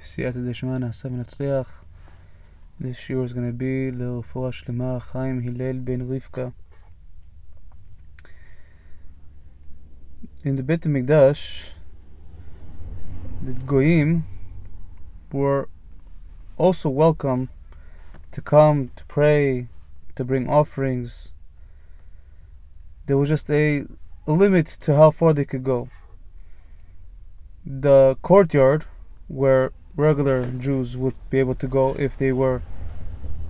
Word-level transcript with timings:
בסייעתא 0.00 0.38
דשמיא 0.50 0.78
נעשה 0.78 1.08
ונצליח. 1.08 1.84
This 2.80 2.96
shiur 2.96 3.24
is 3.24 3.32
going 3.32 3.46
to 3.46 3.52
be 3.52 3.90
לרפואה 3.92 4.52
שלמה 4.52 5.00
חיים 5.00 5.40
הלל 5.44 5.80
ben 5.84 6.02
Rivka. 6.08 6.52
In 10.44 10.56
the 10.56 10.62
Beit 10.62 10.82
HaMikdash, 10.82 11.70
the 13.42 13.52
Goyim 13.66 14.24
were 15.32 15.68
also 16.58 16.90
welcome 16.90 17.48
to 18.32 18.42
come 18.42 18.90
to 18.96 19.04
pray, 19.06 19.68
to 20.16 20.24
bring 20.24 20.48
offerings. 20.48 21.32
There 23.06 23.16
was 23.16 23.28
just 23.28 23.48
a, 23.50 23.86
a 24.26 24.32
limit 24.32 24.66
to 24.82 24.94
how 24.94 25.10
far 25.10 25.32
they 25.32 25.44
could 25.44 25.64
go. 25.64 25.88
The 27.64 28.16
courtyard 28.20 28.84
where 29.28 29.72
regular 29.95 30.45
Jews 30.51 30.95
would 30.97 31.15
be 31.29 31.39
able 31.39 31.55
to 31.55 31.67
go 31.67 31.95
if 31.99 32.17
they 32.17 32.31
were 32.31 32.61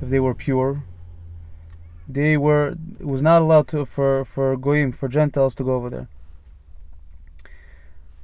if 0.02 0.09
they 0.09 0.20
were 0.20 0.34
pure. 0.34 0.84
They 2.07 2.38
were 2.38 2.75
it 2.99 3.05
was 3.05 3.21
not 3.21 3.41
allowed 3.41 3.67
to 3.70 3.85
for 3.85 4.25
for 4.25 4.55
goyim 4.57 4.91
for 4.91 5.07
Gentiles 5.07 5.55
to 5.55 5.63
go 5.63 5.75
over 5.75 5.89
there. 5.89 6.07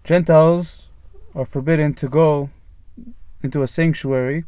Gentiles 0.04 0.88
are 1.34 1.46
forbidden 1.46 1.94
to 1.96 2.08
go 2.08 2.50
into 3.42 3.64
a 3.64 3.68
sanctuary 3.68 4.46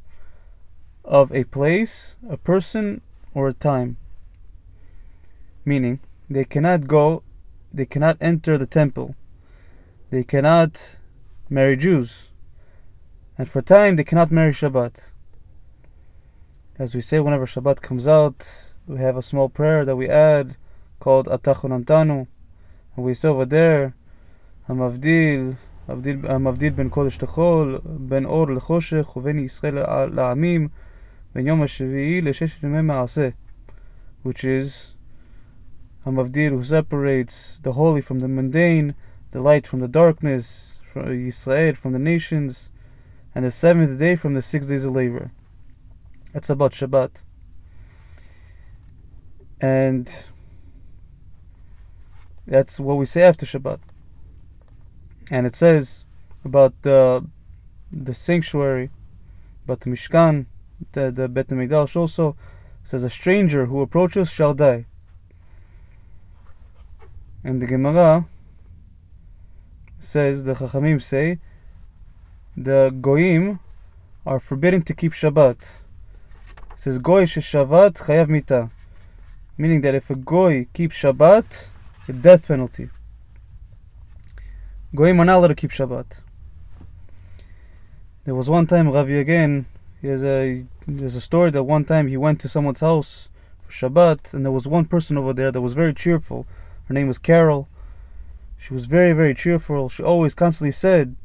of 1.04 1.32
a 1.32 1.44
place, 1.46 2.16
a 2.30 2.38
person, 2.38 3.02
or 3.34 3.48
a 3.50 3.54
time. 3.54 3.98
Meaning, 5.66 6.00
they 6.30 6.46
cannot 6.46 6.88
go, 6.88 7.24
they 7.74 7.86
cannot 7.86 8.18
enter 8.22 8.58
the 8.58 8.66
temple, 8.66 9.16
they 10.10 10.24
cannot 10.24 10.98
marry 11.50 11.76
Jews, 11.78 12.27
and 13.38 13.48
for 13.48 13.62
time 13.62 13.96
they 13.96 14.04
cannot 14.04 14.32
marry 14.32 14.52
Shabbat. 14.52 14.96
As 16.80 16.96
we 16.96 17.02
say, 17.02 17.20
whenever 17.20 17.46
Shabbat 17.46 17.82
comes 17.82 18.08
out, 18.08 18.48
we 18.88 18.98
have 18.98 19.18
a 19.18 19.22
small 19.22 19.48
prayer 19.48 19.86
that 19.86 19.96
we 19.96 20.10
add 20.10 20.58
called 21.00 21.28
Ata 21.28 21.54
Chonantanu, 21.54 22.28
and 22.96 23.06
we 23.06 23.14
say 23.14 23.28
over 23.28 23.46
there, 23.46 23.94
Hamavdil, 24.68 25.56
המבדיל 25.88 26.76
Ben 26.76 26.90
קודש 26.90 27.18
Tachol, 27.18 27.80
ben 28.10 28.26
אור 28.26 28.52
לחושך 28.52 29.18
ובין 29.18 29.40
ישראל 29.40 29.76
לעמים, 30.16 30.68
בין 31.36 31.48
יום 31.48 31.62
השביעי 31.62 32.22
לששת 32.22 32.66
which 34.26 34.44
is 34.44 34.94
המבדיל 36.06 36.54
who 36.54 36.64
separates 36.64 37.60
the 37.64 37.72
holy 37.72 38.02
from 38.02 38.20
the 38.20 38.28
mundane, 38.28 38.96
the 39.32 39.40
light 39.40 39.68
from 39.68 39.80
the 39.80 39.88
darkness, 39.88 40.80
from 40.92 41.12
Israel 41.12 41.76
from 41.76 41.94
the 41.94 42.00
nations, 42.00 42.70
and 43.38 43.46
the 43.46 43.52
seventh 43.52 44.00
day 44.00 44.16
from 44.16 44.34
the 44.34 44.42
six 44.42 44.66
days 44.66 44.84
of 44.84 44.94
labor. 44.94 45.30
That's 46.34 46.50
about 46.50 46.72
Shabbat. 46.72 47.12
And 49.62 50.12
that's 52.48 52.80
what 52.80 52.98
we 52.98 53.06
say 53.06 53.22
after 53.22 53.46
Shabbat. 53.46 53.78
And 55.30 55.46
it 55.46 55.54
says 55.54 56.04
about 56.46 56.74
the 56.82 57.24
the 57.92 58.16
sanctuary, 58.16 58.90
about 59.66 59.82
the 59.82 59.92
Mishkan, 59.92 60.48
the, 60.94 61.12
the 61.12 61.30
Bet 61.30 61.50
HaMikdash 61.50 61.96
also 61.96 62.36
says 62.84 63.04
a 63.04 63.10
stranger 63.12 63.68
who 63.68 63.82
approaches 63.82 64.32
shall 64.32 64.56
die. 64.56 64.88
And 67.44 67.62
the 67.62 67.68
Gemara 67.68 68.26
says, 70.00 70.44
the 70.44 70.56
Chachamim 70.56 71.00
say, 71.00 71.38
the 72.58 72.90
Goyim 73.02 73.60
are 74.26 74.40
forbidden 74.40 74.82
to 74.82 74.96
keep 74.96 75.12
Shabbat. 75.12 75.58
It 75.62 76.80
says 76.80 76.98
Goy 76.98 77.26
Shabbat 77.26 77.94
chayav 77.94 78.30
mita, 78.30 78.72
meaning 79.60 79.82
that 79.82 79.94
if 79.94 80.10
a 80.10 80.16
Goy 80.16 80.68
keeps 80.74 80.98
Shabbat, 80.98 81.70
a 82.08 82.14
death 82.14 82.48
penalty. 82.48 82.90
Goyim 84.96 85.20
are 85.20 85.26
not 85.26 85.38
allowed 85.38 85.50
to 85.50 85.56
keep 85.56 85.70
Shabbat. 85.70 86.06
There 88.26 88.34
was 88.34 88.50
one 88.50 88.66
time 88.66 88.90
Rav 88.90 89.08
again. 89.08 89.68
There's 90.02 90.24
a 90.24 90.66
there's 90.88 91.16
a 91.16 91.22
story 91.22 91.52
that 91.52 91.64
one 91.64 91.86
time 91.86 92.08
he 92.08 92.18
went 92.18 92.42
to 92.42 92.50
someone's 92.50 92.80
house 92.80 93.30
for 93.68 93.72
Shabbat, 93.72 94.34
and 94.34 94.44
there 94.44 94.52
was 94.52 94.68
one 94.68 94.86
person 94.86 95.20
over 95.20 95.34
there 95.34 95.52
that 95.52 95.62
was 95.62 95.74
very 95.74 95.94
cheerful. 95.94 96.48
Her 96.86 96.96
name 96.96 97.08
was 97.08 97.20
Carol. 97.20 97.70
She 98.58 98.74
was 98.74 98.88
very 98.88 99.12
very 99.12 99.36
cheerful. 99.36 99.90
She 99.90 100.02
always 100.02 100.34
constantly 100.34 100.72
said 100.72 101.16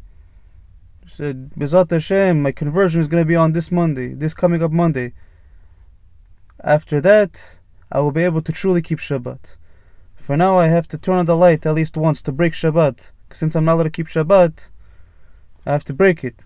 said, 1.06 1.50
Bezrat 1.58 1.90
Hashem, 1.90 2.42
my 2.42 2.52
conversion 2.52 3.00
is 3.00 3.08
going 3.08 3.22
to 3.22 3.28
be 3.28 3.36
on 3.36 3.52
this 3.52 3.70
Monday, 3.70 4.14
this 4.14 4.34
coming 4.34 4.62
up 4.62 4.70
Monday. 4.70 5.12
After 6.62 7.00
that, 7.00 7.58
I 7.90 8.00
will 8.00 8.12
be 8.12 8.22
able 8.22 8.42
to 8.42 8.52
truly 8.52 8.82
keep 8.82 8.98
Shabbat. 8.98 9.56
For 10.14 10.36
now, 10.36 10.58
I 10.58 10.68
have 10.68 10.86
to 10.88 10.98
turn 10.98 11.16
on 11.16 11.26
the 11.26 11.36
light 11.36 11.66
at 11.66 11.74
least 11.74 11.96
once 11.96 12.22
to 12.22 12.32
break 12.32 12.52
Shabbat. 12.52 12.98
Since 13.32 13.56
I'm 13.56 13.64
not 13.64 13.74
allowed 13.74 13.84
to 13.84 13.90
keep 13.90 14.06
Shabbat, 14.06 14.68
I 15.66 15.72
have 15.72 15.84
to 15.84 15.92
break 15.92 16.24
it. 16.24 16.36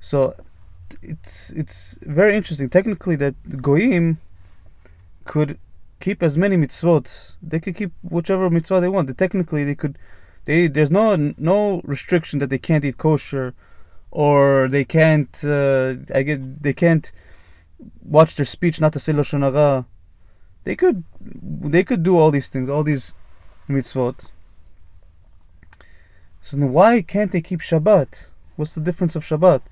So, 0.00 0.36
it's 1.02 1.50
it's 1.50 1.98
very 2.02 2.36
interesting. 2.36 2.68
Technically, 2.68 3.16
that 3.16 3.34
goyim 3.62 4.18
could 5.24 5.58
keep 6.00 6.22
as 6.22 6.36
many 6.36 6.56
mitzvot. 6.56 7.32
They 7.42 7.60
could 7.60 7.76
keep 7.76 7.92
whichever 8.02 8.50
mitzvah 8.50 8.80
they 8.80 8.88
want. 8.88 9.16
Technically, 9.16 9.64
they 9.64 9.74
could 9.74 9.98
they 10.44 10.66
there's 10.68 10.90
no 10.90 11.16
no 11.36 11.80
restriction 11.84 12.38
that 12.40 12.50
they 12.50 12.58
can't 12.58 12.84
eat 12.84 12.98
kosher, 12.98 13.54
or 14.10 14.68
they 14.68 14.84
can't 14.84 15.44
uh, 15.44 15.94
I 16.14 16.22
get 16.22 16.62
they 16.62 16.72
can't 16.72 17.10
watch 18.02 18.36
their 18.36 18.46
speech 18.46 18.80
not 18.80 18.92
to 18.92 19.00
say 19.00 19.12
lashon. 19.12 19.86
They 20.64 20.76
could 20.76 21.04
they 21.20 21.84
could 21.84 22.02
do 22.02 22.18
all 22.18 22.30
these 22.30 22.48
things, 22.48 22.68
all 22.68 22.84
these 22.84 23.12
mitzvot. 23.68 24.16
So 26.42 26.56
then 26.58 26.72
why 26.72 27.02
can't 27.02 27.32
they 27.32 27.40
keep 27.40 27.60
Shabbat? 27.60 28.26
What's 28.56 28.72
the 28.72 28.82
difference 28.82 29.16
of 29.16 29.24
Shabbat? 29.24 29.62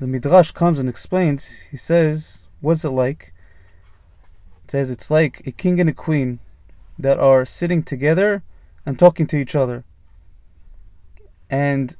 The 0.00 0.06
Midrash 0.06 0.50
comes 0.50 0.78
and 0.78 0.88
explains. 0.88 1.60
He 1.60 1.76
says, 1.76 2.42
what's 2.60 2.84
it 2.84 2.90
like? 2.90 3.32
It 4.64 4.72
says 4.72 4.90
it's 4.90 5.10
like 5.10 5.46
a 5.46 5.52
king 5.52 5.80
and 5.80 5.88
a 5.88 5.92
queen 5.92 6.40
that 6.98 7.18
are 7.18 7.46
sitting 7.46 7.82
together 7.82 8.42
and 8.86 8.98
talking 8.98 9.26
to 9.26 9.36
each 9.36 9.56
other. 9.56 9.84
And 11.50 11.94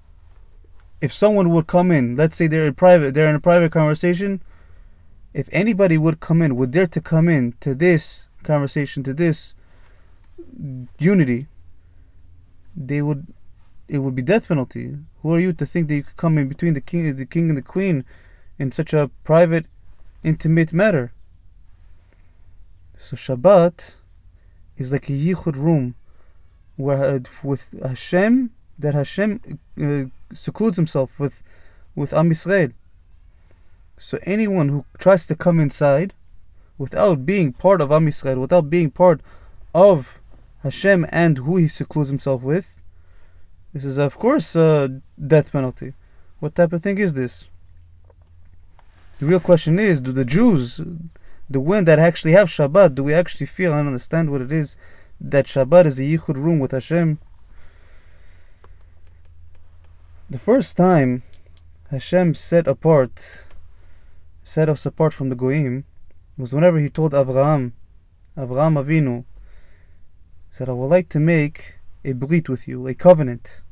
if 1.01 1.13
someone 1.13 1.51
would 1.51 1.67
come 1.67 1.91
in, 1.91 2.17
let's 2.17 2.37
say 2.37 2.47
they're 2.47 2.67
in 2.67 2.75
private, 2.75 3.13
they're 3.13 3.29
in 3.29 3.35
a 3.35 3.41
private 3.41 3.73
conversation. 3.73 4.41
If 5.35 5.49
anybody 5.53 5.99
would 5.99 6.21
come 6.21 6.41
in, 6.41 6.57
would 6.57 6.71
dare 6.71 6.87
to 6.87 7.01
come 7.01 7.29
in 7.29 7.55
to 7.61 7.75
this 7.75 8.27
conversation, 8.45 9.03
to 9.03 9.13
this 9.13 9.55
unity, 10.99 11.49
they 12.77 13.03
would, 13.03 13.27
it 13.89 13.99
would 13.99 14.15
be 14.15 14.23
death 14.23 14.49
penalty. 14.49 14.97
Who 15.23 15.35
are 15.35 15.41
you 15.41 15.53
to 15.55 15.67
think 15.67 15.89
that 15.89 15.97
you 15.97 16.05
could 16.05 16.17
come 16.17 16.39
in 16.39 16.49
between 16.49 16.73
the 16.73 16.81
king, 16.81 17.15
the 17.15 17.27
king 17.27 17.49
and 17.49 17.59
the 17.59 17.63
queen, 17.63 18.05
in 18.59 18.73
such 18.73 18.95
a 18.95 19.11
private, 19.25 19.67
intimate 20.23 20.73
matter? 20.73 21.13
So 22.97 23.17
Shabbat 23.17 23.97
is 24.79 24.93
like 24.93 25.09
a 25.11 25.13
yichud 25.13 25.57
room 25.57 25.95
where 26.77 27.21
with 27.43 27.69
Hashem 27.83 28.51
that 28.79 28.95
Hashem 28.95 29.41
uh, 29.81 30.05
secludes 30.35 30.77
himself 30.77 31.19
with 31.19 31.43
with 31.95 32.13
Am 32.13 32.31
Yisrael. 32.31 32.73
So 33.99 34.19
anyone 34.23 34.69
who 34.69 34.85
tries 34.99 35.27
to 35.27 35.35
come 35.35 35.59
inside 35.61 36.13
without 36.77 37.25
being 37.25 37.53
part 37.53 37.81
of 37.81 37.91
Am 37.91 38.07
Yisrael, 38.07 38.41
without 38.41 38.69
being 38.69 38.91
part 38.91 39.21
of 39.75 40.19
Hashem 40.63 41.07
and 41.09 41.39
who 41.39 41.57
he 41.57 41.69
secludes 41.69 42.11
himself 42.11 42.43
with, 42.43 42.81
this 43.73 43.85
is 43.85 43.97
of 43.97 44.19
course 44.19 44.55
a 44.57 45.01
death 45.27 45.53
penalty. 45.53 45.95
What 46.41 46.55
type 46.55 46.75
of 46.75 46.83
thing 46.83 46.99
is 46.99 47.15
this? 47.15 47.49
The 49.19 49.27
real 49.27 49.41
question 49.41 49.79
is, 49.79 50.01
do 50.01 50.13
the 50.13 50.27
Jews, 50.27 50.79
the 51.49 51.61
one 51.61 51.87
that 51.87 51.99
actually 51.99 52.33
have 52.33 52.49
Shabbat, 52.49 52.95
do 52.95 53.03
we 53.03 53.15
actually 53.15 53.47
feel 53.47 53.73
and 53.73 53.87
understand 53.87 54.31
what 54.31 54.43
it 54.43 54.53
is 54.53 54.77
that 55.21 55.47
Shabbat 55.47 55.87
is 55.87 55.99
a 55.99 56.03
yichud 56.03 56.37
room 56.37 56.59
with 56.59 56.73
Hashem. 56.73 57.19
The 60.29 60.39
first 60.39 60.77
time 60.77 61.23
Hashem 61.91 62.35
set 62.35 62.67
apart, 62.67 63.47
set 64.45 64.69
us 64.69 64.87
apart 64.87 65.15
from 65.15 65.29
the 65.29 65.37
Goyim, 65.37 65.85
was 66.37 66.53
whenever 66.53 66.79
He 66.79 66.91
told 66.91 67.13
Avraham, 67.13 67.73
Avraham 68.37 68.83
Avinu, 68.83 69.25
said, 70.51 70.69
I 70.69 70.73
would 70.73 70.87
like 70.87 71.09
to 71.11 71.21
make 71.21 71.77
a 72.05 72.13
brit 72.13 72.49
with 72.49 72.67
you, 72.67 72.87
a 72.87 72.95
covenant. 72.95 73.63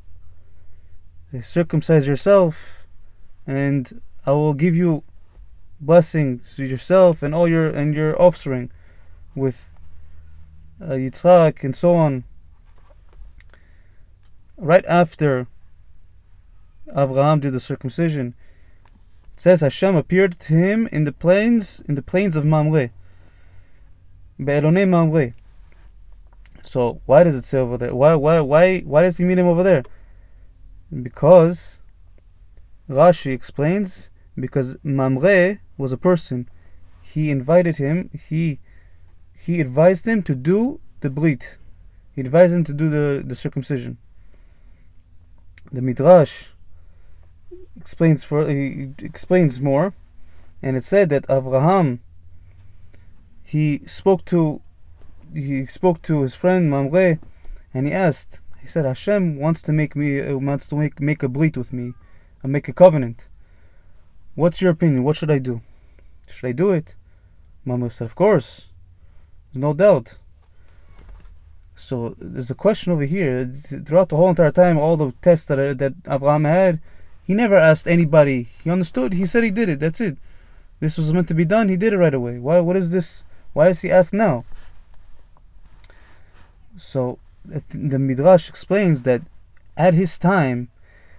Uh, 1.35 1.41
circumcise 1.41 2.07
yourself, 2.07 2.87
and 3.47 4.01
I 4.25 4.33
will 4.33 4.55
give 4.55 4.77
you 4.77 5.03
blessings 5.81 6.57
to 6.57 6.65
yourself 6.65 7.23
and 7.23 7.35
all 7.35 7.49
your 7.49 7.69
and 7.69 7.95
your 7.95 8.21
offspring 8.21 8.71
with 9.35 9.74
uh, 10.81 10.95
Yitzhak, 10.95 11.65
and 11.65 11.75
so 11.75 11.95
on. 11.95 12.25
Right 14.57 14.85
after 14.87 15.47
Avraham 16.89 17.41
did 17.41 17.53
the 17.53 17.61
circumcision. 17.61 18.35
It 19.35 19.41
says 19.41 19.61
Hashem 19.61 19.97
appeared 19.97 20.39
to 20.41 20.55
him 20.55 20.87
in 20.93 21.05
the 21.05 21.13
plains 21.13 21.81
in 21.89 21.95
the 21.95 22.03
plains 22.03 22.37
of 22.37 22.45
Mamre. 22.45 22.91
Be'elonei 24.39 24.89
Mamre. 24.89 25.35
So 26.63 27.01
why 27.07 27.25
does 27.25 27.37
it 27.37 27.45
say 27.45 27.59
over 27.59 27.77
there? 27.79 27.95
Why 27.95 28.15
why 28.15 28.41
why 28.41 28.81
why 28.81 29.03
does 29.03 29.17
he 29.17 29.25
meet 29.25 29.39
him 29.39 29.47
over 29.47 29.63
there? 29.63 29.83
Because 31.03 31.81
Rashi 32.89 33.33
explains 33.33 34.11
because 34.39 34.77
Mamre 34.83 35.59
was 35.79 35.93
a 35.93 35.97
person. 35.97 36.49
He 37.03 37.31
invited 37.31 37.77
him. 37.77 38.11
He 38.13 38.61
he 39.45 39.61
advised 39.61 40.07
him 40.07 40.23
to 40.23 40.35
do 40.35 40.81
the 41.01 41.11
brit. 41.11 41.59
He 42.15 42.23
advised 42.23 42.55
him 42.55 42.65
to 42.65 42.73
do 42.73 42.89
the, 42.89 43.23
the 43.27 43.35
circumcision. 43.35 43.99
The 45.71 45.83
Midrash 45.83 46.53
explains 47.77 48.25
for 48.25 48.49
he 48.49 48.95
explains 48.99 49.61
more, 49.61 49.93
and 50.63 50.79
it 50.79 50.85
said 50.85 51.11
that 51.11 51.27
Avraham 51.29 51.99
he 53.43 53.83
spoke 53.85 54.25
to 54.27 54.63
he 55.35 55.67
spoke 55.67 56.01
to 56.03 56.23
his 56.23 56.35
friend 56.35 56.71
Mamre, 56.71 57.19
and 57.75 57.87
he 57.87 57.93
asked. 57.93 58.41
He 58.63 58.67
said, 58.67 58.87
Hashem 58.87 59.37
wants 59.37 59.61
to 59.63 59.73
make 59.75 59.95
me 59.95 60.23
uh, 60.23 60.39
wants 60.39 60.69
to 60.69 60.77
make 60.77 61.01
make 61.01 61.23
a 61.23 61.29
brit 61.29 61.59
with 61.59 61.71
me, 61.71 61.93
and 62.43 62.51
make 62.51 62.69
a 62.69 62.73
covenant. 62.73 63.27
What's 64.37 64.63
your 64.63 64.71
opinion? 64.71 65.05
What 65.05 65.17
should 65.17 65.31
I 65.31 65.39
do? 65.39 65.61
Should 66.29 66.49
I 66.49 66.53
do 66.53 66.71
it? 66.71 66.95
Mamre 67.67 67.91
said, 67.91 68.07
Of 68.07 68.15
course, 68.15 68.71
no 69.55 69.73
doubt. 69.73 70.19
So 71.77 72.15
there's 72.19 72.51
a 72.51 72.55
question 72.55 72.93
over 72.93 73.05
here. 73.05 73.47
Throughout 73.85 74.09
the 74.09 74.17
whole 74.17 74.29
entire 74.29 74.53
time, 74.53 74.79
all 74.79 74.97
the 74.97 75.13
tests 75.23 75.47
that 75.47 75.79
that 75.79 76.03
Avraham 76.05 76.47
had, 76.47 76.81
he 77.25 77.35
never 77.35 77.57
asked 77.57 77.89
anybody. 77.89 78.49
He 78.63 78.71
understood. 78.71 79.13
He 79.13 79.27
said 79.27 79.45
he 79.45 79.51
did 79.51 79.69
it. 79.69 79.81
That's 79.81 80.01
it. 80.01 80.17
This 80.81 80.99
was 80.99 81.13
meant 81.13 81.29
to 81.29 81.35
be 81.35 81.45
done. 81.45 81.69
He 81.69 81.77
did 81.77 81.93
it 81.93 81.99
right 81.99 82.15
away. 82.15 82.39
Why? 82.39 82.61
What 82.61 82.77
is 82.77 82.91
this? 82.91 83.25
Why 83.53 83.69
is 83.69 83.81
he 83.81 83.91
asked 83.91 84.15
now? 84.15 84.45
So 86.77 87.19
the 87.45 87.99
Midrash 87.99 88.49
explains 88.49 89.03
that 89.03 89.23
at 89.77 89.95
his 89.95 90.19
time 90.19 90.69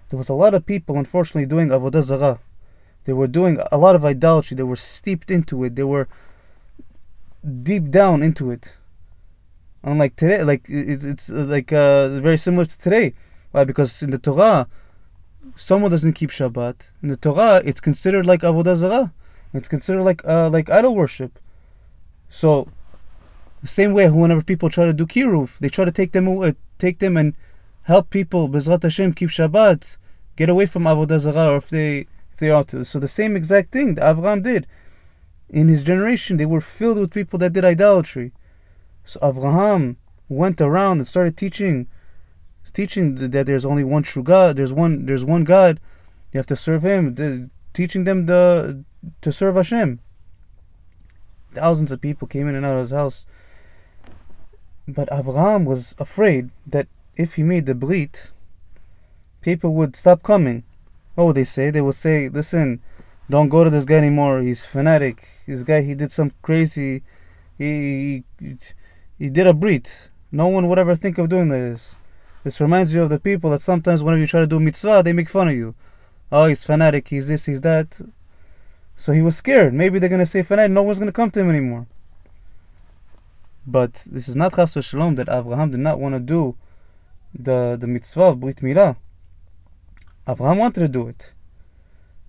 there 0.10 0.18
was 0.18 0.30
a 0.30 0.34
lot 0.34 0.54
of 0.54 0.66
people, 0.66 0.98
unfortunately, 0.98 1.46
doing 1.46 1.70
avodah 1.70 2.02
zarah. 2.02 2.40
They 3.06 3.14
were 3.14 3.28
doing 3.28 3.60
a 3.72 3.78
lot 3.78 3.96
of 3.96 4.06
idolatry. 4.06 4.56
They 4.56 4.64
were 4.64 4.76
steeped 4.76 5.30
into 5.32 5.64
it. 5.64 5.76
They 5.76 5.84
were 5.84 6.08
deep 7.46 7.90
down 7.90 8.24
into 8.24 8.52
it. 8.52 8.76
Unlike 9.84 10.16
today, 10.16 10.44
like 10.44 10.66
it's, 10.68 11.04
it's 11.04 11.30
uh, 11.30 11.46
like 11.48 11.72
uh, 11.72 12.20
very 12.20 12.38
similar 12.38 12.66
to 12.66 12.78
today. 12.80 13.14
Why? 13.52 13.64
Because 13.66 14.02
in 14.02 14.10
the 14.10 14.18
Torah, 14.18 14.68
someone 15.56 15.92
doesn't 15.92 16.14
keep 16.14 16.32
Shabbat. 16.32 16.76
In 17.04 17.10
the 17.10 17.18
Torah, 17.18 17.62
it's 17.64 17.82
considered 17.82 18.26
like 18.26 18.42
avodah 18.42 18.76
zarah. 18.76 19.14
It's 19.54 19.70
considered 19.70 20.04
like 20.04 20.22
uh, 20.26 20.50
like 20.50 20.70
idol 20.70 20.96
worship. 20.96 21.38
So 22.30 22.68
the 23.62 23.68
same 23.68 23.94
way, 23.94 24.10
whenever 24.10 24.42
people 24.42 24.70
try 24.70 24.86
to 24.86 24.94
do 24.94 25.06
kiruv, 25.06 25.58
they 25.60 25.70
try 25.70 25.86
to 25.86 25.92
take 25.92 26.12
them 26.12 26.28
uh, 26.28 26.54
take 26.80 26.98
them 26.98 27.16
and 27.16 27.36
help 27.84 28.10
people 28.10 28.50
Bezrat 28.50 28.82
Hashem 28.82 29.14
keep 29.14 29.30
Shabbat, 29.30 29.98
get 30.36 30.50
away 30.50 30.66
from 30.66 30.84
avodah 30.84 31.20
zarah, 31.20 31.54
or 31.54 31.58
if 31.58 31.70
they 31.70 32.08
if 32.34 32.40
they 32.40 32.50
ought 32.50 32.70
to. 32.70 32.84
So 32.86 33.00
the 33.00 33.08
same 33.08 33.36
exact 33.36 33.72
thing 33.72 33.96
that 33.96 34.16
Avraham 34.16 34.42
did. 34.42 34.66
In 35.50 35.68
his 35.68 35.84
generation, 35.84 36.38
they 36.38 36.46
were 36.46 36.62
filled 36.62 36.98
with 36.98 37.14
people 37.14 37.40
that 37.40 37.54
did 37.54 37.64
idolatry. 37.64 38.32
So 39.04 39.20
Avraham 39.20 39.98
went 40.28 40.60
around 40.60 40.98
and 40.98 41.08
started 41.08 41.38
teaching, 41.38 41.88
teaching 42.74 43.16
that 43.16 43.46
there's 43.46 43.66
only 43.66 43.84
one 43.84 44.04
true 44.04 44.24
God. 44.24 44.56
There's 44.58 44.74
one. 44.74 45.06
There's 45.06 45.24
one 45.24 45.44
God. 45.44 45.80
You 46.32 46.40
have 46.40 46.48
to 46.48 46.56
serve 46.56 46.82
Him. 46.84 47.52
Teaching 47.74 48.06
them 48.06 48.26
the 48.26 48.84
to 49.22 49.32
serve 49.32 49.56
Hashem. 49.56 50.00
Thousands 51.54 51.92
of 51.92 52.02
people 52.02 52.28
came 52.28 52.48
in 52.48 52.56
and 52.56 52.66
out 52.66 52.76
of 52.76 52.82
his 52.82 52.92
house. 52.92 53.26
But 54.88 55.10
Avraham 55.10 55.66
was 55.66 55.96
afraid 56.00 56.50
that 56.68 56.88
if 57.16 57.36
he 57.36 57.44
made 57.44 57.66
the 57.66 57.76
brit, 57.76 58.32
people 59.42 59.74
would 59.76 59.96
stop 59.96 60.24
coming. 60.24 60.64
What 61.14 61.28
would 61.28 61.36
they 61.36 61.44
say? 61.44 61.70
They 61.70 61.82
would 61.82 61.96
say, 61.96 62.30
"Listen, 62.30 62.82
don't 63.30 63.50
go 63.50 63.64
to 63.64 63.70
this 63.70 63.86
guy 63.86 63.96
anymore. 63.96 64.42
He's 64.42 64.64
fanatic. 64.64 65.28
This 65.48 65.64
guy, 65.64 65.82
he 65.82 65.96
did 65.96 66.12
some 66.12 66.32
crazy. 66.42 67.04
He, 67.58 68.24
he 68.40 68.58
he 69.18 69.30
did 69.30 69.48
a 69.48 69.54
brit. 69.54 69.90
No 70.32 70.48
one 70.50 70.68
would 70.68 70.80
ever 70.80 70.96
think 70.96 71.18
of 71.18 71.30
doing 71.30 71.48
this. 71.48 71.98
This 72.44 72.62
reminds 72.62 72.94
you 72.94 73.02
of 73.02 73.10
the 73.10 73.20
people 73.20 73.50
that 73.52 73.62
sometimes 73.62 74.04
whenever 74.04 74.20
you 74.20 74.28
try 74.28 74.42
to 74.42 74.48
do 74.48 74.60
mitzvah, 74.60 75.02
they 75.04 75.14
make 75.14 75.30
fun 75.30 75.48
of 75.48 75.56
you. 75.56 75.74
Oh, 76.32 76.46
he's 76.46 76.64
fanatic, 76.64 77.08
he's 77.08 77.28
this, 77.28 77.46
he's 77.46 77.62
that. 77.62 78.00
So 78.96 79.14
he 79.14 79.22
was 79.22 79.38
scared. 79.38 79.74
Maybe 79.74 80.00
they're 80.00 80.10
to 80.10 80.26
say 80.26 80.44
fanatic, 80.44 80.72
no 80.72 80.84
one's 80.84 81.00
to 81.00 81.12
come 81.12 81.32
to 81.32 81.40
him 81.40 81.50
anymore. 81.50 81.88
But 83.66 83.94
this 84.06 84.28
is 84.28 84.36
not 84.36 84.56
chas 84.56 84.74
shalom 84.74 85.16
that 85.16 85.30
Abraham 85.30 85.72
did 85.72 85.80
not 85.80 86.00
want 86.00 86.14
to 86.14 86.20
do 86.20 86.56
the, 87.34 87.78
the 87.80 87.88
mitzvah 87.88 88.24
of 88.24 88.40
Brit 88.40 88.58
Milah. 88.58 88.96
Abraham 90.28 90.58
wanted 90.58 90.82
to 90.82 90.88
do 90.88 91.08
it. 91.08 91.34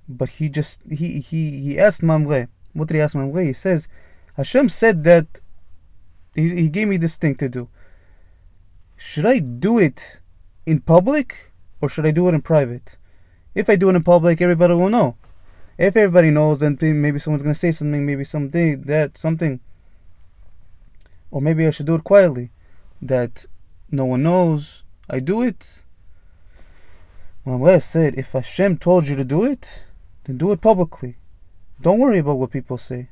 But 0.09 0.29
he 0.29 0.49
just, 0.49 0.81
he, 0.89 1.21
he, 1.21 1.61
he 1.61 1.79
asked 1.79 2.03
Mamre. 2.03 2.49
What 2.73 2.89
did 2.89 2.95
he 2.95 3.01
ask 3.01 3.15
Mamre? 3.15 3.45
He 3.45 3.53
says, 3.53 3.89
Hashem 4.37 4.69
said 4.69 5.05
that 5.05 5.27
he, 6.35 6.55
he 6.55 6.69
gave 6.69 6.89
me 6.89 6.97
this 6.97 7.17
thing 7.17 7.35
to 7.37 7.49
do. 7.49 7.69
Should 8.97 9.27
I 9.27 9.39
do 9.39 9.79
it 9.79 10.21
in 10.65 10.81
public 10.81 11.53
or 11.81 11.89
should 11.89 12.07
I 12.07 12.11
do 12.13 12.29
it 12.29 12.35
in 12.35 12.43
private? 12.43 12.97
If 13.55 13.69
I 13.69 13.77
do 13.77 13.89
it 13.91 13.97
in 13.97 14.03
public, 14.03 14.41
everybody 14.41 14.75
will 14.75 14.91
know. 14.91 15.17
If 15.79 15.97
everybody 15.97 16.31
knows, 16.31 16.61
then 16.61 16.79
maybe 16.81 17.19
someone's 17.19 17.43
to 17.43 17.55
say 17.55 17.73
something, 17.73 18.07
maybe 18.07 18.25
something, 18.25 18.83
that, 18.83 19.19
something. 19.19 19.61
Or 21.31 21.43
maybe 21.43 21.67
I 21.67 21.71
should 21.71 21.87
do 21.87 21.95
it 21.95 22.05
quietly. 22.05 22.51
That 23.03 23.45
no 23.91 24.05
one 24.05 24.23
knows 24.23 24.85
I 25.09 25.21
do 25.21 25.43
it. 25.43 25.83
Mamre 27.45 27.81
said, 27.81 28.17
if 28.19 28.33
Hashem 28.33 28.79
told 28.79 29.07
you 29.07 29.17
to 29.17 29.25
do 29.25 29.45
it, 29.45 29.85
then 30.27 30.39
do 30.39 30.53
it 30.53 30.61
publicly. 30.61 31.17
Don't 31.81 32.01
worry 32.01 32.19
about 32.19 32.39
what 32.39 32.51
people 32.51 32.79
say. 32.79 33.09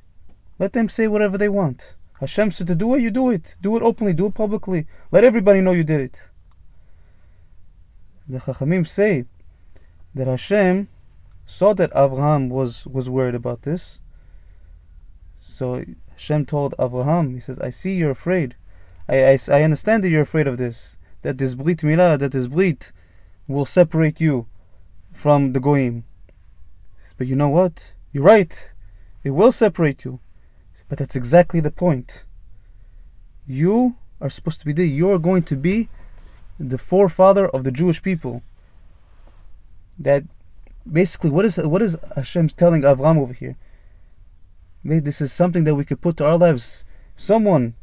Let 0.58 0.72
them 0.72 0.88
say 0.88 1.06
whatever 1.08 1.38
they 1.38 1.48
want. 1.48 1.94
Hashem 2.20 2.50
said 2.50 2.66
to 2.66 2.74
do 2.74 2.94
it, 2.94 3.02
you 3.02 3.10
do 3.10 3.30
it. 3.30 3.54
Do 3.62 3.76
it 3.76 3.82
openly, 3.82 4.12
do 4.12 4.26
it 4.26 4.34
publicly. 4.34 4.86
Let 5.12 5.24
everybody 5.24 5.60
know 5.60 5.72
you 5.72 5.84
did 5.84 6.00
it. 6.00 6.20
The 8.28 8.38
Chachamim 8.38 8.86
say 8.86 9.26
that 10.14 10.26
Hashem 10.26 10.88
saw 11.46 11.74
that 11.74 11.90
Abraham 11.94 12.48
was, 12.48 12.86
was 12.86 13.08
worried 13.08 13.34
about 13.34 13.62
this. 13.62 14.00
So 15.38 15.84
Hashem 16.12 16.46
told 16.46 16.74
Abraham, 16.80 17.34
He 17.34 17.40
says, 17.40 17.58
I 17.58 17.70
see 17.70 17.94
you're 17.96 18.10
afraid. 18.10 18.56
I, 19.08 19.32
I, 19.32 19.38
I 19.50 19.62
understand 19.62 20.02
that 20.02 20.08
you're 20.08 20.22
afraid 20.22 20.48
of 20.48 20.58
this. 20.58 20.96
That 21.22 21.38
this 21.38 21.54
Brit 21.54 21.78
Milah, 21.78 22.18
that 22.18 22.32
this 22.32 22.46
Brit 22.46 22.92
will 23.46 23.66
separate 23.66 24.20
you 24.20 24.46
from 25.12 25.52
the 25.52 25.60
Goyim. 25.60 26.04
But 27.16 27.26
you 27.26 27.36
know 27.36 27.48
what? 27.48 27.94
You're 28.12 28.24
right. 28.24 28.72
It 29.22 29.30
will 29.30 29.52
separate 29.52 30.04
you. 30.04 30.20
But 30.88 30.98
that's 30.98 31.16
exactly 31.16 31.60
the 31.60 31.70
point. 31.70 32.24
You 33.46 33.96
are 34.20 34.30
supposed 34.30 34.60
to 34.60 34.66
be 34.66 34.72
there. 34.72 34.84
You're 34.84 35.18
going 35.18 35.44
to 35.44 35.56
be 35.56 35.88
the 36.58 36.78
forefather 36.78 37.46
of 37.48 37.64
the 37.64 37.72
Jewish 37.72 38.02
people. 38.02 38.42
That 39.98 40.24
basically, 40.90 41.30
what 41.30 41.44
is 41.44 41.56
what 41.56 41.82
is 41.82 41.96
Hashem 42.14 42.48
telling 42.48 42.82
Avram 42.82 43.18
over 43.18 43.32
here? 43.32 43.56
Maybe 44.82 45.00
this 45.00 45.20
is 45.20 45.32
something 45.32 45.64
that 45.64 45.74
we 45.74 45.84
could 45.84 46.00
put 46.00 46.16
to 46.18 46.26
our 46.26 46.36
lives. 46.36 46.84
Someone, 47.16 47.74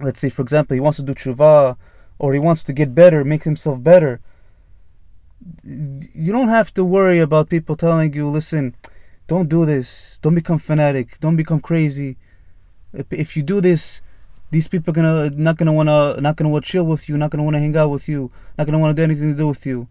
let's 0.00 0.20
say, 0.20 0.28
for 0.28 0.42
example, 0.42 0.74
he 0.74 0.80
wants 0.80 0.96
to 0.96 1.04
do 1.04 1.14
tshuva, 1.14 1.76
or 2.18 2.32
he 2.32 2.38
wants 2.38 2.64
to 2.64 2.72
get 2.72 2.94
better, 2.94 3.24
make 3.24 3.44
himself 3.44 3.82
better. 3.82 4.20
You 5.64 6.32
don't 6.32 6.48
have 6.48 6.72
to 6.74 6.84
worry 6.84 7.20
about 7.20 7.48
people 7.48 7.76
telling 7.76 8.12
you, 8.12 8.28
listen, 8.28 8.74
don't 9.26 9.48
do 9.48 9.64
this. 9.64 10.18
Don't 10.22 10.34
become 10.34 10.58
fanatic. 10.58 11.18
Don't 11.20 11.36
become 11.36 11.60
crazy. 11.60 12.16
If, 12.92 13.36
you 13.36 13.42
do 13.42 13.60
this, 13.60 14.02
these 14.50 14.68
people 14.68 14.90
are 14.90 14.94
gonna 14.94 15.30
not 15.30 15.56
gonna 15.56 15.72
wanna 15.72 16.20
not 16.20 16.36
gonna 16.36 16.50
wanna 16.50 16.64
chill 16.64 16.84
with 16.84 17.08
you. 17.08 17.16
Not 17.16 17.30
gonna 17.30 17.44
wanna 17.44 17.60
hang 17.60 17.76
out 17.76 17.90
with 17.90 18.08
you. 18.08 18.30
Not 18.58 18.66
gonna 18.66 18.80
wanna 18.80 18.94
do 18.94 19.04
anything 19.04 19.30
to 19.30 19.36
do 19.36 19.48
with 19.48 19.64
you. 19.64 19.86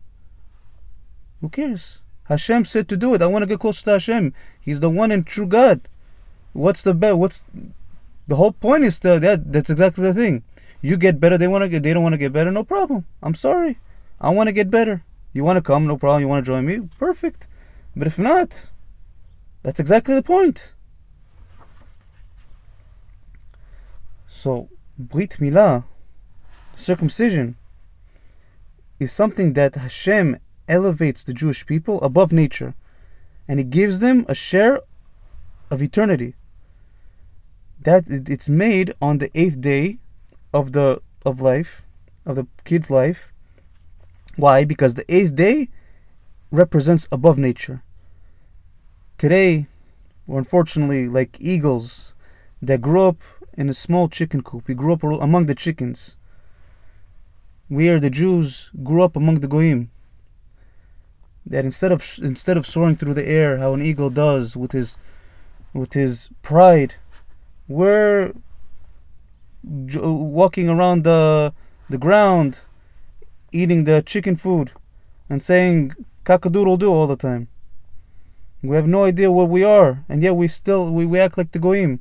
Who 1.42 1.50
cares? 1.50 2.02
Hashem 2.26 2.66
said 2.66 2.90
to 2.90 2.98
do 2.98 3.14
it. 3.16 3.22
I 3.22 3.28
want 3.28 3.42
to 3.44 3.48
get 3.48 3.60
closer 3.60 3.84
to 3.86 3.92
Hashem. 3.92 4.34
He's 4.62 4.80
the 4.80 4.90
one 4.90 5.12
and 5.12 5.26
true 5.26 5.48
God. 5.48 5.82
What's 6.54 6.84
the 6.84 6.94
bet? 6.94 7.18
What's 7.18 7.44
the 8.28 8.36
whole 8.36 8.52
point 8.52 8.84
is 8.84 9.00
that 9.00 9.52
that's 9.52 9.70
exactly 9.70 10.04
the 10.04 10.14
thing. 10.14 10.44
You 10.82 10.98
get 10.98 11.20
better. 11.20 11.38
They 11.38 11.48
want 11.48 11.64
to 11.64 11.70
get. 11.70 11.82
They 11.82 11.94
don't 11.94 12.04
want 12.04 12.14
to 12.14 12.18
get 12.18 12.34
better. 12.34 12.52
No 12.52 12.64
problem. 12.64 13.06
I'm 13.24 13.36
sorry. 13.36 13.80
I 14.22 14.30
want 14.30 14.48
to 14.48 14.54
get 14.54 14.70
better. 14.70 15.04
You 15.34 15.44
want 15.44 15.58
to 15.58 15.62
come? 15.62 15.88
No 15.88 15.98
problem. 15.98 16.22
You 16.22 16.28
want 16.28 16.46
to 16.46 16.52
join 16.52 16.66
me? 16.66 16.82
Perfect. 16.98 17.48
But 17.96 18.08
if 18.08 18.18
not, 18.18 18.72
that's 19.64 19.80
exactly 19.80 20.16
the 20.16 20.24
point. 20.24 20.74
So, 24.28 24.70
Brit 24.98 25.38
Milah, 25.40 25.84
circumcision, 26.76 27.56
is 29.00 29.12
something 29.12 29.54
that 29.54 29.76
Hashem 29.76 30.38
elevates 30.68 31.24
the 31.24 31.34
Jewish 31.34 31.66
people 31.66 32.02
above 32.02 32.32
nature, 32.32 32.74
and 33.48 33.60
He 33.60 33.66
gives 33.66 34.00
them 34.00 34.26
a 34.28 34.36
share 34.36 34.82
of 35.72 35.82
eternity. 35.82 36.36
That 37.82 38.04
it's 38.08 38.50
made 38.50 38.94
on 39.02 39.18
the 39.18 39.32
eighth 39.34 39.62
day 39.62 40.00
of 40.54 40.72
the 40.72 41.02
of 41.26 41.42
life 41.42 41.82
of 42.26 42.36
the 42.36 42.48
kid's 42.64 42.90
life. 42.90 43.32
Why? 44.40 44.64
Because 44.64 44.94
the 44.94 45.04
eighth 45.14 45.36
day 45.36 45.68
represents 46.50 47.10
above 47.12 47.38
nature. 47.38 47.84
Today, 49.18 49.68
we're 50.26 50.38
unfortunately 50.38 51.10
like 51.10 51.36
eagles 51.42 52.14
that 52.62 52.82
grew 52.82 53.10
up 53.10 53.18
in 53.58 53.68
a 53.68 53.74
small 53.74 54.08
chicken 54.08 54.42
coop. 54.42 54.66
We 54.66 54.76
grew 54.76 54.94
up 54.94 55.04
among 55.04 55.48
the 55.48 55.56
chickens. 55.56 56.16
We 57.70 57.90
are 57.90 58.00
the 58.00 58.10
Jews 58.10 58.70
grew 58.82 59.04
up 59.04 59.18
among 59.18 59.42
the 59.42 59.50
goyim. 59.50 59.92
That 61.46 61.66
instead 61.66 61.92
of 61.92 62.02
instead 62.22 62.56
of 62.56 62.66
soaring 62.66 62.96
through 62.96 63.16
the 63.16 63.28
air, 63.28 63.58
how 63.58 63.74
an 63.74 63.82
eagle 63.82 64.10
does 64.10 64.56
with 64.56 64.72
his 64.72 64.98
with 65.74 65.92
his 65.92 66.30
pride, 66.44 66.96
we're 67.68 68.32
walking 69.64 70.70
around 70.70 71.04
the 71.04 71.54
the 71.90 71.98
ground, 71.98 72.62
eating 73.52 73.84
the 73.84 74.02
chicken 74.02 74.36
food, 74.36 74.72
and 75.30 75.42
saying 75.42 75.94
"cockadoodle 76.26 76.80
doo" 76.80 76.94
all 76.94 77.08
the 77.08 77.16
time. 77.16 77.48
We 78.62 78.76
have 78.76 78.88
no 78.88 79.06
idea 79.06 79.32
where 79.32 79.46
we 79.46 79.64
are, 79.64 80.04
and 80.10 80.22
yet 80.22 80.36
we 80.36 80.48
still 80.48 80.92
we, 80.94 81.06
we 81.06 81.20
act 81.20 81.38
like 81.38 81.52
the 81.52 81.60
goyim. 81.60 82.00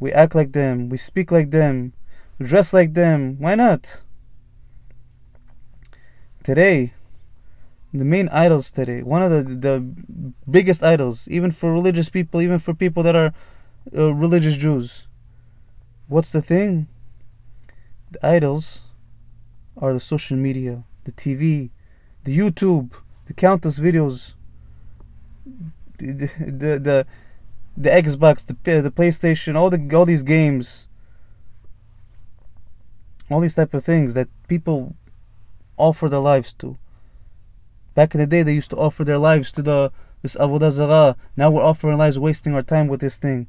We 0.00 0.12
act 0.12 0.34
like 0.34 0.52
them, 0.52 0.88
we 0.88 0.96
speak 0.96 1.30
like 1.30 1.50
them, 1.50 1.92
dress 2.40 2.72
like 2.72 2.94
them. 2.94 3.36
Why 3.38 3.54
not? 3.54 4.02
Today, 6.44 6.92
the 7.92 8.04
main 8.04 8.28
idols 8.30 8.70
today, 8.70 9.02
one 9.02 9.22
of 9.22 9.30
the 9.30 9.42
the 9.42 9.84
biggest 10.50 10.82
idols, 10.82 11.28
even 11.28 11.50
for 11.50 11.72
religious 11.72 12.08
people, 12.08 12.40
even 12.40 12.58
for 12.58 12.72
people 12.72 13.02
that 13.02 13.16
are 13.16 13.34
uh, 13.96 14.14
religious 14.14 14.56
Jews. 14.56 15.08
What's 16.08 16.30
the 16.30 16.42
thing? 16.42 16.86
The 18.12 18.26
idols 18.26 18.85
are 19.78 19.92
the 19.92 20.00
social 20.00 20.36
media, 20.36 20.82
the 21.04 21.12
TV, 21.12 21.70
the 22.24 22.36
YouTube, 22.36 22.92
the 23.26 23.34
countless 23.34 23.78
videos, 23.78 24.34
the 25.98 26.12
the 26.12 26.78
the, 26.78 27.06
the 27.76 27.90
Xbox, 27.90 28.46
the 28.46 28.80
the 28.80 28.90
PlayStation, 28.90 29.54
all 29.56 29.70
the 29.70 29.96
all 29.96 30.06
these 30.06 30.22
games, 30.22 30.88
all 33.30 33.40
these 33.40 33.54
type 33.54 33.74
of 33.74 33.84
things 33.84 34.14
that 34.14 34.28
people 34.48 34.94
offer 35.76 36.08
their 36.08 36.20
lives 36.20 36.52
to. 36.54 36.76
Back 37.94 38.14
in 38.14 38.20
the 38.20 38.26
day, 38.26 38.42
they 38.42 38.54
used 38.54 38.70
to 38.70 38.76
offer 38.76 39.04
their 39.04 39.18
lives 39.18 39.52
to 39.52 39.62
the 39.62 39.92
this 40.22 40.36
avodah 40.36 40.72
zarah. 40.72 41.16
Now 41.36 41.50
we're 41.50 41.62
offering 41.62 41.98
lives, 41.98 42.18
wasting 42.18 42.54
our 42.54 42.62
time 42.62 42.88
with 42.88 43.00
this 43.00 43.16
thing. 43.18 43.46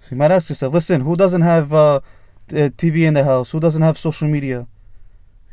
So 0.00 0.08
you 0.10 0.16
might 0.16 0.32
ask 0.32 0.48
yourself, 0.48 0.74
listen, 0.74 1.00
who 1.00 1.16
doesn't 1.16 1.42
have 1.42 1.72
uh, 1.72 2.00
TV 2.48 3.06
in 3.06 3.14
the 3.14 3.24
house? 3.24 3.52
Who 3.52 3.60
doesn't 3.60 3.82
have 3.82 3.96
social 3.96 4.28
media? 4.28 4.66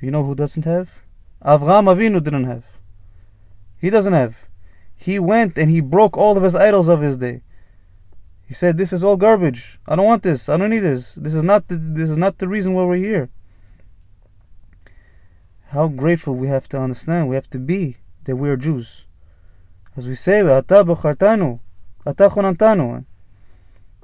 You 0.02 0.12
know 0.12 0.24
who 0.24 0.34
doesn't 0.34 0.64
have? 0.64 0.90
Avraham 1.44 1.94
Avinu 1.94 2.24
didn't 2.24 2.46
have. 2.46 2.64
He 3.82 3.90
doesn't 3.90 4.14
have. 4.14 4.48
He 4.96 5.20
went 5.20 5.58
and 5.58 5.70
he 5.70 5.82
broke 5.82 6.18
all 6.18 6.38
of 6.38 6.44
his 6.44 6.56
idols 6.56 6.88
of 6.88 7.02
his 7.02 7.18
day. 7.18 7.42
He 8.48 8.54
said, 8.54 8.78
"This 8.78 8.94
is 8.94 9.04
all 9.04 9.16
garbage. 9.16 9.80
I 9.86 9.96
don't 9.96 10.06
want 10.06 10.24
this. 10.24 10.50
I 10.50 10.58
don't 10.58 10.72
need 10.72 10.80
this. 10.80 11.16
This 11.16 11.36
is 11.36 11.44
not 11.44 11.68
the, 11.68 11.76
this 11.76 12.10
is 12.10 12.18
not 12.18 12.38
the 12.38 12.48
reason 12.48 12.74
why 12.74 12.84
we're 12.84 12.96
here." 12.96 13.30
How 15.68 15.88
grateful 15.88 16.34
we 16.34 16.48
have 16.48 16.68
to 16.70 16.82
understand, 16.82 17.30
we 17.30 17.36
have 17.36 17.50
to 17.52 17.60
be 17.60 17.98
that 18.24 18.36
we 18.36 18.50
are 18.50 18.58
Jews. 18.58 19.06
As 19.96 20.08
we 20.08 20.16
say, 20.16 20.40
"Ata 20.42 20.84
b'chartanu, 20.84 21.60
ata 22.08 22.28
chonantanu." 22.30 23.06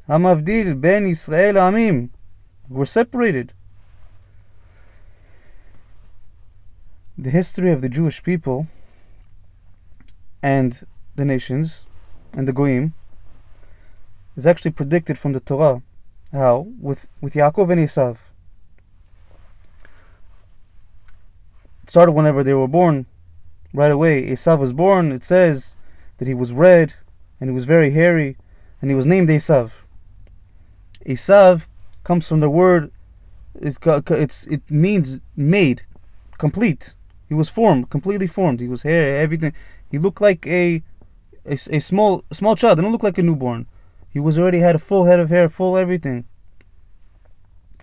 Hamavdil 0.08 0.80
ben 0.80 1.08
Israel 1.08 1.56
amim. 1.56 2.10
We're 2.70 2.86
separated. 2.86 3.52
The 7.18 7.30
history 7.30 7.72
of 7.72 7.82
the 7.82 7.88
Jewish 7.88 8.22
people 8.24 8.68
and 10.44 10.78
the 11.16 11.24
nations 11.24 11.86
and 12.34 12.46
the 12.46 12.52
Goyim 12.52 12.94
is 14.36 14.46
actually 14.46 14.72
predicted 14.72 15.18
from 15.18 15.32
the 15.32 15.40
Torah. 15.40 15.82
How? 16.34 16.68
With 16.82 17.08
with 17.22 17.34
Yaakov 17.34 17.72
and 17.72 17.80
Esav. 17.80 18.18
It 21.84 21.90
started 21.90 22.12
whenever 22.12 22.44
they 22.44 22.54
were 22.54 22.68
born. 22.68 23.06
Right 23.74 23.94
away, 23.94 24.28
Esav 24.28 24.60
was 24.60 24.74
born. 24.74 25.14
It 25.14 25.24
says 25.24 25.78
that 26.18 26.28
he 26.28 26.34
was 26.34 26.52
red 26.52 26.94
and 27.40 27.50
he 27.50 27.54
was 27.54 27.64
very 27.64 27.92
hairy, 27.92 28.36
and 28.82 28.92
he 28.92 28.96
was 28.96 29.06
named 29.06 29.30
Esav. 29.30 29.72
Esav 31.06 31.66
comes 32.04 32.28
from 32.28 32.42
the 32.42 32.50
word 32.50 32.92
it, 33.56 33.78
it 34.52 34.70
means 34.70 35.22
made, 35.38 35.82
complete. 36.38 36.94
He 37.28 37.34
was 37.34 37.50
formed, 37.50 37.90
completely 37.90 38.28
formed. 38.28 38.60
He 38.60 38.68
was 38.68 38.84
hair, 38.84 39.20
everything. 39.20 39.54
He 39.90 39.98
looked 39.98 40.22
like 40.22 40.46
a 40.46 40.84
a, 41.46 41.54
a 41.54 41.80
small 41.80 42.24
small 42.32 42.56
child. 42.56 42.78
He 42.78 42.82
didn't 42.82 42.94
look 42.94 43.04
like 43.04 43.18
a 43.18 43.24
newborn. 43.24 43.66
He 44.10 44.20
was 44.20 44.38
already 44.38 44.60
had 44.60 44.76
a 44.76 44.80
full 44.80 45.06
head 45.06 45.20
of 45.20 45.30
hair, 45.30 45.50
full 45.50 45.78
everything, 45.78 46.26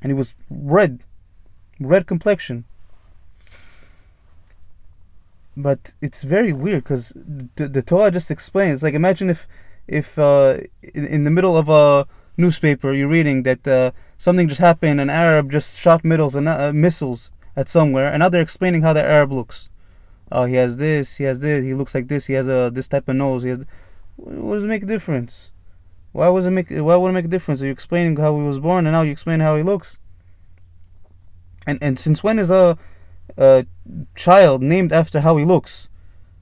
and 0.01 0.11
he 0.11 0.15
was 0.15 0.35
red, 0.49 1.01
red 1.81 2.07
complexion. 2.07 2.65
But 5.57 5.93
it's 6.01 6.23
very 6.23 6.53
weird 6.53 6.85
because 6.85 7.13
the, 7.57 7.69
the 7.69 7.83
Torah 7.83 8.11
just 8.11 8.31
explains. 8.31 8.83
Like 8.83 8.95
imagine 8.95 9.29
if 9.29 9.47
if 9.89 10.19
uh, 10.19 10.59
in, 10.83 11.05
in 11.07 11.23
the 11.25 11.31
middle 11.31 11.57
of 11.57 11.69
a 11.69 12.07
newspaper 12.37 12.93
you're 12.93 13.09
reading 13.09 13.43
that 13.43 13.67
uh, 13.67 13.91
something 14.19 14.49
just 14.49 14.61
happened, 14.61 15.01
an 15.01 15.11
Arab 15.11 15.51
just 15.51 15.79
shot 15.79 16.05
missiles 16.05 16.37
and 16.37 16.49
uh, 16.49 16.73
missiles 16.73 17.31
at 17.57 17.69
somewhere, 17.69 18.13
and 18.13 18.21
now 18.21 18.29
they're 18.29 18.43
explaining 18.43 18.83
how 18.83 18.93
the 18.93 19.03
Arab 19.03 19.33
looks. 19.33 19.69
Oh, 20.31 20.45
he 20.45 20.55
has 20.55 20.77
this, 20.77 21.17
he 21.17 21.25
has 21.25 21.39
this, 21.39 21.65
he 21.65 21.75
looks 21.75 21.95
like 21.95 22.09
this, 22.09 22.27
he 22.27 22.33
has 22.33 22.49
a 22.49 22.71
this 22.73 22.89
type 22.89 23.09
of 23.09 23.17
nose. 23.17 23.43
He 23.43 23.51
has. 23.51 23.59
What 24.17 24.55
does 24.55 24.65
it 24.65 24.69
make 24.69 24.83
a 24.83 24.87
difference? 24.87 25.51
Why 26.13 26.29
was 26.29 26.47
it 26.47 26.51
make? 26.51 26.71
Why 26.71 26.97
would 26.97 27.11
it 27.11 27.15
make 27.15 27.25
a 27.25 27.29
difference? 27.29 27.63
Are 27.63 27.67
you 27.67 27.73
explaining 27.73 28.17
how 28.17 28.37
he 28.37 28.43
was 28.43 28.59
born, 28.59 28.87
and 28.87 28.93
now 28.93 29.03
you 29.03 29.13
explain 29.13 29.41
how 29.41 29.57
he 29.57 29.63
looks? 29.63 29.99
And 31.67 31.79
and 31.83 31.99
since 31.99 32.23
when 32.23 32.39
is 32.39 32.51
a, 32.51 32.77
a 33.37 33.67
child 34.15 34.63
named 34.63 34.93
after 34.93 35.21
how 35.21 35.37
he 35.37 35.45
looks? 35.45 35.89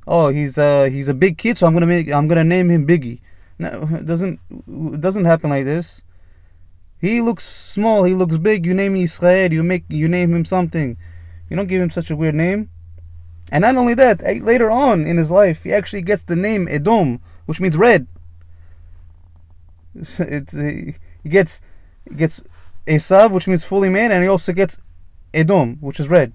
Oh, 0.07 0.29
he's 0.29 0.59
a 0.59 0.89
he's 0.89 1.09
a 1.09 1.15
big 1.15 1.39
kid, 1.39 1.59
so 1.59 1.67
I'm 1.67 1.75
gonna 1.75 1.87
make 1.87 2.11
I'm 2.11 2.29
gonna 2.29 2.45
name 2.45 2.69
him 2.71 2.87
Biggie. 2.87 3.21
No, 3.59 3.89
it 3.93 4.07
doesn't 4.07 4.41
it 4.51 5.01
doesn't 5.01 5.25
happen 5.25 5.51
like 5.51 5.65
this. 5.65 6.03
He 7.01 7.21
looks 7.21 7.45
small, 7.45 8.05
he 8.05 8.15
looks 8.15 8.37
big. 8.37 8.67
You 8.67 8.75
name 8.75 8.95
him 8.95 9.05
Israel, 9.05 9.53
you 9.53 9.63
make 9.63 9.85
you 9.89 10.09
name 10.09 10.35
him 10.35 10.45
something. 10.45 10.97
You 11.49 11.57
don't 11.57 11.67
give 11.67 11.83
him 11.83 11.91
such 11.91 12.11
a 12.11 12.17
weird 12.17 12.35
name. 12.35 12.69
And 13.51 13.63
not 13.63 13.77
only 13.77 13.95
that, 13.95 14.23
later 14.45 14.71
on 14.71 15.07
in 15.07 15.17
his 15.17 15.31
life, 15.31 15.65
he 15.65 15.73
actually 15.73 16.03
gets 16.03 16.23
the 16.23 16.37
name 16.37 16.69
Edom, 16.69 17.21
which 17.47 17.61
means 17.61 17.77
red. 17.77 18.07
It's, 20.19 20.53
he 20.53 21.29
gets 21.29 21.61
he 22.09 22.15
gets 22.15 22.41
Esav, 22.87 23.33
which 23.33 23.49
means 23.49 23.65
fully 23.65 23.89
man, 23.89 24.13
and 24.13 24.23
he 24.23 24.29
also 24.29 24.53
gets 24.53 24.79
Edom, 25.35 25.79
which 25.81 26.01
is 26.01 26.09
red. 26.09 26.33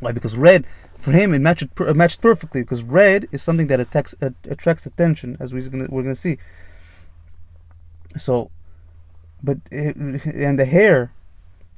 Why? 0.00 0.12
Because 0.12 0.36
red 0.36 0.64
for 0.98 1.12
him 1.12 1.32
it 1.32 1.40
matched 1.40 1.62
it 1.62 1.96
matched 1.96 2.20
perfectly 2.20 2.60
because 2.62 2.82
red 2.82 3.28
is 3.30 3.42
something 3.42 3.68
that 3.68 3.80
attacks, 3.80 4.14
attracts 4.44 4.86
attention, 4.86 5.36
as 5.40 5.54
we're 5.54 5.68
we're 5.88 6.02
gonna 6.02 6.14
see. 6.14 6.38
So, 8.16 8.50
but 9.42 9.58
it, 9.70 9.96
and 9.96 10.58
the 10.58 10.64
hair, 10.64 11.12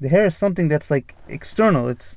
the 0.00 0.09
hair 0.09 0.26
is 0.26 0.37
something 0.37 0.69
that's 0.69 0.90
like 0.90 1.14
external. 1.29 1.88
It's 1.88 2.17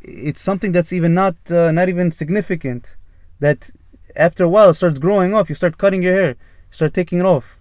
it's 0.00 0.40
something 0.40 0.72
that's 0.72 0.92
even 0.92 1.14
not 1.14 1.36
uh, 1.50 1.72
not 1.72 1.88
even 1.88 2.10
significant. 2.10 2.96
That 3.40 3.70
after 4.16 4.44
a 4.44 4.48
while 4.48 4.70
it 4.70 4.74
starts 4.74 4.98
growing 4.98 5.34
off. 5.34 5.48
You 5.48 5.54
start 5.54 5.78
cutting 5.78 6.02
your 6.02 6.14
hair. 6.14 6.30
You 6.30 6.72
start 6.72 6.94
taking 6.94 7.18
it 7.18 7.26
off. 7.26 7.58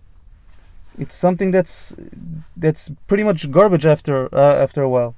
It's 0.98 1.16
something 1.16 1.52
that's 1.52 1.96
that's 2.58 2.92
pretty 3.08 3.24
much 3.24 3.50
garbage 3.50 3.86
after 3.86 4.34
uh, 4.34 4.56
after 4.56 4.82
a 4.82 4.90
while. 4.90 5.16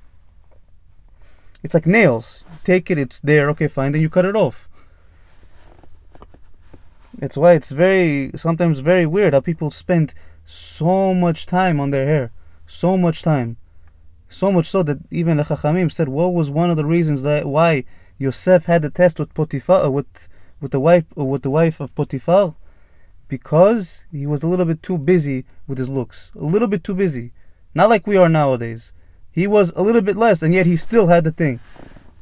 It's 1.64 1.74
like 1.74 1.88
nails. 1.88 2.44
Take 2.64 2.92
it, 2.92 2.98
it's 2.98 3.20
there, 3.20 3.50
okay, 3.52 3.68
fine, 3.68 3.92
then 3.94 4.02
you 4.02 4.10
cut 4.10 4.26
it 4.26 4.36
off. 4.36 4.68
That's 7.18 7.38
why 7.38 7.54
it's 7.54 7.72
very 7.72 8.32
sometimes 8.36 8.80
very 8.80 9.06
weird 9.06 9.34
how 9.34 9.40
people 9.40 9.72
spend 9.72 10.14
so 10.46 11.14
much 11.14 11.46
time 11.46 11.80
on 11.80 11.90
their 11.90 12.06
hair, 12.06 12.32
so 12.68 12.98
much 12.98 13.22
time. 13.22 13.58
So 14.30 14.52
much 14.52 14.68
so 14.68 14.84
that 14.84 15.00
even 15.12 15.38
the 15.38 15.44
Chachamim 15.44 15.92
said 15.92 16.10
what 16.10 16.34
was 16.34 16.50
one 16.50 16.70
of 16.70 16.78
the 16.78 16.86
reasons 16.86 17.22
that 17.24 17.46
why 17.46 17.86
Yosef 18.18 18.66
had 18.66 18.82
the 18.82 18.90
test 18.90 19.20
with 19.20 19.34
Potiphar 19.34 19.86
uh, 19.86 19.90
with 19.90 20.28
with 20.60 20.72
the 20.72 20.80
wife 20.80 21.06
uh, 21.18 21.24
with 21.24 21.44
the 21.44 21.50
wife 21.50 21.80
of 21.80 21.94
Potiphar 21.96 22.56
because 23.28 24.04
he 24.12 24.26
was 24.28 24.44
a 24.44 24.48
little 24.48 24.66
bit 24.66 24.84
too 24.84 24.98
busy 24.98 25.46
with 25.68 25.78
his 25.78 25.90
looks, 25.90 26.32
a 26.36 26.44
little 26.44 26.68
bit 26.68 26.84
too 26.84 26.96
busy. 26.96 27.32
Not 27.76 27.90
like 27.90 28.06
we 28.06 28.18
are 28.18 28.30
nowadays. 28.30 28.92
He 29.32 29.48
was 29.48 29.72
a 29.76 29.82
little 29.82 30.02
bit 30.02 30.16
less, 30.16 30.44
and 30.44 30.54
yet 30.54 30.66
he 30.66 30.78
still 30.78 31.08
had 31.08 31.24
the 31.24 31.32
thing. 31.32 31.60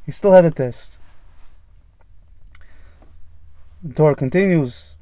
He 0.06 0.12
still 0.12 0.32
had 0.32 0.44
the 0.44 0.50
test. 0.50 0.98
the 3.82 3.94
Torah 3.94 4.14
continues 4.14 4.96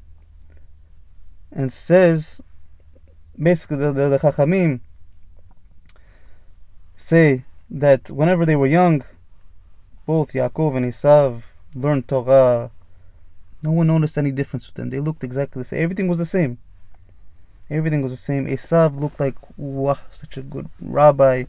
and 1.53 1.71
says, 1.71 2.41
basically 3.40 3.78
the, 3.78 3.92
the, 3.92 4.09
the 4.11 4.18
Chachamim 4.18 4.80
say 6.97 7.44
that 7.70 8.11
whenever 8.11 8.44
they 8.44 8.56
were 8.56 8.66
young, 8.66 9.02
both 10.06 10.32
Yaakov 10.32 10.76
and 10.76 10.87
Esav 10.87 11.42
learned 11.75 12.09
Torah. 12.09 12.70
No 13.62 13.73
one 13.73 13.87
noticed 13.87 14.18
any 14.18 14.32
difference 14.32 14.66
with 14.66 14.75
them. 14.75 14.90
They 14.90 15.00
looked 15.00 15.23
exactly 15.23 15.61
the 15.61 15.64
same. 15.64 15.82
Everything 15.82 16.09
was 16.09 16.18
the 16.18 16.25
same. 16.25 16.59
Everything 17.68 18.02
was 18.02 18.12
the 18.12 18.16
same. 18.16 18.47
Esav 18.47 18.99
looked 18.99 19.20
like, 19.20 19.37
wow, 19.56 19.99
such 20.11 20.37
a 20.38 20.42
good 20.42 20.68
rabbi 20.80 21.44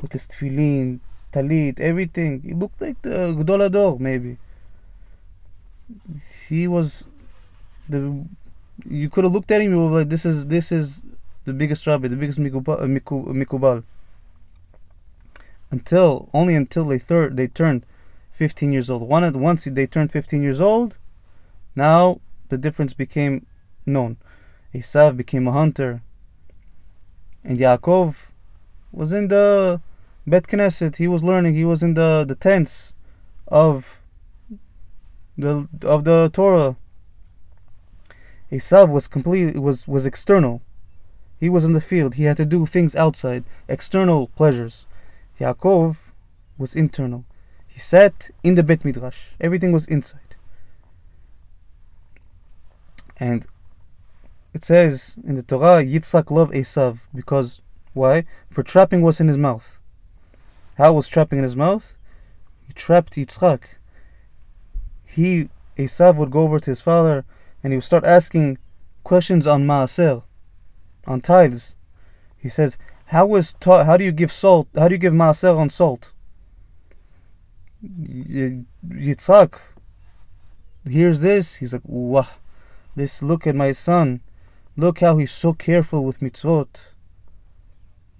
with 0.00 0.12
his 0.12 0.26
tefillin, 0.26 1.00
talit, 1.32 1.80
everything. 1.80 2.40
He 2.42 2.54
looked 2.54 2.80
like 2.80 3.00
the 3.02 3.34
Gadol 3.34 3.58
Hador, 3.58 4.00
maybe. 4.00 4.38
He 6.48 6.68
was 6.68 7.04
the. 7.88 8.24
You 8.88 9.10
could 9.10 9.24
have 9.24 9.32
looked 9.32 9.50
at 9.50 9.60
him. 9.60 9.72
You 9.72 9.80
were 9.84 9.98
like, 9.98 10.08
this 10.08 10.24
is 10.24 10.46
this 10.46 10.70
is 10.70 11.02
the 11.48 11.54
biggest 11.54 11.86
rabbi, 11.86 12.08
the 12.08 12.16
biggest 12.16 12.38
mikubal. 12.38 12.78
Uh, 12.78 12.84
uh, 12.84 13.32
mikubal. 13.32 13.82
Until 15.70 16.28
only 16.34 16.54
until 16.54 16.84
they 16.84 16.98
third 16.98 17.36
they 17.38 17.48
turned 17.48 17.86
15 18.32 18.70
years 18.70 18.90
old. 18.90 19.02
One 19.02 19.24
once 19.40 19.64
they 19.64 19.86
turned 19.86 20.12
15 20.12 20.42
years 20.42 20.60
old, 20.60 20.98
now 21.74 22.20
the 22.50 22.58
difference 22.58 22.92
became 22.92 23.46
known. 23.86 24.18
Esav 24.74 25.16
became 25.16 25.48
a 25.48 25.52
hunter, 25.52 26.02
and 27.42 27.58
Yaakov 27.58 28.14
was 28.92 29.12
in 29.14 29.28
the 29.28 29.80
Bet 30.26 30.46
Knesset. 30.46 30.96
He 30.96 31.08
was 31.08 31.24
learning. 31.24 31.54
He 31.54 31.64
was 31.64 31.82
in 31.82 31.94
the 31.94 32.26
the 32.28 32.34
tents 32.34 32.92
of 33.46 34.00
the 35.38 35.66
of 35.82 36.04
the 36.04 36.30
Torah. 36.34 36.76
Esav 38.52 38.90
was 38.90 39.08
completely 39.08 39.58
was 39.58 39.88
was 39.88 40.04
external. 40.04 40.60
He 41.40 41.48
was 41.48 41.64
in 41.64 41.72
the 41.72 41.80
field. 41.80 42.14
He 42.14 42.24
had 42.24 42.36
to 42.38 42.44
do 42.44 42.66
things 42.66 42.94
outside, 42.96 43.44
external 43.68 44.26
pleasures. 44.28 44.86
Yaakov 45.38 45.96
was 46.56 46.74
internal. 46.74 47.24
He 47.66 47.78
sat 47.78 48.30
in 48.42 48.56
the 48.56 48.64
Bet 48.64 48.84
Midrash. 48.84 49.34
Everything 49.40 49.70
was 49.70 49.86
inside. 49.86 50.34
And 53.18 53.46
it 54.52 54.64
says 54.64 55.16
in 55.24 55.34
the 55.36 55.42
Torah, 55.42 55.84
Yitzchak 55.84 56.30
loved 56.30 56.54
Esav 56.54 57.06
because 57.14 57.60
why? 57.92 58.24
For 58.50 58.62
trapping 58.62 59.02
was 59.02 59.20
in 59.20 59.28
his 59.28 59.38
mouth. 59.38 59.78
How 60.76 60.92
was 60.92 61.08
trapping 61.08 61.38
in 61.38 61.44
his 61.44 61.56
mouth? 61.56 61.94
He 62.66 62.72
trapped 62.72 63.14
Yitzchak. 63.14 63.62
He 65.04 65.50
Esav 65.76 66.16
would 66.16 66.30
go 66.30 66.42
over 66.42 66.58
to 66.58 66.70
his 66.70 66.80
father 66.80 67.24
and 67.62 67.72
he 67.72 67.76
would 67.76 67.84
start 67.84 68.04
asking 68.04 68.58
questions 69.04 69.46
on 69.46 69.66
maaser, 69.66 70.22
on 71.08 71.20
tithes. 71.20 71.74
He 72.36 72.48
says, 72.48 72.78
"How 73.06 73.26
was 73.26 73.54
ta- 73.54 73.84
how 73.84 73.96
do 73.96 74.04
you 74.04 74.12
give 74.12 74.30
salt? 74.30 74.68
How 74.76 74.86
do 74.88 74.94
you 74.94 74.98
give 74.98 75.14
maaser 75.14 75.56
on 75.56 75.70
salt?" 75.70 76.12
Yitzchak 77.82 79.58
hears 80.88 81.20
this. 81.20 81.56
He's 81.56 81.72
like, 81.72 81.82
"Wow, 81.84 82.28
this! 82.94 83.22
Look 83.22 83.46
at 83.46 83.56
my 83.56 83.72
son. 83.72 84.20
Look 84.76 85.00
how 85.00 85.16
he's 85.16 85.32
so 85.32 85.52
careful 85.52 86.04
with 86.04 86.20
mitzvot." 86.20 86.68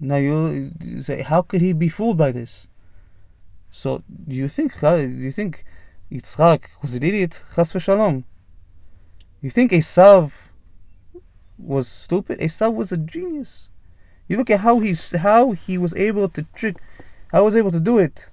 Now 0.00 0.16
you 0.16 0.72
say, 1.02 1.22
how 1.22 1.42
could 1.42 1.60
he 1.60 1.72
be 1.72 1.88
fooled 1.88 2.16
by 2.16 2.30
this? 2.32 2.68
So 3.70 4.02
do 4.28 4.34
you 4.34 4.48
think 4.48 4.78
do 4.80 5.08
you 5.08 5.32
think 5.32 5.64
Yitzchak 6.10 6.62
was 6.82 6.94
an 6.94 7.02
idiot? 7.02 7.34
Chas 7.54 7.72
v'shalom. 7.72 8.24
You 9.42 9.50
think 9.50 9.72
Esav 9.72 10.32
was 11.58 11.88
stupid? 11.88 12.38
Esav 12.40 12.74
was 12.74 12.92
a 12.92 12.96
genius. 12.96 13.68
You 14.28 14.36
look 14.36 14.50
at 14.50 14.60
how 14.60 14.78
he 14.78 14.96
how 15.16 15.52
he 15.52 15.78
was 15.78 15.94
able 15.94 16.28
to 16.30 16.42
trick, 16.54 16.76
how 17.32 17.40
he 17.40 17.44
was 17.44 17.56
able 17.56 17.72
to 17.72 17.80
do 17.80 17.98
it. 17.98 18.30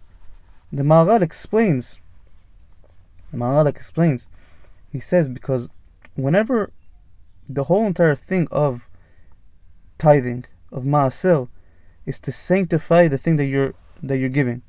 The 0.71 0.83
Maharal 0.83 1.21
explains. 1.21 1.99
The 3.31 3.37
Maharal 3.37 3.67
explains. 3.67 4.27
He 4.91 4.99
says 4.99 5.27
because 5.27 5.69
whenever 6.15 6.69
the 7.47 7.63
whole 7.63 7.85
entire 7.85 8.15
thing 8.15 8.47
of 8.51 8.89
tithing 9.97 10.45
of 10.71 10.83
maaser 10.83 11.47
is 12.05 12.19
to 12.19 12.31
sanctify 12.31 13.07
the 13.07 13.17
thing 13.17 13.35
that 13.37 13.45
you're 13.45 13.73
that 14.03 14.17
you're 14.17 14.29
giving. 14.29 14.61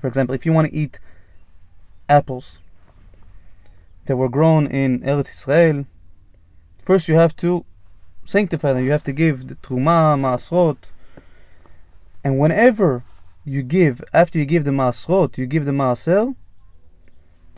For 0.00 0.06
example, 0.06 0.34
if 0.34 0.46
you 0.46 0.52
want 0.52 0.68
to 0.68 0.74
eat 0.74 0.98
apples 2.08 2.58
that 4.06 4.16
were 4.16 4.28
grown 4.28 4.66
in 4.66 5.00
Eretz 5.00 5.30
Israel, 5.30 5.84
first 6.90 7.06
you 7.06 7.14
have 7.14 7.36
to 7.36 7.64
sanctify 8.24 8.72
them. 8.72 8.84
You 8.84 8.90
have 8.90 9.04
to 9.04 9.12
give 9.12 9.46
the 9.46 9.54
truma, 9.54 10.18
maasrot, 10.18 10.76
and 12.24 12.36
whenever 12.36 13.04
you 13.44 13.62
give, 13.62 14.02
after 14.12 14.40
you 14.40 14.44
give 14.44 14.64
the 14.64 14.72
maasrot, 14.72 15.38
you 15.38 15.46
give 15.46 15.64
the 15.64 15.70
maaser, 15.70 16.34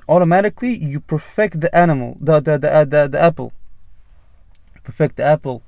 automatically 0.07 0.77
you 0.77 1.01
perfect 1.01 1.59
the 1.63 1.75
animal, 1.75 2.19
the 2.21 2.41
the 2.41 2.59
the, 2.59 2.87
the, 2.93 3.09
the 3.09 3.21
apple. 3.23 3.55
perfect 4.85 5.17
the 5.17 5.25
apple 5.25 5.63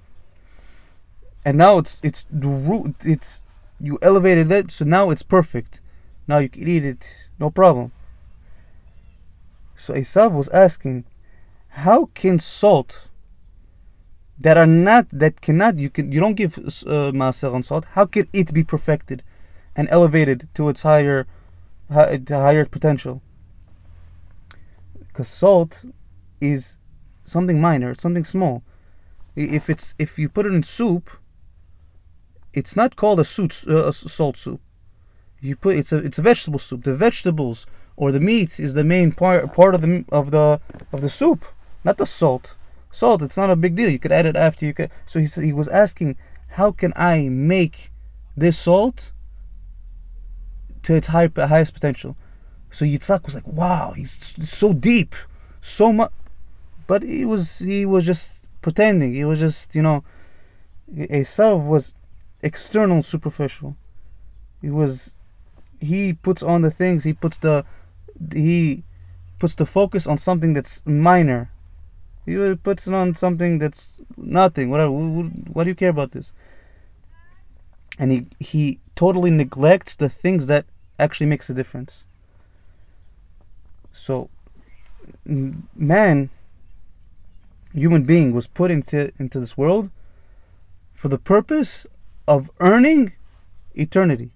and 1.47 1.57
now 1.57 1.79
it's 1.79 2.01
it's 2.03 2.27
the 2.45 2.53
root 2.69 2.95
it's 3.15 3.43
you 3.81 3.99
elevated 4.03 4.53
it 4.53 4.73
so 4.73 4.85
now 4.85 5.05
it's 5.13 5.23
perfect 5.23 5.81
now 6.29 6.39
you 6.39 6.51
can 6.51 6.69
eat 6.69 6.85
it 6.85 7.03
no 7.39 7.49
problem 7.49 7.93
so 9.77 9.95
Esav 9.95 10.33
was 10.33 10.49
asking 10.51 11.05
how 11.69 12.07
can 12.21 12.39
salt 12.39 13.09
that 14.39 14.57
are 14.57 14.67
not 14.67 15.07
that 15.13 15.41
cannot 15.41 15.79
you 15.79 15.91
can 15.91 16.11
you 16.13 16.21
don't 16.21 16.35
give 16.35 16.59
uh, 16.87 17.09
on 17.09 17.63
salt 17.63 17.85
how 17.85 18.05
can 18.05 18.29
it 18.33 18.53
be 18.53 18.65
perfected 18.65 19.23
and 19.77 19.89
elevated 19.91 20.49
to 20.55 20.69
its 20.69 20.83
higher 20.83 21.27
higher 21.91 22.65
potential 22.65 23.23
because 24.99 25.29
salt 25.29 25.85
is 26.41 26.79
something 27.25 27.61
minor 27.61 27.93
it's 27.93 28.03
something 28.03 28.25
small 28.25 28.63
if 29.37 29.71
it's 29.71 29.95
if 29.99 30.19
you 30.19 30.29
put 30.29 30.47
it 30.47 30.55
in 30.55 30.63
soup 30.63 31.11
it's 32.55 32.77
not 32.77 32.95
called 32.95 33.19
a, 33.19 33.25
suit, 33.25 33.65
uh, 33.69 33.89
a 33.89 33.93
salt 33.93 34.37
soup. 34.37 34.61
You 35.41 35.57
put 35.57 35.77
it's 35.77 35.93
a 35.93 35.99
it's 35.99 36.19
a 36.19 36.23
vegetable 36.23 36.59
soup. 36.59 36.85
The 36.85 36.95
vegetables 36.95 37.67
or 37.97 38.13
the 38.13 38.21
meat 38.21 38.59
is 38.59 38.73
the 38.73 38.85
main 38.85 39.13
part 39.13 39.53
part 39.53 39.75
of 39.75 39.83
the 39.83 40.05
of 40.11 40.31
the 40.31 40.61
of 40.93 41.01
the 41.03 41.11
soup, 41.11 41.45
not 41.85 41.99
the 41.99 42.07
salt. 42.07 42.55
Salt, 42.95 43.23
it's 43.23 43.37
not 43.37 43.51
a 43.51 43.57
big 43.57 43.75
deal. 43.75 43.91
You 43.91 43.99
could 43.99 44.13
add 44.13 44.25
it 44.25 44.37
after 44.37 44.65
you 44.65 44.73
could. 44.73 44.91
So 45.05 45.19
he 45.19 45.27
he 45.27 45.53
was 45.53 45.69
asking, 45.69 46.17
how 46.47 46.71
can 46.71 46.93
I 46.95 47.29
make 47.29 47.91
this 48.37 48.57
salt 48.57 49.11
to 50.85 50.95
its 50.95 51.09
high, 51.09 51.29
highest 51.37 51.75
potential? 51.75 52.17
So 52.71 52.85
Yitzhak 52.85 53.25
was 53.25 53.35
like, 53.35 53.47
wow, 53.49 53.93
he's 53.97 54.37
so 54.49 54.73
deep, 54.73 55.17
so 55.61 55.93
much. 55.93 56.13
But 56.87 57.03
he 57.03 57.25
was 57.25 57.59
he 57.59 57.85
was 57.85 58.07
just 58.07 58.31
pretending. 58.63 59.13
He 59.13 59.25
was 59.25 59.41
just 59.41 59.75
you 59.75 59.83
know, 59.83 60.05
Esav 60.95 61.67
was 61.67 61.95
external, 62.43 63.03
superficial. 63.03 63.77
He 64.63 64.71
was 64.71 65.13
he 65.81 66.13
puts 66.13 66.45
on 66.45 66.63
the 66.63 66.71
things. 66.71 67.03
He 67.03 67.13
puts 67.13 67.39
the 67.39 67.65
he 68.33 68.85
puts 69.41 69.57
the 69.57 69.67
focus 69.67 70.07
on 70.07 70.17
something 70.19 70.53
that's 70.53 70.87
minor. 70.87 71.51
He 72.27 72.55
puts 72.57 72.87
it 72.87 72.95
on 72.95 73.15
something 73.15 73.59
that's 73.59 73.93
nothing. 74.17 74.71
What 74.71 75.65
do 75.65 75.69
you 75.71 75.75
care 75.75 75.91
about 75.91 76.13
this? 76.13 76.33
And 77.99 78.11
he 78.11 78.27
he 78.41 78.81
totally 78.97 79.31
neglects 79.31 79.97
the 79.97 80.09
things 80.09 80.47
that 80.47 80.65
actually 80.99 81.27
makes 81.27 81.51
a 81.51 81.55
difference. 81.55 82.07
So 83.93 84.31
man, 85.25 86.31
human 87.73 88.05
being, 88.05 88.33
was 88.33 88.47
put 88.47 88.71
into 88.71 89.13
into 89.19 89.39
this 89.39 89.57
world 89.57 89.91
for 90.95 91.09
the 91.09 91.19
purpose 91.19 91.87
of 92.27 92.51
earning 92.61 93.13
eternity. 93.75 94.31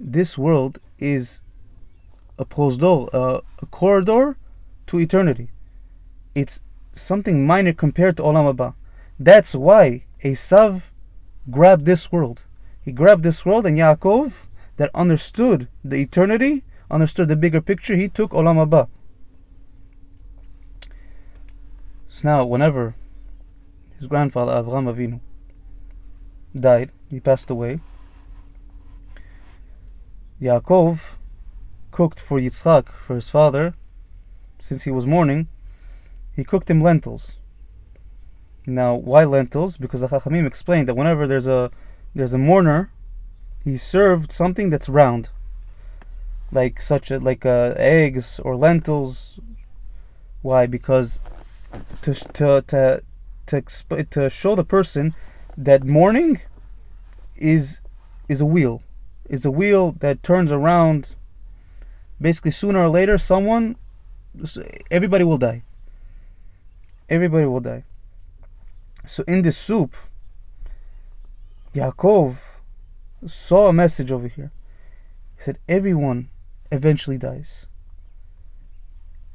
This 0.00 0.36
world 0.36 0.78
is 0.98 1.40
a 2.38 2.44
prosdor, 2.44 3.08
a, 3.12 3.42
a 3.60 3.66
corridor 3.66 4.36
to 4.86 5.00
eternity. 5.00 5.50
It's 6.34 6.60
something 6.92 7.46
minor 7.46 7.72
compared 7.72 8.16
to 8.18 8.22
Olam 8.22 8.54
Haba. 8.54 8.74
That's 9.18 9.54
why 9.54 10.04
Esav 10.22 10.82
grabbed 11.50 11.84
this 11.84 12.12
world. 12.12 12.42
He 12.82 12.92
grabbed 12.92 13.22
this 13.22 13.44
world, 13.44 13.66
and 13.66 13.76
Yaakov, 13.76 14.32
that 14.76 14.90
understood 14.94 15.68
the 15.84 15.96
eternity, 15.96 16.62
understood 16.90 17.28
the 17.28 17.36
bigger 17.36 17.60
picture, 17.60 17.96
he 17.96 18.08
took 18.08 18.30
Olam 18.30 18.64
Haba. 18.64 18.88
So 22.08 22.20
now, 22.24 22.46
whenever 22.46 22.94
his 23.96 24.06
grandfather 24.06 24.52
Avram 24.52 24.92
Avinu 24.92 25.20
died, 26.58 26.90
he 27.10 27.20
passed 27.20 27.50
away. 27.50 27.80
Yaakov 30.40 31.00
cooked 31.98 32.20
for 32.20 32.38
Yitzchak, 32.38 32.88
for 32.92 33.16
his 33.16 33.28
father, 33.28 33.74
since 34.60 34.84
he 34.84 34.90
was 34.92 35.04
mourning, 35.04 35.48
he 36.36 36.44
cooked 36.44 36.70
him 36.70 36.80
lentils. 36.80 37.34
Now, 38.66 38.94
why 38.94 39.24
lentils? 39.24 39.76
Because 39.76 40.02
the 40.02 40.06
Chachamim 40.06 40.46
explained 40.46 40.86
that 40.86 40.94
whenever 40.94 41.26
there's 41.26 41.48
a 41.48 41.72
there's 42.14 42.34
a 42.34 42.38
mourner, 42.38 42.88
he 43.64 43.76
served 43.76 44.30
something 44.30 44.70
that's 44.70 44.88
round, 44.88 45.28
like 46.52 46.80
such 46.80 47.10
a, 47.10 47.18
like 47.18 47.44
uh, 47.44 47.74
eggs 47.76 48.38
or 48.44 48.54
lentils. 48.54 49.40
Why? 50.42 50.66
Because 50.66 51.20
to 52.02 52.14
to 52.14 52.62
to 52.68 53.02
to, 53.46 53.62
exp- 53.62 54.10
to 54.10 54.30
show 54.30 54.54
the 54.54 54.70
person 54.76 55.16
that 55.56 55.82
mourning 55.82 56.40
is 57.34 57.80
is 58.28 58.40
a 58.40 58.46
wheel, 58.46 58.84
is 59.28 59.44
a 59.44 59.50
wheel 59.50 59.96
that 59.98 60.22
turns 60.22 60.52
around. 60.52 61.16
Basically, 62.20 62.50
sooner 62.50 62.80
or 62.80 62.88
later, 62.88 63.18
someone, 63.18 63.76
everybody 64.90 65.24
will 65.24 65.38
die. 65.38 65.62
Everybody 67.08 67.46
will 67.46 67.60
die. 67.60 67.84
So 69.04 69.24
in 69.26 69.42
this 69.42 69.56
soup, 69.56 69.96
Yaakov 71.74 72.36
saw 73.26 73.68
a 73.68 73.72
message 73.72 74.12
over 74.12 74.28
here. 74.28 74.50
He 75.36 75.42
said, 75.42 75.58
everyone 75.68 76.28
eventually 76.70 77.18
dies 77.18 77.66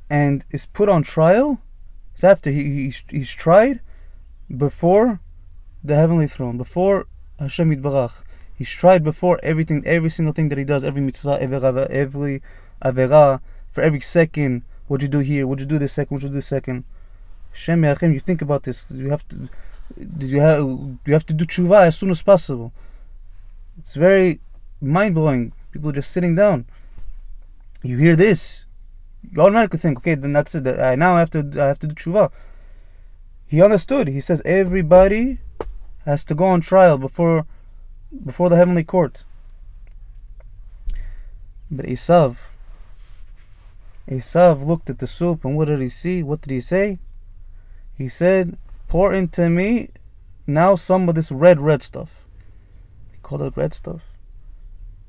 and 0.09 0.43
is 0.51 0.65
put 0.65 0.89
on 0.89 1.03
trial. 1.03 1.59
It's 2.13 2.23
after 2.23 2.51
he, 2.51 2.63
he's, 2.85 3.03
he's 3.09 3.31
tried 3.31 3.79
before 4.55 5.19
the 5.83 5.95
heavenly 5.95 6.27
throne, 6.27 6.57
before 6.57 7.07
Hashem 7.39 7.75
Yitbarach. 7.75 8.11
He's 8.55 8.69
tried 8.69 9.03
before 9.03 9.39
everything, 9.41 9.83
every 9.85 10.11
single 10.11 10.33
thing 10.33 10.49
that 10.49 10.57
he 10.57 10.63
does, 10.63 10.83
every 10.83 11.01
mitzvah, 11.01 11.41
every, 11.41 11.57
every 11.89 12.41
avera, 12.83 13.39
for 13.71 13.81
every 13.81 14.01
second. 14.01 14.63
What'd 14.87 15.03
you 15.03 15.09
do 15.09 15.19
here? 15.19 15.47
What'd 15.47 15.61
you 15.61 15.67
do 15.67 15.79
this 15.79 15.93
second? 15.93 16.15
What'd 16.15 16.23
you 16.23 16.29
do 16.29 16.35
this 16.35 16.47
second? 16.47 16.83
Hashem 17.51 17.81
Yachim, 17.81 18.13
you 18.13 18.19
think 18.19 18.41
about 18.41 18.63
this. 18.63 18.91
You 18.91 19.09
have 19.09 19.27
to, 19.29 19.49
you 20.19 20.39
have, 20.39 20.59
you 21.05 21.13
have 21.13 21.25
to 21.27 21.33
do 21.33 21.45
tshuva 21.45 21.87
as 21.87 21.97
soon 21.97 22.09
as 22.09 22.21
possible. 22.21 22.73
It's 23.79 23.95
very 23.95 24.39
mind 24.81 25.15
blowing. 25.15 25.53
People 25.71 25.89
are 25.89 25.93
just 25.93 26.11
sitting 26.11 26.35
down. 26.35 26.65
You 27.81 27.97
hear 27.97 28.15
this, 28.15 28.65
you 29.31 29.41
automatically 29.41 29.79
think, 29.79 29.97
okay, 29.99 30.15
then 30.15 30.33
that's 30.33 30.55
it. 30.55 30.67
I 30.67 30.95
now 30.95 31.17
have 31.17 31.31
to 31.31 31.39
I 31.55 31.67
have 31.67 31.79
to 31.79 31.87
do 31.87 31.95
tshuva. 31.95 32.31
He 33.47 33.61
understood. 33.61 34.07
He 34.07 34.21
says 34.21 34.41
everybody 34.45 35.39
has 36.05 36.23
to 36.25 36.35
go 36.35 36.45
on 36.45 36.61
trial 36.61 36.97
before 36.97 37.45
before 38.25 38.49
the 38.49 38.55
heavenly 38.55 38.83
court. 38.83 39.23
But 41.71 41.85
Esav, 41.85 42.37
Esav 44.07 44.65
looked 44.65 44.89
at 44.89 44.99
the 44.99 45.07
soup 45.07 45.45
and 45.45 45.55
what 45.55 45.67
did 45.67 45.79
he 45.79 45.89
see? 45.89 46.23
What 46.23 46.41
did 46.41 46.51
he 46.51 46.61
say? 46.61 46.99
He 47.97 48.09
said, 48.09 48.57
pour 48.87 49.13
into 49.13 49.49
me 49.49 49.89
now 50.45 50.75
some 50.75 51.07
of 51.07 51.15
this 51.15 51.31
red, 51.31 51.59
red 51.59 51.81
stuff 51.81 52.25
He 53.11 53.17
called 53.21 53.41
it 53.43 53.55
red 53.55 53.73
stuff. 53.73 54.01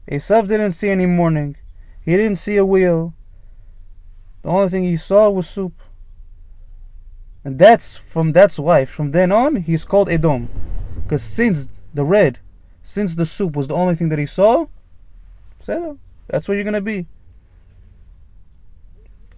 Esav 0.09 0.47
didn't 0.47 0.73
see 0.73 0.91
any 0.91 1.07
mourning. 1.07 1.57
He 2.03 2.17
didn't 2.17 2.39
see 2.39 2.57
a 2.57 2.65
wheel. 2.65 3.15
The 4.43 4.51
only 4.51 4.69
thing 4.69 4.85
he 4.85 4.97
saw 4.97 5.31
was 5.31 5.49
soup. 5.49 5.73
And 7.45 7.59
that's 7.59 7.97
from 7.97 8.33
that's 8.33 8.59
why 8.59 8.85
from 8.85 9.11
then 9.11 9.33
on 9.33 9.57
he's 9.57 9.85
called 9.85 10.09
Edom. 10.09 10.49
Because 10.95 11.23
since 11.23 11.69
the 11.95 12.05
red, 12.05 12.39
since 12.83 13.15
the 13.15 13.27
soup 13.27 13.57
was 13.57 13.69
the 13.69 13.75
only 13.75 13.97
thing 13.97 14.11
that 14.11 14.19
he 14.19 14.27
saw, 14.27 14.67
so 15.61 15.99
that's 16.27 16.47
what 16.47 16.55
you're 16.55 16.65
gonna 16.65 16.81
be. 16.81 17.07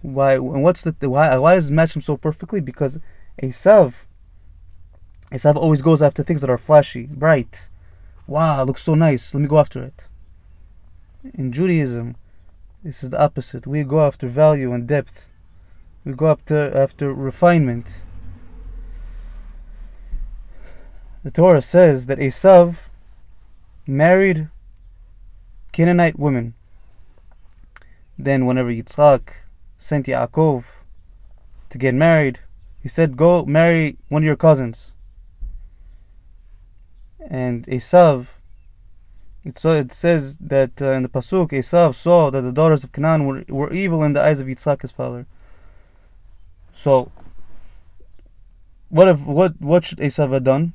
Why 0.07 0.35
and 0.35 0.63
what's 0.63 0.83
the 0.83 1.09
why 1.09 1.37
why 1.37 1.55
does 1.55 1.69
it 1.69 1.73
match 1.73 1.93
him 1.93 2.01
so 2.01 2.15
perfectly? 2.15 2.61
Because 2.61 2.97
Esav 3.43 3.93
Esav 5.33 5.57
always 5.57 5.81
goes 5.81 6.01
after 6.01 6.23
things 6.23 6.39
that 6.39 6.49
are 6.49 6.57
flashy, 6.57 7.07
bright. 7.07 7.67
Wow, 8.25 8.63
looks 8.63 8.83
so 8.83 8.95
nice. 8.95 9.33
Let 9.33 9.41
me 9.41 9.49
go 9.49 9.59
after 9.59 9.83
it. 9.83 10.07
In 11.33 11.51
Judaism, 11.51 12.15
this 12.85 13.03
is 13.03 13.09
the 13.09 13.21
opposite. 13.21 13.67
We 13.67 13.83
go 13.83 13.99
after 14.07 14.29
value 14.29 14.71
and 14.71 14.87
depth. 14.87 15.27
We 16.05 16.13
go 16.13 16.31
after 16.31 16.73
after 16.73 17.13
refinement. 17.13 18.05
The 21.23 21.31
Torah 21.31 21.61
says 21.61 22.05
that 22.05 22.19
Esav 22.19 22.77
married 23.85 24.47
Canaanite 25.73 26.17
women. 26.17 26.53
Then, 28.17 28.45
whenever 28.45 28.71
Yitzchak 28.71 29.33
sent 29.77 30.07
Yaakov 30.07 30.65
to 31.69 31.77
get 31.77 31.93
married, 31.93 32.39
he 32.81 32.89
said, 32.89 33.17
"Go 33.17 33.45
marry 33.45 33.97
one 34.09 34.23
of 34.23 34.25
your 34.25 34.35
cousins." 34.35 34.93
and 37.29 37.65
Esav, 37.67 38.27
it, 39.43 39.63
it 39.63 39.91
says 39.91 40.37
that 40.37 40.81
uh, 40.81 40.91
in 40.91 41.03
the 41.03 41.09
pasuk, 41.09 41.49
Esav 41.49 41.93
saw 41.93 42.29
that 42.31 42.41
the 42.41 42.51
daughters 42.51 42.83
of 42.83 42.91
Canaan 42.91 43.25
were, 43.25 43.43
were 43.49 43.71
evil 43.73 44.03
in 44.03 44.13
the 44.13 44.21
eyes 44.21 44.39
of 44.39 44.47
Yitzchak 44.47 44.81
his 44.81 44.91
father. 44.91 45.25
So, 46.71 47.11
what 48.89 49.07
if 49.09 49.19
what 49.21 49.59
what 49.59 49.83
should 49.83 49.99
Esav 49.99 50.31
have 50.31 50.43
done? 50.43 50.73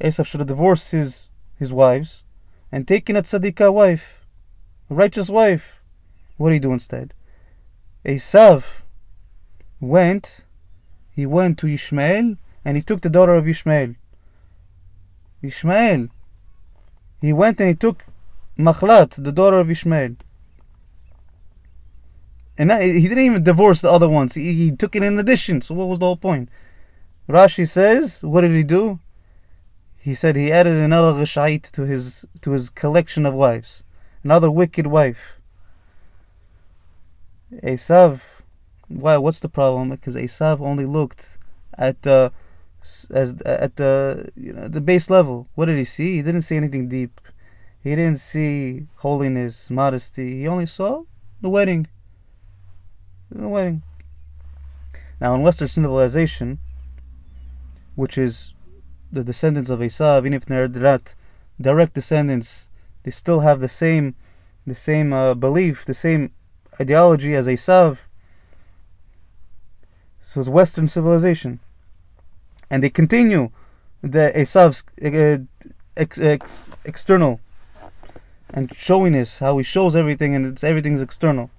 Esav 0.00 0.26
should 0.26 0.40
have 0.40 0.48
divorced 0.48 0.90
his 0.90 1.28
his 1.58 1.72
wives 1.72 2.24
and 2.72 2.88
taken 2.88 3.16
a 3.16 3.22
tzadikah 3.22 3.72
wife, 3.72 4.26
a 4.90 4.94
righteous 4.94 5.28
wife. 5.28 5.80
What 6.36 6.48
did 6.48 6.54
he 6.54 6.60
do 6.60 6.72
instead? 6.72 7.14
Esav 8.04 8.64
went, 9.80 10.44
he 11.10 11.24
went 11.26 11.58
to 11.58 11.68
Ishmael 11.68 12.36
and 12.64 12.76
he 12.76 12.82
took 12.82 13.00
the 13.00 13.10
daughter 13.10 13.34
of 13.34 13.48
Ishmael. 13.48 13.94
Ishmael. 15.42 16.08
He 17.20 17.32
went 17.32 17.60
and 17.60 17.68
he 17.68 17.74
took 17.74 18.04
Machlat, 18.58 19.10
the 19.22 19.32
daughter 19.32 19.58
of 19.58 19.70
Ishmael. 19.70 20.16
And 22.58 22.70
that, 22.70 22.82
he 22.82 23.08
didn't 23.08 23.24
even 23.24 23.44
divorce 23.44 23.80
the 23.80 23.90
other 23.90 24.08
ones. 24.08 24.34
He, 24.34 24.52
he, 24.52 24.72
took 24.72 24.94
it 24.94 25.02
in 25.02 25.18
addition. 25.18 25.62
So 25.62 25.74
what 25.74 25.88
was 25.88 25.98
the 25.98 26.06
whole 26.06 26.16
point? 26.16 26.48
Rashi 27.28 27.68
says, 27.68 28.22
what 28.22 28.42
did 28.42 28.52
he 28.52 28.64
do? 28.64 28.98
He 29.98 30.16
said 30.16 30.34
he 30.34 30.52
added 30.52 30.74
another 30.74 31.12
Rishait 31.12 31.70
to 31.72 31.82
his 31.82 32.26
to 32.40 32.50
his 32.50 32.70
collection 32.70 33.24
of 33.24 33.34
wives, 33.34 33.84
another 34.24 34.50
wicked 34.50 34.84
wife. 34.84 35.38
Esav, 37.62 38.22
why? 38.88 39.18
What's 39.18 39.40
the 39.40 39.48
problem? 39.48 39.90
Because 39.90 40.16
Esav 40.16 40.60
only 40.60 40.86
looked 40.86 41.38
at 41.76 42.00
the 42.02 42.32
as 43.10 43.40
at 43.42 43.76
the 43.76 44.30
you 44.36 44.52
know 44.52 44.68
the 44.68 44.80
base 44.80 45.10
level. 45.10 45.46
What 45.54 45.66
did 45.66 45.76
he 45.76 45.84
see? 45.84 46.16
He 46.16 46.22
didn't 46.22 46.42
see 46.42 46.56
anything 46.56 46.88
deep. 46.88 47.20
He 47.82 47.90
didn't 47.90 48.18
see 48.20 48.86
holiness, 48.96 49.70
modesty. 49.70 50.38
He 50.38 50.48
only 50.48 50.66
saw 50.66 51.02
the 51.40 51.50
wedding. 51.50 51.86
The 53.30 53.48
wedding. 53.48 53.82
Now 55.20 55.34
in 55.34 55.42
Western 55.42 55.68
civilization, 55.68 56.58
which 57.96 58.16
is 58.18 58.54
the 59.12 59.24
descendants 59.24 59.68
of 59.68 59.80
Esav, 59.80 60.20
even 60.20 60.32
if 60.32 60.46
they're 60.46 60.68
not 60.68 61.14
direct 61.60 61.94
descendants, 61.94 62.70
they 63.02 63.10
still 63.10 63.40
have 63.40 63.60
the 63.60 63.68
same 63.68 64.14
the 64.66 64.74
same 64.74 65.12
uh, 65.12 65.34
belief, 65.34 65.84
the 65.84 65.94
same 65.94 66.32
ideology 66.80 67.34
as 67.34 67.46
a 67.46 67.52
Esav. 67.52 67.98
So 70.20 70.40
it's 70.40 70.48
Western 70.48 70.88
civilization 70.88 71.60
and 72.72 72.82
they 72.82 72.88
continue 72.88 73.50
the 74.02 74.32
Esav's 74.34 74.82
uh, 75.04 75.44
ex, 75.96 76.18
ex, 76.18 76.66
external 76.84 77.38
and 78.50 78.74
showiness, 78.74 79.38
how 79.38 79.58
he 79.58 79.64
shows 79.64 79.94
everything 79.94 80.34
and 80.34 80.46
it's 80.46 80.64
everything's 80.64 81.02
external. 81.02 81.50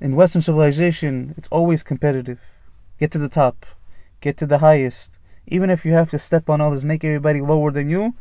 In 0.00 0.16
Western 0.16 0.42
civilization, 0.42 1.34
it's 1.36 1.48
always 1.48 1.82
competitive. 1.82 2.40
Get 2.98 3.12
to 3.12 3.18
the 3.18 3.28
top, 3.28 3.66
get 4.20 4.38
to 4.38 4.46
the 4.46 4.58
highest. 4.58 5.18
Even 5.46 5.70
if 5.70 5.84
you 5.84 5.92
have 5.92 6.10
to 6.10 6.18
step 6.18 6.50
on 6.50 6.60
others, 6.60 6.84
make 6.84 7.04
everybody 7.04 7.40
lower 7.40 7.70
than 7.70 7.88
you, 7.88 8.14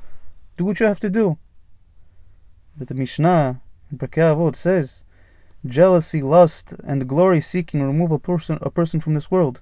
do 0.58 0.66
what 0.66 0.80
you 0.80 0.86
have 0.86 1.00
to 1.02 1.10
do. 1.10 1.38
But 2.78 2.90
the 2.90 2.94
Mishnah 2.94 3.62
Pirkei 3.98 4.34
Avot 4.34 4.56
says, 4.56 5.04
jealousy, 5.66 6.22
lust, 6.22 6.74
and 6.84 7.08
glory 7.08 7.42
seeking 7.42 7.82
remove 7.82 8.12
a 8.12 8.20
person 8.20 8.58
a 8.62 8.70
person 8.70 9.00
from 9.00 9.14
this 9.14 9.32
world. 9.32 9.62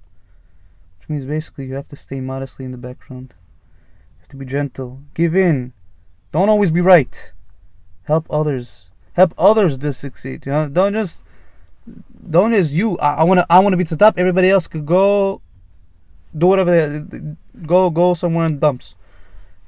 Which 1.00 1.10
means 1.10 1.26
basically 1.26 1.66
you 1.66 1.76
have 1.76 1.88
to 1.90 1.96
stay 1.96 2.22
modestly 2.22 2.66
in 2.66 2.72
the 2.72 2.78
background. 2.78 3.34
You 3.34 4.20
have 4.20 4.28
to 4.30 4.38
be 4.38 4.46
gentle. 4.46 5.02
Give 5.14 5.36
in. 5.36 5.74
Don't 6.32 6.50
always 6.50 6.72
be 6.72 6.82
right. 6.82 7.34
Help 8.04 8.28
others. 8.30 8.90
Help 9.14 9.34
others 9.38 9.78
to 9.80 9.94
succeed. 9.94 10.46
You 10.46 10.52
know, 10.52 10.70
don't 10.70 10.94
just 10.94 11.22
don't 12.30 12.54
just 12.54 12.72
you. 12.72 12.98
I, 12.98 13.16
I 13.16 13.24
wanna 13.24 13.46
I 13.50 13.76
be 13.76 13.84
to 13.84 13.96
the 13.96 14.06
top. 14.06 14.18
Everybody 14.18 14.50
else 14.50 14.68
could 14.68 14.86
go 14.86 15.42
do 16.38 16.48
whatever 16.48 16.72
they 16.72 17.36
go 17.66 17.90
go 17.90 18.14
somewhere 18.14 18.46
in 18.46 18.56
the 18.56 18.60
dumps. 18.60 18.96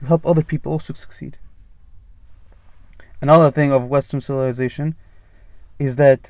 You 0.02 0.08
help 0.08 0.26
other 0.26 0.44
people 0.44 0.72
also 0.72 0.94
succeed. 0.94 1.38
Another 3.26 3.50
thing 3.50 3.72
of 3.72 3.88
Western 3.88 4.22
civilization 4.22 4.94
is 5.80 5.96
that 5.96 6.30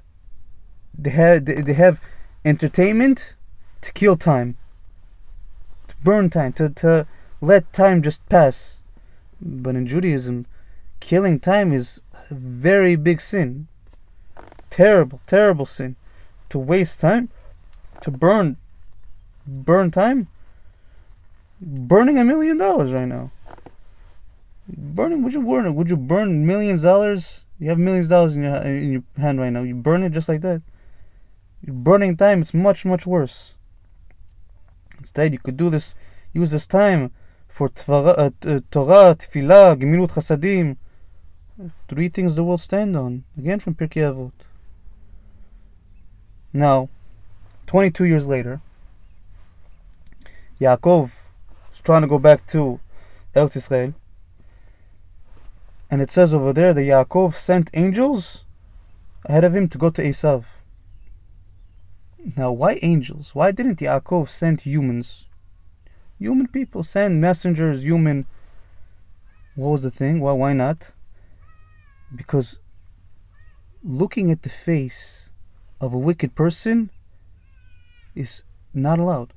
they 0.97 1.09
have 1.09 1.43
they 1.43 1.73
have 1.73 1.99
entertainment 2.45 3.35
to 3.81 3.91
kill 3.91 4.15
time, 4.15 4.55
to 5.89 5.95
burn 6.05 6.29
time, 6.29 6.53
to, 6.53 6.69
to 6.69 7.05
let 7.41 7.73
time 7.73 8.01
just 8.01 8.25
pass. 8.29 8.81
But 9.41 9.75
in 9.75 9.87
Judaism, 9.87 10.45
killing 11.01 11.37
time 11.37 11.73
is 11.73 11.99
a 12.29 12.33
very 12.33 12.95
big 12.95 13.19
sin. 13.19 13.67
Terrible, 14.69 15.19
terrible 15.27 15.65
sin. 15.65 15.97
To 16.51 16.59
waste 16.59 17.01
time, 17.01 17.27
to 18.03 18.09
burn 18.09 18.55
burn 19.45 19.91
time. 19.91 20.29
Burning 21.59 22.17
a 22.17 22.23
million 22.23 22.55
dollars 22.57 22.93
right 22.93 23.09
now. 23.09 23.31
Burning 24.67 25.21
would 25.23 25.33
you 25.33 25.43
burn 25.43 25.67
it? 25.67 25.71
Would 25.71 25.89
you 25.89 25.97
burn 25.97 26.45
millions 26.45 26.83
of 26.83 26.89
dollars? 26.89 27.45
You 27.59 27.69
have 27.69 27.77
millions 27.77 28.07
of 28.07 28.11
dollars 28.11 28.33
in 28.33 28.43
your 28.43 28.55
in 28.55 28.91
your 28.93 29.03
hand 29.17 29.39
right 29.39 29.51
now. 29.51 29.61
You 29.61 29.75
burn 29.75 30.03
it 30.03 30.11
just 30.11 30.27
like 30.27 30.41
that. 30.41 30.61
Burning 31.67 32.17
time. 32.17 32.41
It's 32.41 32.53
much 32.53 32.83
much 32.85 33.05
worse. 33.05 33.55
Instead, 34.97 35.33
you 35.33 35.39
could 35.39 35.57
do 35.57 35.69
this. 35.69 35.95
Use 36.33 36.51
this 36.51 36.67
time 36.67 37.11
for 37.47 37.67
uh, 37.87 38.29
Torah, 38.71 39.15
Tefillah, 39.15 39.77
Gemilut 39.79 40.11
Chasadim. 40.11 40.77
Three 41.87 42.09
things 42.09 42.35
the 42.35 42.43
world 42.43 42.59
stand 42.59 42.97
on. 42.97 43.23
Again 43.37 43.59
from 43.59 43.75
Pirkei 43.75 44.01
Avot. 44.01 44.31
Now, 46.51 46.89
22 47.67 48.05
years 48.05 48.27
later, 48.27 48.61
Yaakov 50.59 51.11
is 51.71 51.79
trying 51.79 52.01
to 52.01 52.07
go 52.07 52.19
back 52.19 52.45
to 52.47 52.79
Eretz 53.35 53.55
Israel. 53.55 53.93
And 55.89 56.01
it 56.01 56.09
says 56.09 56.33
over 56.33 56.51
there 56.51 56.73
that 56.73 56.81
Yaakov 56.81 57.35
sent 57.35 57.69
angels 57.73 58.43
ahead 59.23 59.43
of 59.43 59.55
him 59.55 59.69
to 59.69 59.77
go 59.77 59.89
to 59.91 60.03
Esav. 60.03 60.45
Now, 62.35 62.51
why 62.51 62.79
angels? 62.81 63.35
Why 63.35 63.51
didn't 63.51 63.79
Yaakov 63.79 64.29
send 64.29 64.61
humans? 64.61 65.27
Human 66.17 66.47
people 66.47 66.81
send 66.81 67.21
messengers, 67.21 67.83
human. 67.83 68.25
What 69.55 69.69
was 69.69 69.83
the 69.83 69.91
thing? 69.91 70.19
Why, 70.19 70.31
why 70.31 70.53
not? 70.53 70.91
Because 72.15 72.57
looking 73.83 74.31
at 74.31 74.41
the 74.41 74.49
face 74.49 75.29
of 75.79 75.93
a 75.93 75.99
wicked 75.99 76.33
person 76.33 76.89
is 78.15 78.43
not 78.73 78.97
allowed. 78.97 79.33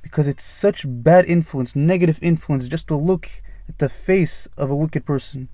Because 0.00 0.26
it's 0.26 0.44
such 0.44 0.86
bad 0.86 1.26
influence, 1.26 1.76
negative 1.76 2.18
influence, 2.22 2.66
just 2.66 2.88
to 2.88 2.96
look 2.96 3.28
at 3.68 3.78
the 3.78 3.88
face 3.88 4.48
of 4.56 4.70
a 4.70 4.76
wicked 4.76 5.04
person. 5.04 5.48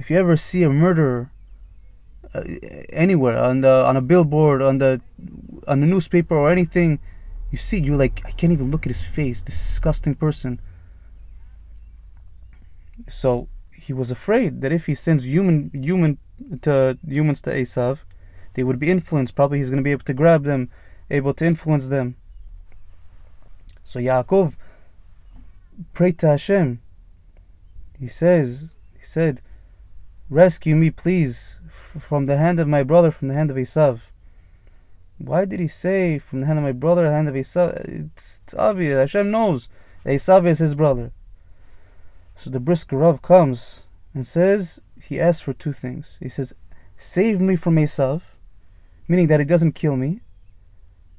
If 0.00 0.10
you 0.10 0.16
ever 0.16 0.38
see 0.38 0.62
a 0.62 0.70
murderer 0.70 1.30
uh, 2.32 2.42
anywhere 2.88 3.36
on 3.36 3.60
the 3.60 3.84
on 3.84 3.98
a 3.98 4.00
billboard, 4.00 4.62
on 4.62 4.78
the 4.78 4.98
on 5.68 5.80
the 5.80 5.86
newspaper 5.86 6.34
or 6.34 6.50
anything, 6.50 6.98
you 7.50 7.58
see, 7.58 7.78
you're 7.78 7.98
like, 7.98 8.22
I 8.24 8.30
can't 8.30 8.54
even 8.54 8.70
look 8.70 8.86
at 8.86 8.90
his 8.90 9.02
face. 9.02 9.42
Disgusting 9.42 10.14
person. 10.14 10.58
So 13.10 13.48
he 13.74 13.92
was 13.92 14.10
afraid 14.10 14.62
that 14.62 14.72
if 14.72 14.86
he 14.86 14.94
sends 14.94 15.26
human 15.26 15.70
human 15.74 16.16
to 16.62 16.96
humans 17.06 17.42
to 17.42 17.50
Esav, 17.50 18.02
they 18.54 18.64
would 18.64 18.78
be 18.78 18.90
influenced. 18.90 19.34
Probably 19.34 19.58
he's 19.58 19.68
going 19.68 19.84
to 19.84 19.90
be 19.90 19.92
able 19.92 20.04
to 20.04 20.14
grab 20.14 20.44
them, 20.44 20.70
able 21.10 21.34
to 21.34 21.44
influence 21.44 21.88
them. 21.88 22.16
So 23.84 24.00
Yaakov 24.00 24.54
prayed 25.92 26.18
to 26.20 26.28
Hashem. 26.28 26.80
He 27.98 28.08
says, 28.08 28.70
he 28.98 29.04
said, 29.04 29.42
rescue 30.30 30.76
me, 30.76 30.90
please, 30.90 31.58
from 31.98 32.26
the 32.26 32.36
hand 32.36 32.60
of 32.60 32.68
my 32.68 32.84
brother, 32.84 33.10
from 33.10 33.28
the 33.28 33.34
hand 33.34 33.50
of 33.50 33.56
Esav. 33.56 34.00
Why 35.18 35.44
did 35.44 35.60
he 35.60 35.68
say 35.68 36.18
from 36.18 36.40
the 36.40 36.46
hand 36.46 36.58
of 36.58 36.64
my 36.64 36.72
brother, 36.72 37.02
the 37.02 37.10
hand 37.10 37.28
of 37.28 37.34
Esav? 37.34 37.74
It's, 37.84 38.40
it's 38.44 38.54
obvious. 38.54 38.96
Hashem 38.96 39.30
knows 39.30 39.68
Esav 40.06 40.46
is 40.46 40.60
his 40.60 40.74
brother. 40.74 41.10
So 42.36 42.48
the 42.48 42.60
Brisker 42.60 42.96
Rav 42.96 43.20
comes 43.20 43.82
and 44.14 44.26
says 44.26 44.80
he 45.02 45.20
asks 45.20 45.42
for 45.42 45.52
two 45.52 45.72
things. 45.72 46.16
He 46.22 46.28
says, 46.28 46.54
"Save 46.96 47.40
me 47.40 47.56
from 47.56 47.76
Esav," 47.76 48.22
meaning 49.08 49.26
that 49.26 49.40
he 49.40 49.46
doesn't 49.46 49.72
kill 49.72 49.96
me, 49.96 50.20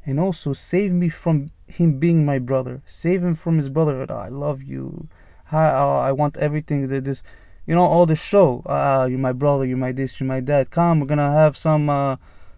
and 0.05 0.19
also 0.19 0.53
save 0.53 0.91
me 0.91 1.09
from 1.09 1.51
him 1.67 1.99
being 1.99 2.25
my 2.25 2.39
brother. 2.39 2.81
Save 2.87 3.23
him 3.23 3.35
from 3.35 3.57
his 3.57 3.69
brother. 3.69 4.05
Oh, 4.09 4.15
I 4.15 4.29
love 4.29 4.63
you. 4.63 5.07
I, 5.51 5.67
I 5.67 6.11
want 6.13 6.37
everything 6.37 6.87
that 6.87 7.03
this, 7.03 7.21
you 7.65 7.75
know, 7.75 7.83
all 7.83 8.05
the 8.05 8.15
show. 8.15 8.63
Ah, 8.65 9.05
you're 9.05 9.19
my 9.19 9.33
brother. 9.33 9.65
You're 9.65 9.77
my 9.77 9.91
this. 9.91 10.19
You're 10.19 10.27
my 10.27 10.41
that. 10.41 10.69
Come, 10.71 10.99
we're 10.99 11.07
gonna 11.07 11.31
have 11.31 11.55
some 11.57 11.89
uh, 11.89 12.15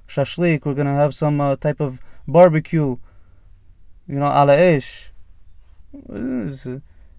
shashlik. 0.07 0.65
We're 0.65 0.73
gonna 0.73 0.95
have 0.95 1.13
some 1.13 1.41
uh, 1.41 1.55
type 1.57 1.81
of 1.81 1.99
barbecue. 2.27 2.97
You 4.07 4.15
know, 4.19 4.25
ala 4.25 4.57
ish. 4.57 5.11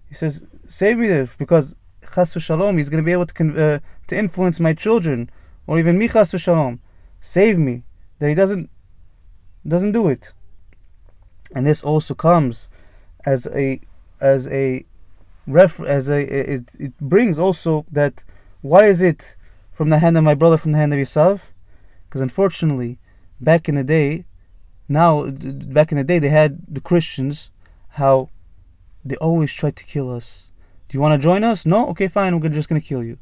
He 0.09 0.15
says, 0.15 0.43
save 0.65 0.97
me 0.97 1.07
there 1.07 1.29
because 1.37 1.75
chas 2.13 2.33
shalom, 2.39 2.77
he's 2.77 2.89
to 2.89 3.01
be 3.01 3.11
able 3.11 3.25
to 3.25 3.65
uh, 3.65 3.79
to 4.07 4.17
influence 4.17 4.59
my 4.59 4.73
children 4.73 5.29
or 5.67 5.79
even 5.79 5.97
me 5.97 6.07
chas 6.07 6.29
shalom. 6.37 6.79
Save 7.21 7.57
me 7.57 7.83
that 8.19 8.29
he 8.29 8.35
doesn't 8.35 8.69
doesn't 9.67 9.93
do 9.93 10.09
it. 10.09 10.31
And 11.55 11.65
this 11.65 11.83
also 11.83 12.13
comes 12.13 12.69
as 13.25 13.47
a 13.47 13.79
as 14.19 14.47
a 14.47 14.85
ref 15.47 15.79
as 15.79 16.09
a 16.09 16.19
it, 16.53 16.69
it 16.79 16.97
brings 16.99 17.37
also 17.37 17.85
that 17.91 18.23
why 18.61 18.85
is 18.85 19.01
it 19.01 19.35
from 19.71 19.89
the 19.89 19.99
hand 19.99 20.17
of 20.17 20.23
my 20.23 20.33
brother 20.33 20.57
from 20.57 20.71
the 20.71 20.77
hand 20.77 20.93
of 20.93 20.99
Esav? 20.99 21.41
Because 22.07 22.21
unfortunately, 22.21 22.97
back 23.41 23.69
in 23.69 23.75
the 23.75 23.83
day, 23.83 24.25
now 24.87 25.25
back 25.29 25.91
in 25.91 25.97
the 25.97 26.03
day 26.03 26.19
they 26.19 26.29
had 26.29 26.59
the 26.67 26.81
Christians 26.81 27.51
how 27.89 28.29
they 29.03 29.15
always 29.17 29.51
try 29.53 29.71
to 29.71 29.83
kill 29.83 30.11
us. 30.11 30.49
Do 30.89 30.97
you 30.97 31.01
want 31.01 31.19
to 31.19 31.23
join 31.23 31.43
us? 31.43 31.65
No? 31.65 31.89
Okay, 31.89 32.07
fine, 32.07 32.39
we're 32.39 32.49
just 32.49 32.69
to 32.69 32.79
kill 32.79 33.03
you. 33.03 33.17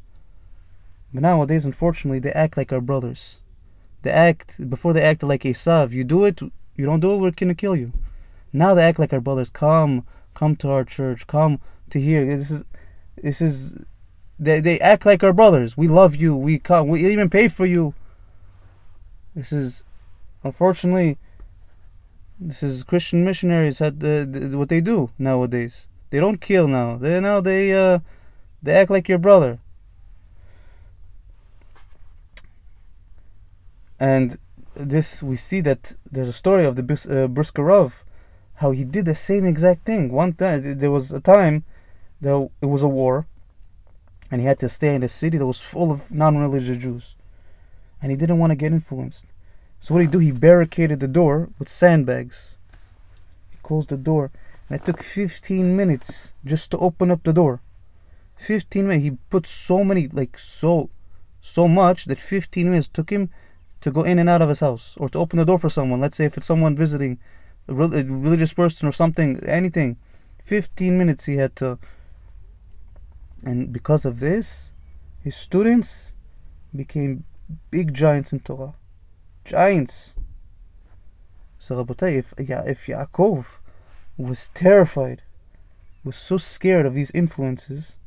But 1.14 1.24
nowadays, 1.24 1.66
unfortunately, 1.66 2.20
they 2.20 2.32
act 2.32 2.58
like 2.58 2.74
our 2.74 2.82
brothers. 2.82 3.38
They 4.02 4.12
act, 4.12 4.70
before 4.70 4.94
they 4.94 5.02
acted 5.02 5.28
like 5.28 5.44
Esav. 5.44 5.92
You 5.92 6.04
do 6.04 6.26
it, 6.26 6.42
you 6.76 6.86
don't 6.86 7.00
do 7.00 7.14
it, 7.14 7.18
we're 7.18 7.32
to 7.32 7.54
kill 7.54 7.76
you. 7.76 7.94
Now 8.52 8.74
they 8.74 8.84
act 8.84 9.00
like 9.00 9.14
our 9.14 9.22
brothers. 9.22 9.52
Come, 9.52 10.06
come 10.34 10.56
to 10.58 10.70
our 10.70 10.84
church. 10.84 11.28
Come 11.28 11.60
to 11.94 12.02
here. 12.02 12.26
This 12.26 12.52
is, 12.52 12.66
this 13.22 13.42
is, 13.42 13.76
they, 14.38 14.60
they 14.60 14.80
act 14.80 15.06
like 15.06 15.24
our 15.24 15.34
brothers. 15.34 15.78
We 15.78 15.88
love 15.88 16.16
you. 16.16 16.36
We 16.36 16.60
come. 16.60 16.88
We 16.88 17.12
even 17.12 17.30
pay 17.30 17.48
for 17.48 17.66
you. 17.66 17.94
This 19.36 19.52
is, 19.52 19.84
unfortunately, 20.44 21.18
this 22.40 22.62
is 22.62 22.84
Christian 22.84 23.24
missionaries 23.24 23.80
had 23.80 24.00
the, 24.00 24.28
the, 24.30 24.58
what 24.58 24.70
they 24.70 24.82
do 24.82 25.10
nowadays. 25.18 25.88
They 26.10 26.20
don't 26.20 26.40
kill 26.40 26.68
now. 26.68 26.98
They 26.98 27.20
now 27.20 27.42
they 27.42 27.74
uh, 27.74 28.00
they 28.62 28.74
act 28.76 28.92
like 28.92 29.10
your 29.10 29.18
brother. 29.18 29.60
And 34.00 34.38
this 34.76 35.24
we 35.24 35.38
see 35.38 35.62
that 35.62 35.96
there's 36.12 36.30
a 36.30 36.34
story 36.34 36.66
of 36.66 36.76
the 36.76 36.84
uh, 37.10 37.28
Brisker 37.28 37.64
Rav, 37.64 38.04
how 38.54 38.72
he 38.72 38.84
did 38.84 39.06
the 39.06 39.16
same 39.16 39.46
exact 39.46 39.86
thing. 39.86 40.12
One 40.12 40.34
time 40.34 40.78
there 40.78 40.92
was 40.92 41.12
a 41.12 41.22
time 41.22 41.64
that 42.24 42.50
it 42.62 42.66
was 42.66 42.84
a 42.84 42.88
war, 42.88 43.26
and 44.32 44.42
he 44.42 44.48
had 44.48 44.60
to 44.60 44.70
stay 44.70 44.96
in 44.96 45.04
a 45.04 45.08
city 45.08 45.38
that 45.38 45.46
was 45.46 45.60
full 45.60 45.92
of 45.92 46.12
non-religious 46.12 46.78
Jews, 46.78 47.16
and 48.02 48.12
he 48.12 48.18
didn't 48.18 48.40
want 48.40 48.52
to 48.52 48.56
get 48.56 48.72
influenced. 48.72 49.26
So 49.80 49.94
what 49.94 50.00
did 50.00 50.06
he 50.06 50.12
do? 50.12 50.20
He 50.20 50.32
barricaded 50.32 51.00
the 51.00 51.10
door 51.10 51.50
with 51.60 51.68
sandbags. 51.68 52.58
He 53.52 53.58
closed 53.62 53.90
the 53.90 53.98
door. 53.98 54.32
And 54.70 54.80
it 54.80 54.86
took 54.86 55.04
15 55.04 55.76
minutes 55.76 56.32
just 56.46 56.72
to 56.72 56.78
open 56.78 57.12
up 57.12 57.22
the 57.24 57.34
door. 57.34 57.60
15 58.38 58.88
minutes. 58.88 59.04
He 59.04 59.12
put 59.30 59.46
so 59.46 59.84
many, 59.84 60.08
like 60.08 60.40
so, 60.40 60.90
so 61.42 61.68
much 61.68 62.06
that 62.06 62.22
15 62.22 62.70
minutes 62.70 62.88
took 62.88 63.10
him 63.10 63.30
to 63.82 63.92
go 63.92 64.04
in 64.04 64.20
and 64.20 64.30
out 64.30 64.42
of 64.42 64.48
his 64.48 64.62
house 64.62 64.96
or 64.98 65.10
to 65.10 65.20
open 65.20 65.38
the 65.38 65.46
door 65.46 65.60
for 65.60 65.70
someone. 65.70 66.00
Let's 66.00 66.16
say 66.16 66.24
if 66.24 66.38
it's 66.38 66.46
someone 66.46 66.78
visiting, 66.78 67.20
a 67.68 67.74
religious 67.74 68.54
person 68.54 68.88
or 68.88 68.94
something, 68.94 69.44
anything. 69.46 69.98
15 70.46 70.98
minutes 70.98 71.26
he 71.26 71.36
had 71.36 71.54
to. 71.58 71.78
And 73.44 73.74
because 73.74 74.06
of 74.06 74.20
this, 74.20 74.72
his 75.22 75.36
students 75.36 76.12
became 76.76 77.24
big 77.70 77.94
giants 77.94 78.34
in 78.34 78.40
Torah 78.40 78.74
giants. 79.46 80.16
So 81.60 81.76
Rabotai, 81.76 82.18
if, 82.18 82.34
if 82.38 82.86
Yaakov 82.86 83.48
was 84.18 84.50
terrified, 84.50 85.22
was 86.04 86.16
so 86.16 86.38
scared 86.38 86.86
of 86.86 86.94
these 86.94 87.12
influences, 87.12 87.98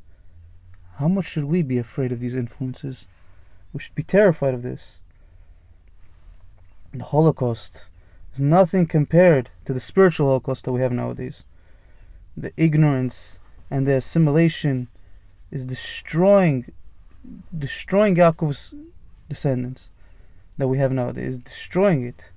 how 0.94 1.08
much 1.08 1.26
should 1.26 1.44
we 1.44 1.62
be 1.62 1.78
afraid 1.78 2.12
of 2.12 2.20
these 2.20 2.34
influences? 2.34 3.06
We 3.72 3.80
should 3.80 3.94
be 3.94 4.02
terrified 4.02 4.54
of 4.54 4.62
this. 4.62 5.00
The 6.92 7.04
Holocaust 7.04 7.86
is 8.32 8.40
nothing 8.40 8.86
compared 8.86 9.50
to 9.66 9.74
the 9.74 9.80
spiritual 9.80 10.28
Holocaust 10.28 10.64
that 10.64 10.72
we 10.72 10.80
have 10.80 10.92
nowadays. 10.92 11.44
The 12.36 12.52
ignorance 12.56 13.38
and 13.70 13.86
the 13.86 13.96
assimilation 13.96 14.88
is 15.50 15.64
destroying 15.64 16.64
destroying 17.56 18.14
Yaakov's 18.16 18.74
descendants 19.28 19.90
that 20.58 20.68
we 20.68 20.78
have 20.78 20.92
nowadays, 20.92 21.34
is 21.34 21.38
destroying 21.38 22.04
it. 22.04 22.30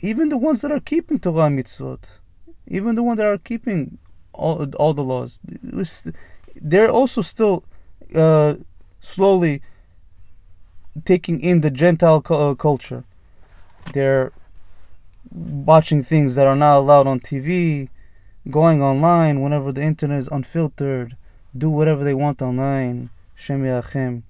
Even 0.00 0.28
the 0.28 0.36
ones 0.36 0.60
that 0.62 0.72
are 0.72 0.80
keeping 0.80 1.18
Torah 1.18 1.48
mitzvot, 1.48 2.00
even 2.66 2.94
the 2.94 3.02
ones 3.02 3.18
that 3.18 3.26
are 3.26 3.38
keeping 3.38 3.98
all, 4.32 4.64
all 4.74 4.94
the 4.94 5.04
laws, 5.04 5.40
they're 6.56 6.90
also 6.90 7.22
still 7.22 7.64
uh, 8.14 8.54
slowly 9.00 9.62
taking 11.04 11.40
in 11.40 11.60
the 11.60 11.70
Gentile 11.70 12.22
uh, 12.30 12.54
culture. 12.54 13.04
They're 13.92 14.32
watching 15.30 16.02
things 16.02 16.34
that 16.34 16.46
are 16.46 16.56
not 16.56 16.78
allowed 16.78 17.06
on 17.06 17.20
TV, 17.20 17.88
going 18.48 18.82
online 18.82 19.40
whenever 19.42 19.72
the 19.72 19.82
internet 19.82 20.18
is 20.18 20.28
unfiltered, 20.28 21.16
do 21.56 21.68
whatever 21.68 22.04
they 22.04 22.14
want 22.14 22.40
online. 22.40 23.10
Shem 23.34 23.64
Yachem. 23.64 24.22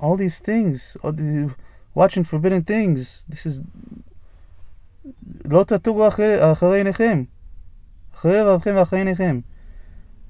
All 0.00 0.16
these 0.16 0.38
things, 0.38 0.96
all 1.02 1.12
the, 1.12 1.54
watching 1.94 2.24
forbidden 2.24 2.62
things. 2.62 3.24
This 3.28 3.44
is 3.44 3.60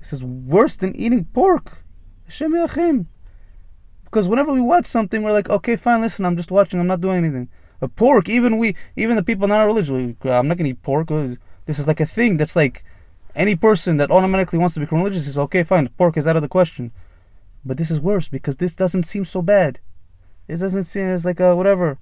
This 0.01 0.13
is 0.13 0.25
worse 0.25 0.77
than 0.77 0.97
eating 0.97 1.25
pork. 1.25 1.79
Because 4.05 4.29
whenever 4.29 4.53
we 4.53 4.61
watch 4.61 4.87
something, 4.87 5.23
we're 5.23 5.33
like, 5.33 5.51
okay, 5.51 5.77
fine, 5.77 6.01
listen, 6.01 6.25
I'm 6.25 6.37
just 6.37 6.51
watching, 6.51 6.81
I'm 6.81 6.87
not 6.87 7.01
doing 7.01 7.19
anything. 7.19 7.49
A 7.81 7.89
pork, 7.89 8.29
even 8.29 8.59
we, 8.59 8.77
even 8.97 9.17
the 9.17 9.23
people 9.23 9.47
not 9.49 9.65
religious, 9.65 9.91
I'm 10.25 10.49
not 10.49 10.57
gonna 10.57 10.71
eat 10.71 10.83
pork. 10.83 11.11
This 11.69 11.79
is 11.79 11.87
like 11.87 12.01
a 12.01 12.07
thing 12.07 12.39
that's 12.39 12.57
like 12.57 12.83
any 13.35 13.55
person 13.55 13.99
that 13.99 14.11
automatically 14.11 14.59
wants 14.59 14.73
to 14.73 14.81
become 14.81 15.01
religious 15.01 15.27
is 15.27 15.37
okay, 15.37 15.65
fine, 15.65 15.87
pork 15.99 16.17
is 16.17 16.27
out 16.27 16.35
of 16.35 16.41
the 16.41 16.49
question. 16.49 16.93
But 17.63 17.77
this 17.77 17.91
is 17.91 18.01
worse 18.01 18.27
because 18.27 18.57
this 18.57 18.75
doesn't 18.75 19.03
seem 19.03 19.27
so 19.27 19.43
bad. 19.43 19.79
This 20.47 20.61
doesn't 20.61 20.85
seem 20.85 21.09
as 21.09 21.27
like 21.27 21.41
a 21.41 21.55
whatever. 21.55 21.99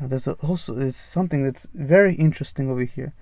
Now 0.00 0.06
there's 0.06 0.26
also 0.28 0.78
it's 0.78 0.96
something 0.96 1.42
that's 1.42 1.68
very 1.74 2.14
interesting 2.14 2.70
over 2.70 2.84
here. 2.84 3.12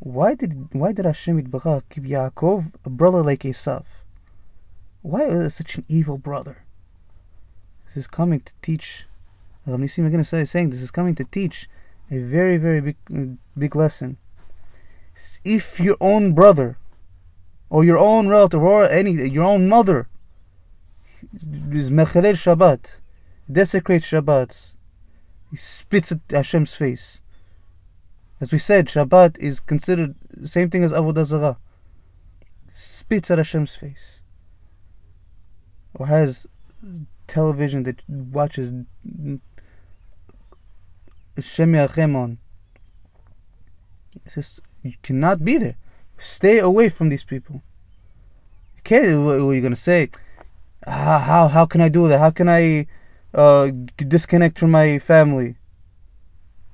Why 0.00 0.34
did 0.34 0.74
why 0.74 0.92
did 0.92 1.06
Hashem 1.06 1.40
give 1.40 2.04
Yaakov 2.04 2.70
a 2.84 2.90
brother 2.90 3.22
like 3.22 3.40
Esav? 3.40 3.86
Why 5.00 5.22
is 5.22 5.54
such 5.54 5.78
an 5.78 5.86
evil 5.88 6.18
brother? 6.18 6.58
This 7.86 7.96
is 7.96 8.06
coming 8.06 8.40
to 8.40 8.52
teach. 8.60 9.06
Rav 9.66 9.80
Nissim 9.80 10.04
Yagen 10.06 10.20
is 10.20 10.50
saying 10.50 10.68
this 10.68 10.82
is 10.82 10.90
coming 10.90 11.14
to 11.14 11.24
teach 11.24 11.70
a 12.10 12.18
very 12.18 12.56
very 12.56 12.80
big 12.80 12.96
big 13.56 13.76
lesson. 13.76 14.16
If 15.44 15.80
your 15.80 15.96
own 16.00 16.34
brother 16.34 16.78
or 17.70 17.84
your 17.84 17.98
own 17.98 18.28
relative 18.28 18.62
or 18.62 18.84
any 18.84 19.12
your 19.28 19.44
own 19.44 19.68
mother 19.68 20.08
is 21.72 21.90
mechalel 21.90 22.34
Shabbat, 22.34 23.00
desecrates 23.50 24.06
Shabbat, 24.06 24.74
he 25.50 25.56
spits 25.56 26.12
at 26.12 26.20
Hashem's 26.30 26.74
face. 26.74 27.20
As 28.40 28.52
we 28.52 28.58
said, 28.58 28.86
Shabbat 28.86 29.38
is 29.38 29.60
considered 29.60 30.14
the 30.30 30.46
same 30.46 30.70
thing 30.70 30.84
as 30.84 30.92
Avodah 30.92 31.24
Zarah. 31.24 31.58
Spits 32.70 33.30
at 33.30 33.38
Hashem's 33.38 33.74
face. 33.74 34.20
Or 35.94 36.06
has 36.06 36.46
television 37.26 37.82
that 37.82 38.00
watches 38.08 38.72
Shem 41.42 41.72
Yachem 41.72 42.16
on. 42.16 42.38
Says 44.26 44.60
you 44.82 44.94
cannot 45.02 45.44
be 45.44 45.58
there. 45.58 45.76
Stay 46.18 46.58
away 46.58 46.88
from 46.88 47.08
these 47.08 47.24
people. 47.24 47.62
Okay. 48.80 49.14
What 49.14 49.40
are 49.40 49.54
you 49.54 49.62
gonna 49.62 49.76
say? 49.76 50.10
How 50.86 51.18
how, 51.18 51.48
how 51.48 51.66
can 51.66 51.80
I 51.80 51.88
do 51.88 52.08
that? 52.08 52.18
How 52.18 52.30
can 52.30 52.48
I 52.48 52.86
uh, 53.34 53.70
disconnect 53.96 54.58
from 54.58 54.70
my 54.70 54.98
family? 54.98 55.56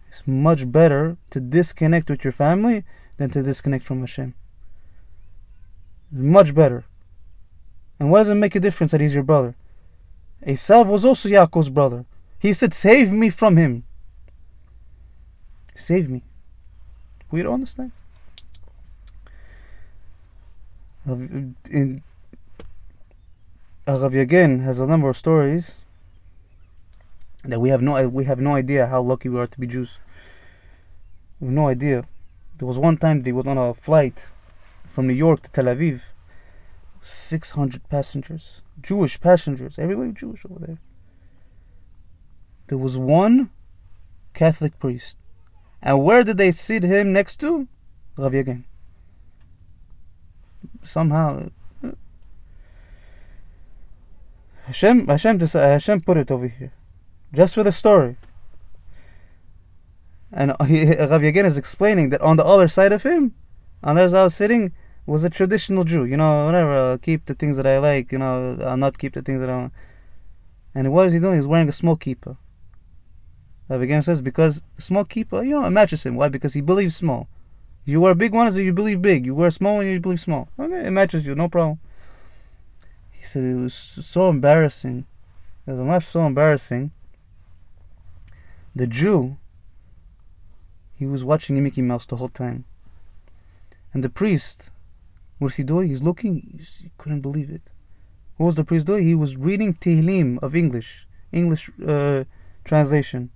It's 0.09 0.23
much 0.27 0.71
better 0.71 1.17
to 1.31 1.41
disconnect 1.41 2.09
with 2.09 2.23
your 2.23 2.33
family 2.33 2.85
than 3.17 3.31
to 3.31 3.43
disconnect 3.43 3.85
from 3.85 4.01
Hashem. 4.01 4.35
It's 6.13 6.21
much 6.21 6.55
better. 6.55 6.85
And 7.99 8.11
what 8.11 8.19
does 8.19 8.29
it 8.29 8.37
make 8.37 8.55
a 8.55 8.61
difference 8.61 8.93
that 8.93 9.01
he's 9.01 9.15
your 9.15 9.25
brother? 9.25 9.55
Esav 10.47 10.87
was 10.87 11.05
also 11.05 11.29
Yaakov's 11.29 11.71
brother. 11.71 12.05
He 12.39 12.53
said, 12.53 12.75
Save 12.75 13.13
me 13.13 13.31
from 13.31 13.57
him. 13.57 13.85
Save 15.85 16.09
me. 16.09 16.23
We 17.31 17.43
don't 17.43 17.53
understand. 17.53 17.93
In, 21.07 22.03
uh, 23.87 24.01
Rav 24.01 24.13
Yagen 24.13 24.63
has 24.63 24.79
a 24.79 24.87
number 24.87 25.11
of 25.11 25.17
stories 25.19 25.83
that 27.43 27.61
we 27.61 27.69
have 27.69 27.83
no 27.83 28.09
we 28.09 28.25
have 28.25 28.41
no 28.41 28.55
idea 28.55 28.87
how 28.87 29.03
lucky 29.03 29.29
we 29.29 29.39
are 29.39 29.47
to 29.47 29.61
be 29.61 29.67
Jews. 29.67 29.99
We 31.39 31.49
have 31.49 31.55
no 31.55 31.69
idea. 31.69 32.07
There 32.57 32.67
was 32.67 32.79
one 32.79 32.97
time 32.97 33.21
they 33.21 33.33
was 33.33 33.47
on 33.47 33.59
a 33.59 33.75
flight 33.75 34.19
from 34.87 35.07
New 35.07 35.19
York 35.27 35.43
to 35.43 35.51
Tel 35.51 35.67
Aviv. 35.67 36.01
600 37.03 37.87
passengers, 37.91 38.63
Jewish 38.81 39.21
passengers, 39.21 39.79
everybody 39.79 40.13
Jewish 40.13 40.47
over 40.47 40.61
there. 40.67 40.79
There 42.69 42.79
was 42.79 42.97
one 42.97 43.51
Catholic 44.33 44.79
priest. 44.79 45.19
And 45.85 46.03
where 46.03 46.25
did 46.25 46.39
they 46.39 46.51
sit 46.51 46.83
him 46.83 47.13
next 47.13 47.41
to? 47.41 47.69
Rav 48.17 48.33
Yagen. 48.33 48.65
Somehow, 50.83 51.51
uh, 51.85 51.91
Hashem, 54.65 55.07
Hashem, 55.09 55.39
uh, 55.43 55.59
Hashem 55.59 56.01
put 56.01 56.17
it 56.17 56.31
over 56.31 56.49
here, 56.49 56.73
just 57.35 57.55
for 57.55 57.63
the 57.63 57.71
story. 57.71 58.17
And 60.33 60.55
he, 60.67 60.87
Rav 60.87 61.21
Yagen 61.21 61.45
is 61.45 61.59
explaining 61.59 62.09
that 62.09 62.23
on 62.23 62.39
the 62.39 62.47
other 62.47 62.69
side 62.69 62.93
of 62.93 63.03
him, 63.03 63.35
on 63.83 63.97
the 63.97 64.03
other 64.05 64.11
side 64.11 64.33
sitting, 64.33 64.73
was 65.05 65.25
a 65.25 65.31
traditional 65.31 65.85
Jew. 65.85 66.07
You 66.07 66.17
know, 66.17 66.47
whatever, 66.47 66.75
I'll 66.77 66.99
keep 66.99 67.27
the 67.27 67.35
things 67.35 67.59
that 67.59 67.67
I 67.67 67.79
like. 67.79 68.11
You 68.11 68.19
know, 68.19 68.59
I'll 68.65 68.79
not 68.79 68.97
keep 68.97 69.13
the 69.13 69.23
things 69.23 69.43
that 69.43 69.51
I 69.51 69.57
want. 69.57 69.73
And 70.75 70.91
what 70.95 71.09
is 71.09 71.13
he 71.13 71.19
doing? 71.19 71.37
He's 71.37 71.47
wearing 71.47 71.69
a 71.69 71.73
kippah. 71.73 72.39
Rav 73.69 73.81
Yagen 73.81 74.05
says 74.05 74.21
because 74.21 74.63
small 74.79 75.05
kippah, 75.05 75.45
you 75.45 75.59
know, 75.59 75.65
it 75.65 75.71
matches 75.71 76.03
him. 76.03 76.17
Why? 76.17 76.29
Because 76.29 76.53
he 76.53 76.61
believes 76.61 76.97
small. 76.97 77.29
You 77.87 78.01
wear 78.01 78.15
big 78.15 78.33
one, 78.33 78.47
ones, 78.47 78.57
you 78.57 78.73
believe 78.73 79.01
big. 79.01 79.25
You 79.25 79.35
wear 79.35 79.51
small 79.51 79.77
ones, 79.77 79.89
you 79.89 80.01
believe 80.01 80.21
small. 80.21 80.49
Okay, 80.59 80.87
it 80.87 80.91
matches 80.91 81.27
you, 81.27 81.35
no 81.35 81.49
problem. 81.49 81.79
He 83.11 83.25
said 83.25 83.45
it 83.45 83.57
was 83.57 83.75
so 83.75 84.29
embarrassing. 84.29 85.07
It 85.67 85.71
was 85.71 85.81
much 85.81 86.05
so 86.05 86.27
embarrassing. 86.27 86.91
The 88.77 88.87
Jew, 88.87 89.37
he 90.97 91.07
was 91.07 91.25
watching 91.25 91.63
Mickey 91.63 91.83
Mouse 91.83 92.07
the 92.07 92.17
whole 92.17 92.29
time. 92.29 92.65
And 93.93 94.03
the 94.03 94.11
priest, 94.11 94.71
what's 95.39 95.57
he 95.57 95.63
doing? 95.63 95.89
He's 95.89 96.03
looking, 96.03 96.59
he 96.59 96.91
couldn't 96.99 97.21
believe 97.21 97.51
it. 97.51 97.63
What 98.37 98.47
was 98.47 98.55
the 98.57 98.65
priest 98.65 98.87
doing? 98.87 99.07
He 99.07 99.15
was 99.15 99.37
reading 99.37 99.75
Tehillim 99.75 100.39
of 100.43 100.57
English, 100.57 101.07
English 101.33 101.71
uh, 101.87 102.25
translation. 102.65 103.31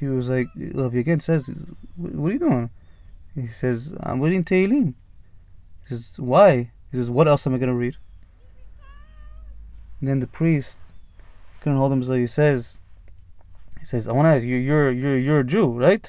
He 0.00 0.06
was 0.06 0.30
like, 0.30 0.48
Rav 0.56 0.92
Yagen 0.92 1.20
says, 1.20 1.50
what 1.96 2.30
are 2.30 2.32
you 2.32 2.38
doing? 2.38 2.70
He 3.34 3.48
says, 3.48 3.94
I'm 4.00 4.20
reading 4.20 4.44
Tehillim. 4.44 4.94
He 5.82 5.88
says, 5.88 6.18
why? 6.18 6.70
He 6.90 6.96
says, 6.96 7.10
What 7.10 7.28
else 7.28 7.46
am 7.46 7.54
I 7.54 7.58
going 7.58 7.68
to 7.68 7.74
read? 7.74 7.96
And 10.00 10.08
then 10.08 10.18
the 10.18 10.26
priest 10.26 10.78
couldn't 11.60 11.78
hold 11.78 11.92
himself. 11.92 12.18
He 12.18 12.26
says, 12.26 12.78
he 13.78 13.84
says, 13.84 14.08
I 14.08 14.12
want 14.12 14.26
to 14.26 14.30
ask 14.30 14.44
you, 14.44 14.56
you're, 14.56 14.90
you're, 14.90 15.18
you're 15.18 15.40
a 15.40 15.44
Jew, 15.44 15.78
right? 15.78 16.04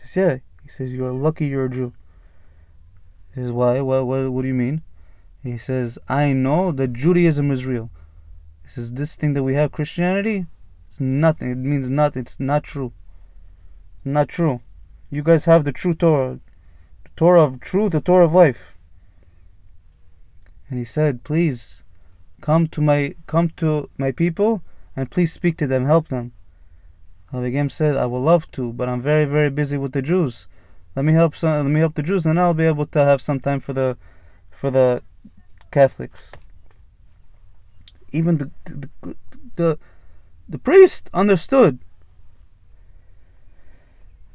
He 0.00 0.06
says, 0.06 0.16
yeah. 0.16 0.38
He 0.64 0.68
says, 0.68 0.94
you're 0.94 1.12
lucky 1.12 1.46
you're 1.46 1.66
a 1.66 1.70
Jew. 1.70 1.92
He 3.34 3.40
says, 3.40 3.52
why? 3.52 3.80
What, 3.80 4.06
what, 4.06 4.32
what 4.32 4.42
do 4.42 4.48
you 4.48 4.54
mean? 4.54 4.82
He 5.42 5.58
says, 5.58 5.98
I 6.08 6.32
know 6.32 6.72
that 6.72 6.92
Judaism 6.92 7.52
is 7.52 7.64
real. 7.64 7.88
He 8.64 8.70
says, 8.70 8.92
this 8.92 9.14
thing 9.14 9.34
that 9.34 9.44
we 9.44 9.54
have, 9.54 9.70
Christianity, 9.70 10.46
it's 10.96 11.00
nothing. 11.00 11.50
It 11.50 11.58
means 11.58 11.90
nothing. 11.90 12.22
It's 12.22 12.40
not 12.40 12.64
true. 12.64 12.92
Not 14.04 14.28
true. 14.28 14.60
You 15.10 15.22
guys 15.22 15.44
have 15.44 15.64
the 15.64 15.72
true 15.72 15.94
Torah. 15.94 16.40
The 17.04 17.10
Torah 17.16 17.44
of 17.44 17.60
truth, 17.60 17.92
the 17.92 18.00
Torah 18.00 18.24
of 18.24 18.32
life 18.32 18.76
and 20.68 20.78
he 20.78 20.84
said, 20.84 21.22
"Please 21.22 21.84
come 22.40 22.66
to 22.68 22.80
my 22.80 23.14
come 23.26 23.48
to 23.56 23.88
my 23.98 24.10
people 24.10 24.62
and 24.96 25.10
please 25.10 25.32
speak 25.32 25.56
to 25.58 25.66
them, 25.66 25.84
help 25.84 26.08
them." 26.08 26.32
Avigam 27.32 27.70
said, 27.70 27.96
"I 27.96 28.06
would 28.06 28.24
love 28.24 28.50
to, 28.52 28.72
but 28.72 28.88
I'm 28.88 29.02
very 29.02 29.26
very 29.26 29.50
busy 29.50 29.76
with 29.76 29.92
the 29.92 30.02
Jews. 30.02 30.46
Let 30.96 31.04
me 31.04 31.12
help 31.12 31.36
some, 31.36 31.64
let 31.64 31.70
me 31.70 31.80
help 31.80 31.94
the 31.94 32.02
Jews, 32.02 32.26
and 32.26 32.40
I'll 32.40 32.54
be 32.54 32.64
able 32.64 32.86
to 32.86 33.04
have 33.04 33.20
some 33.20 33.38
time 33.38 33.60
for 33.60 33.74
the 33.74 33.96
for 34.50 34.70
the 34.70 35.02
Catholics." 35.70 36.32
Even 38.12 38.38
the 38.38 38.50
the 38.64 39.16
the, 39.56 39.78
the 40.48 40.58
priest 40.58 41.10
understood. 41.12 41.78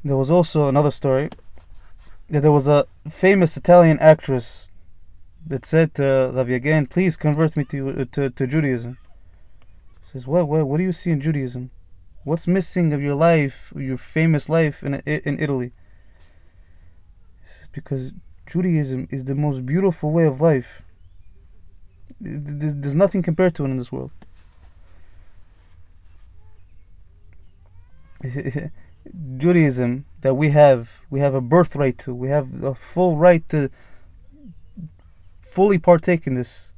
There 0.03 0.18
was 0.18 0.32
also 0.32 0.68
another 0.68 0.91
story 0.91 1.30
that 2.30 2.41
there 2.41 2.51
was 2.51 2.68
a 2.68 2.86
famous 3.09 3.57
Italian 3.57 3.99
actress 3.99 4.70
that 5.47 5.66
said 5.66 5.93
to 5.95 6.32
Rav 6.34 6.47
Yagen, 6.47 6.89
please 6.89 7.18
convert 7.18 7.55
me 7.57 7.66
to, 7.66 8.05
to, 8.05 8.30
to 8.30 8.47
Judaism. 8.47 8.97
says, 10.12 10.28
what, 10.28 10.47
what, 10.47 10.68
what 10.68 10.78
do 10.78 10.84
you 10.84 10.91
see 10.91 11.12
in 11.12 11.22
Judaism? 11.22 11.72
What's 12.24 12.47
missing 12.47 12.93
of 12.93 13.01
your 13.01 13.16
life, 13.16 13.74
your 13.76 13.97
famous 13.97 14.49
life 14.49 14.84
in, 14.84 14.95
in 14.95 15.39
Italy? 15.39 15.72
Says, 17.43 17.68
because 17.72 18.14
Judaism 18.45 19.07
is 19.12 19.24
the 19.24 19.36
most 19.36 19.66
beautiful 19.66 20.12
way 20.12 20.26
of 20.26 20.41
life. 20.41 20.84
There's 22.20 22.95
nothing 22.95 23.24
compared 23.24 23.55
to 23.55 23.66
it 23.66 23.70
in 23.70 23.78
this 23.78 23.91
world. 23.91 24.12
Judaism 29.38 30.05
that 30.22 30.36
we 30.36 30.49
have, 30.49 30.89
we 31.09 31.19
have 31.19 31.34
a 31.34 31.41
birthright 31.41 31.97
to, 31.99 32.13
we 32.13 32.28
have 32.30 32.63
a 32.63 32.76
full 32.76 33.17
right 33.17 33.47
to 33.49 33.69
fully 35.39 35.78
partake 35.78 36.28
in 36.28 36.36
this. 36.36 36.72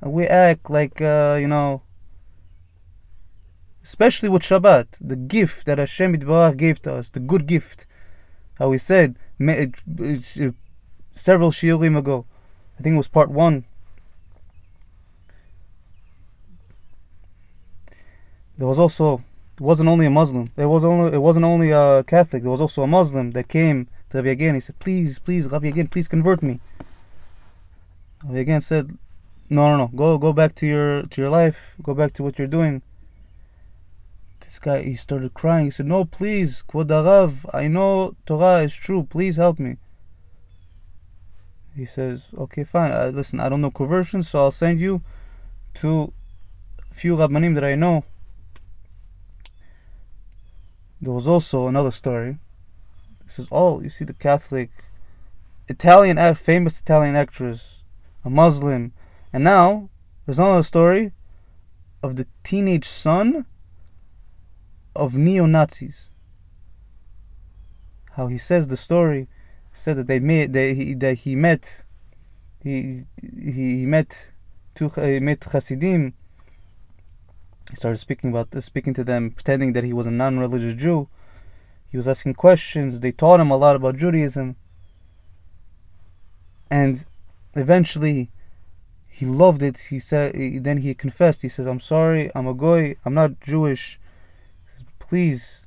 And 0.00 0.12
we 0.12 0.26
act 0.26 0.70
like, 0.70 1.00
uh, 1.00 1.38
you 1.40 1.48
know, 1.48 1.82
especially 3.82 4.28
with 4.28 4.42
Shabbat, 4.42 4.86
the 5.00 5.16
gift 5.16 5.66
that 5.66 5.78
Hashem 5.78 6.16
Yitbarach 6.16 6.56
gave 6.56 6.82
to 6.82 6.94
us, 6.94 7.10
the 7.10 7.20
good 7.20 7.46
gift. 7.46 7.86
How 8.54 8.72
he 8.72 8.78
said 8.78 9.16
several 11.12 11.50
shiurim 11.50 11.96
ago, 11.96 12.26
I 12.78 12.82
think 12.82 12.94
it 12.94 12.98
was 12.98 13.08
part 13.08 13.30
one. 13.30 13.64
There 18.58 18.66
was 18.66 18.78
also 18.78 19.22
it 19.60 19.64
wasn't 19.64 19.90
only 19.90 20.06
a 20.06 20.10
Muslim. 20.10 20.50
There 20.56 20.70
was 20.70 20.86
only 20.86 21.12
it 21.12 21.20
wasn't 21.20 21.44
only 21.44 21.70
a 21.70 22.02
Catholic. 22.04 22.42
There 22.42 22.50
was 22.50 22.62
also 22.62 22.82
a 22.82 22.86
Muslim 22.86 23.32
that 23.32 23.48
came 23.48 23.88
to 24.08 24.16
Rabbi 24.16 24.34
Yagen. 24.34 24.54
He 24.54 24.60
said, 24.60 24.78
"Please, 24.78 25.18
please, 25.18 25.48
Rabbi 25.48 25.70
Yagen, 25.70 25.90
please 25.90 26.08
convert 26.08 26.42
me." 26.42 26.60
Rabbi 28.24 28.44
Yagen 28.44 28.62
said, 28.62 28.96
"No, 29.50 29.68
no, 29.68 29.76
no. 29.76 29.88
Go, 29.88 30.16
go 30.16 30.32
back 30.32 30.54
to 30.56 30.66
your 30.66 31.02
to 31.02 31.20
your 31.20 31.28
life. 31.28 31.74
Go 31.82 31.92
back 31.92 32.14
to 32.14 32.22
what 32.22 32.38
you're 32.38 32.56
doing." 32.58 32.80
This 34.40 34.58
guy, 34.58 34.80
he 34.80 34.96
started 34.96 35.34
crying. 35.34 35.66
He 35.66 35.70
said, 35.70 35.84
"No, 35.84 36.06
please, 36.06 36.64
Kvod 36.66 36.90
I 37.52 37.68
know 37.68 38.16
Torah 38.24 38.62
is 38.62 38.72
true. 38.72 39.02
Please 39.04 39.36
help 39.36 39.58
me." 39.58 39.76
He 41.76 41.84
says, 41.84 42.30
"Okay, 42.34 42.64
fine. 42.64 42.92
Uh, 42.92 43.10
listen, 43.12 43.40
I 43.40 43.50
don't 43.50 43.60
know 43.60 43.70
conversion, 43.70 44.22
so 44.22 44.38
I'll 44.38 44.58
send 44.64 44.80
you 44.80 45.02
to 45.74 46.14
a 46.90 46.94
few 46.94 47.14
rabbanim 47.14 47.56
that 47.56 47.64
I 47.64 47.74
know." 47.74 48.04
There 51.02 51.12
was 51.12 51.26
also 51.26 51.66
another 51.66 51.90
story. 51.90 52.38
It 53.24 53.32
says, 53.32 53.48
"Oh, 53.50 53.80
you 53.80 53.88
see 53.88 54.04
the 54.04 54.12
Catholic, 54.12 54.70
Italian, 55.68 56.18
famous 56.34 56.78
Italian 56.80 57.14
actress, 57.14 57.82
a 58.24 58.28
Muslim, 58.28 58.92
and 59.32 59.42
now 59.42 59.88
there's 60.26 60.38
another 60.38 60.62
story 60.62 61.12
of 62.02 62.16
the 62.16 62.26
teenage 62.44 62.86
son 62.86 63.46
of 64.94 65.16
neo 65.16 65.46
Nazis. 65.46 66.10
How 68.12 68.26
he 68.26 68.38
says 68.38 68.68
the 68.68 68.76
story 68.76 69.28
said 69.72 69.96
that 69.96 70.06
they 70.06 70.18
made 70.18 70.52
that 70.52 70.74
he, 70.74 70.94
that 70.94 71.14
he 71.14 71.36
met 71.36 71.82
he 72.62 73.06
he 73.22 73.86
met 73.86 74.32
two 74.74 74.88
he 74.90 75.20
met 75.20 75.44
Hasidim 75.44 76.12
he 77.70 77.76
started 77.76 77.98
speaking 77.98 78.30
about 78.30 78.50
this, 78.50 78.64
speaking 78.64 78.94
to 78.94 79.04
them, 79.04 79.30
pretending 79.30 79.74
that 79.74 79.84
he 79.84 79.92
was 79.92 80.08
a 80.08 80.10
non-religious 80.10 80.74
Jew. 80.74 81.08
He 81.88 81.96
was 81.96 82.08
asking 82.08 82.34
questions. 82.34 82.98
They 82.98 83.12
taught 83.12 83.38
him 83.38 83.52
a 83.52 83.56
lot 83.56 83.76
about 83.76 83.96
Judaism. 83.96 84.56
And 86.68 87.04
eventually, 87.54 88.30
he 89.06 89.24
loved 89.24 89.62
it. 89.62 89.78
He 89.78 90.00
said, 90.00 90.34
then 90.64 90.78
he 90.78 90.94
confessed. 90.94 91.42
He 91.42 91.48
says, 91.48 91.66
"I'm 91.66 91.78
sorry. 91.78 92.28
I'm 92.34 92.48
a 92.48 92.54
goy. 92.54 92.96
I'm 93.04 93.14
not 93.14 93.40
Jewish. 93.40 94.00
Says, 94.74 94.86
Please, 94.98 95.64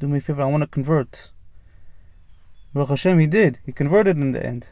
do 0.00 0.06
me 0.06 0.18
a 0.18 0.20
favor. 0.20 0.42
I 0.42 0.46
want 0.46 0.64
to 0.64 0.66
convert." 0.66 1.30
Baruch 2.74 2.90
Hashem, 2.90 3.18
he 3.18 3.26
did. 3.26 3.58
He 3.64 3.72
converted 3.72 4.18
in 4.18 4.32
the 4.32 4.44
end. 4.44 4.66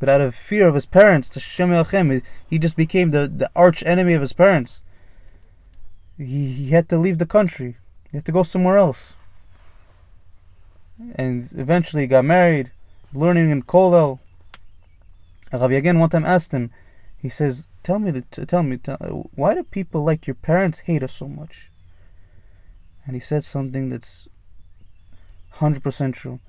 But 0.00 0.08
out 0.08 0.20
of 0.20 0.34
fear 0.34 0.66
of 0.66 0.74
his 0.74 0.86
parents, 0.86 1.28
to 1.30 1.40
Shem 1.40 2.22
he 2.50 2.58
just 2.58 2.76
became 2.76 3.12
the, 3.12 3.28
the 3.28 3.50
arch 3.54 3.84
enemy 3.84 4.14
of 4.14 4.20
his 4.20 4.32
parents 4.32 4.82
he, 6.18 6.52
he 6.52 6.70
had 6.70 6.88
to 6.88 6.98
leave 6.98 7.18
the 7.18 7.26
country. 7.26 7.76
He 8.10 8.16
had 8.16 8.24
to 8.26 8.32
go 8.32 8.42
somewhere 8.42 8.76
else. 8.76 9.14
And 11.14 11.48
eventually 11.52 12.02
he 12.02 12.08
got 12.08 12.24
married, 12.24 12.72
learning 13.14 13.50
in 13.50 13.62
Kollel. 13.62 14.18
Rabbi 15.52 15.80
Yagen 15.80 15.98
one 15.98 16.10
time 16.10 16.26
asked 16.26 16.52
him, 16.52 16.70
he 17.16 17.28
says, 17.28 17.68
"Tell 17.82 17.98
me, 17.98 18.20
tell 18.30 18.62
me, 18.62 18.76
tell, 18.78 19.30
why 19.34 19.54
do 19.54 19.62
people 19.62 20.02
like 20.02 20.26
your 20.26 20.34
parents 20.34 20.80
hate 20.80 21.02
us 21.02 21.12
so 21.12 21.28
much?" 21.28 21.70
And 23.06 23.14
he 23.14 23.20
said 23.20 23.44
something 23.44 23.88
that's 23.88 24.28
hundred 25.50 25.82
percent 25.82 26.14
true. 26.14 26.40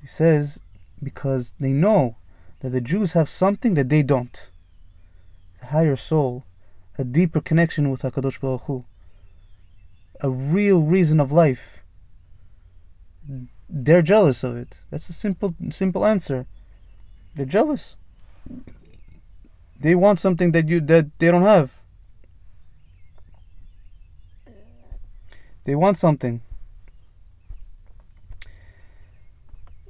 He 0.00 0.06
says 0.06 0.60
because 1.02 1.54
they 1.60 1.72
know 1.72 2.16
that 2.60 2.70
the 2.70 2.80
Jews 2.80 3.12
have 3.12 3.28
something 3.28 3.74
that 3.74 3.88
they 3.88 4.02
don't, 4.02 4.50
the 5.60 5.66
higher 5.66 5.96
soul, 5.96 6.44
a 6.98 7.04
deeper 7.04 7.40
connection 7.40 7.90
with 7.90 8.02
HaKadosh 8.02 8.40
Baruch 8.40 8.62
Hu, 8.62 8.84
a 10.20 10.30
real 10.30 10.82
reason 10.82 11.20
of 11.20 11.32
life. 11.32 11.80
They're 13.68 14.02
jealous 14.02 14.44
of 14.44 14.56
it. 14.56 14.78
That's 14.90 15.08
a 15.08 15.12
simple, 15.12 15.54
simple 15.70 16.06
answer. 16.06 16.46
They're 17.34 17.46
jealous. 17.46 17.96
They 19.80 19.94
want 19.94 20.20
something 20.20 20.52
that 20.52 20.68
you 20.68 20.80
that 20.80 21.18
they 21.18 21.30
don't 21.30 21.42
have. 21.42 21.70
They 25.64 25.74
want 25.74 25.96
something. 25.96 26.40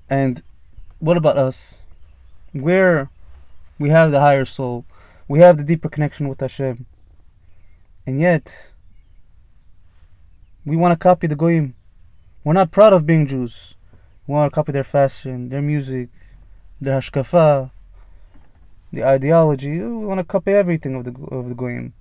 And 0.09 0.43
what 0.99 1.17
about 1.17 1.37
us? 1.37 1.79
Where 2.53 3.11
we 3.79 3.91
have 3.91 4.11
the 4.11 4.21
higher 4.21 4.47
soul, 4.47 4.87
we 5.29 5.41
have 5.41 5.59
the 5.59 5.65
deeper 5.65 5.89
connection 5.89 6.29
with 6.29 6.41
Hashem. 6.41 6.87
And 8.07 8.21
yet, 8.21 8.73
we 10.65 10.77
want 10.77 10.93
to 10.93 10.97
copy 10.97 11.27
the 11.27 11.35
Goyim. 11.35 11.75
We're 12.45 12.53
not 12.53 12.71
proud 12.71 12.93
of 12.93 13.05
being 13.05 13.27
Jews. 13.27 13.75
We 14.27 14.33
want 14.35 14.53
to 14.53 14.55
copy 14.55 14.71
their 14.71 14.85
fashion, 14.85 15.49
their 15.49 15.63
music, 15.63 16.09
their 16.81 17.01
hashkafa, 17.01 17.71
the 18.93 19.05
ideology. 19.05 19.81
We 19.81 20.07
want 20.07 20.19
to 20.19 20.25
copy 20.25 20.53
everything 20.53 20.95
of 20.95 21.05
the 21.05 21.15
of 21.35 21.49
the 21.49 21.55
Goyim. 21.57 21.93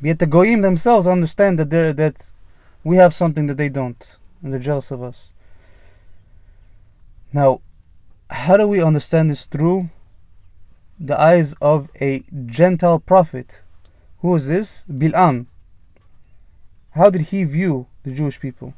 Yet 0.00 0.18
the 0.18 0.26
Goyim 0.26 0.62
themselves 0.62 1.06
understand 1.06 1.58
that 1.58 1.68
that 1.70 2.16
we 2.82 2.96
have 2.96 3.12
something 3.12 3.46
that 3.46 3.58
they 3.58 3.68
don't, 3.68 4.02
and 4.42 4.52
they're 4.52 4.60
jealous 4.60 4.90
of 4.90 5.02
us. 5.02 5.32
Now, 7.32 7.60
how 8.30 8.56
do 8.56 8.66
we 8.66 8.82
understand 8.82 9.28
this 9.28 9.44
through 9.44 9.90
the 10.98 11.20
eyes 11.20 11.54
of 11.60 11.90
a 12.00 12.24
Gentile 12.46 12.98
prophet? 12.98 13.62
Who 14.20 14.34
is 14.34 14.46
this? 14.46 14.84
Bil'am. 14.88 15.46
How 16.90 17.08
did 17.08 17.22
he 17.22 17.44
view 17.44 17.86
the 18.02 18.12
Jewish 18.12 18.40
people? 18.40 18.74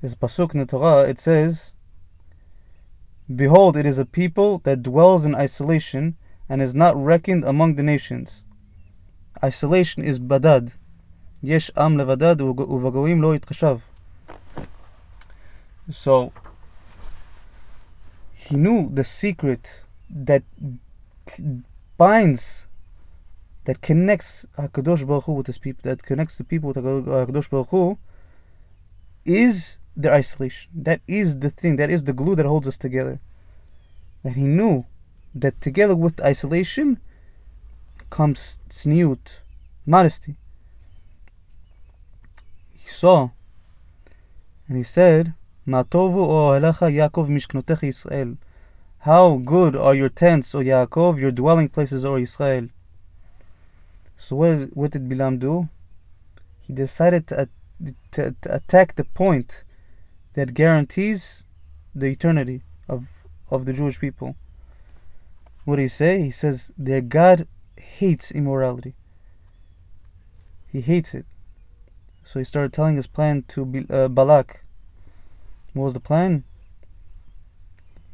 There's 0.00 0.14
pasuk 0.14 0.54
in 0.54 0.60
the 0.60 0.66
Torah. 0.66 1.08
It 1.08 1.20
says, 1.20 1.74
"Behold, 3.34 3.76
it 3.76 3.84
is 3.84 3.98
a 3.98 4.06
people 4.06 4.58
that 4.64 4.82
dwells 4.82 5.26
in 5.26 5.34
isolation 5.34 6.16
and 6.48 6.62
is 6.62 6.74
not 6.74 6.96
reckoned 6.96 7.44
among 7.44 7.74
the 7.74 7.82
nations." 7.82 8.44
Isolation 9.42 10.02
is 10.04 10.18
badad. 10.18 10.72
Yesh 11.42 11.70
am 11.76 11.96
levadad 11.96 12.38
uvagoim 12.38 13.20
lo 13.20 13.38
yitchashav. 13.38 13.82
So 15.90 16.32
he 18.32 18.56
knew 18.56 18.88
the 18.88 19.04
secret 19.04 19.82
that 20.08 20.42
binds 21.98 22.66
that 23.64 23.80
connects 23.80 24.46
Hakadosh 24.58 25.06
Baruch 25.06 25.24
Hu 25.24 25.32
with 25.32 25.46
his 25.46 25.58
people, 25.58 25.82
that 25.84 26.02
connects 26.02 26.36
the 26.36 26.44
people 26.44 26.68
with 26.68 26.76
Hakadosh 26.76 27.48
Baruch 27.50 27.68
Hu, 27.68 27.98
is 29.24 29.78
their 29.96 30.12
isolation. 30.12 30.70
That 30.74 31.00
is 31.06 31.38
the 31.38 31.50
thing. 31.50 31.76
That 31.76 31.90
is 31.90 32.04
the 32.04 32.12
glue 32.12 32.36
that 32.36 32.46
holds 32.46 32.68
us 32.68 32.76
together. 32.78 33.20
That 34.22 34.34
he 34.34 34.44
knew 34.44 34.84
that 35.34 35.60
together 35.60 35.96
with 35.96 36.20
isolation 36.20 37.00
comes 38.10 38.58
tzniut, 38.68 39.40
modesty. 39.86 40.36
He 42.72 42.90
saw, 42.90 43.30
and 44.68 44.76
he 44.76 44.84
said, 44.84 45.32
"Matovu 45.66 46.18
o 46.18 46.60
Yaakov 46.60 47.28
mishknotecha 47.28 47.88
Yisrael." 47.88 48.36
How 48.98 49.36
good 49.36 49.76
are 49.76 49.94
your 49.94 50.08
tents, 50.08 50.54
O 50.54 50.60
Yaakov, 50.60 51.18
your 51.18 51.30
dwelling 51.30 51.68
places, 51.68 52.04
O 52.04 52.16
Israel. 52.16 52.68
So 54.16 54.36
what, 54.36 54.76
what 54.76 54.90
did 54.92 55.08
Bilam 55.08 55.38
do? 55.38 55.68
He 56.60 56.72
decided 56.72 57.26
to, 57.28 57.48
to, 58.12 58.34
to 58.42 58.54
attack 58.54 58.94
the 58.94 59.04
point 59.04 59.64
that 60.34 60.54
guarantees 60.54 61.44
the 61.94 62.06
eternity 62.06 62.62
of, 62.88 63.06
of 63.50 63.66
the 63.66 63.72
Jewish 63.72 64.00
people. 64.00 64.36
What 65.64 65.76
did 65.76 65.82
he 65.82 65.88
say? 65.88 66.22
He 66.22 66.30
says 66.30 66.72
their 66.76 67.00
God 67.00 67.46
hates 67.76 68.30
immorality. 68.30 68.94
he 70.70 70.80
hates 70.80 71.14
it. 71.14 71.26
So 72.24 72.38
he 72.38 72.44
started 72.44 72.72
telling 72.72 72.96
his 72.96 73.06
plan 73.06 73.44
to 73.48 73.86
uh, 73.90 74.08
Balak. 74.08 74.64
What 75.74 75.84
was 75.84 75.94
the 75.94 76.00
plan? 76.00 76.44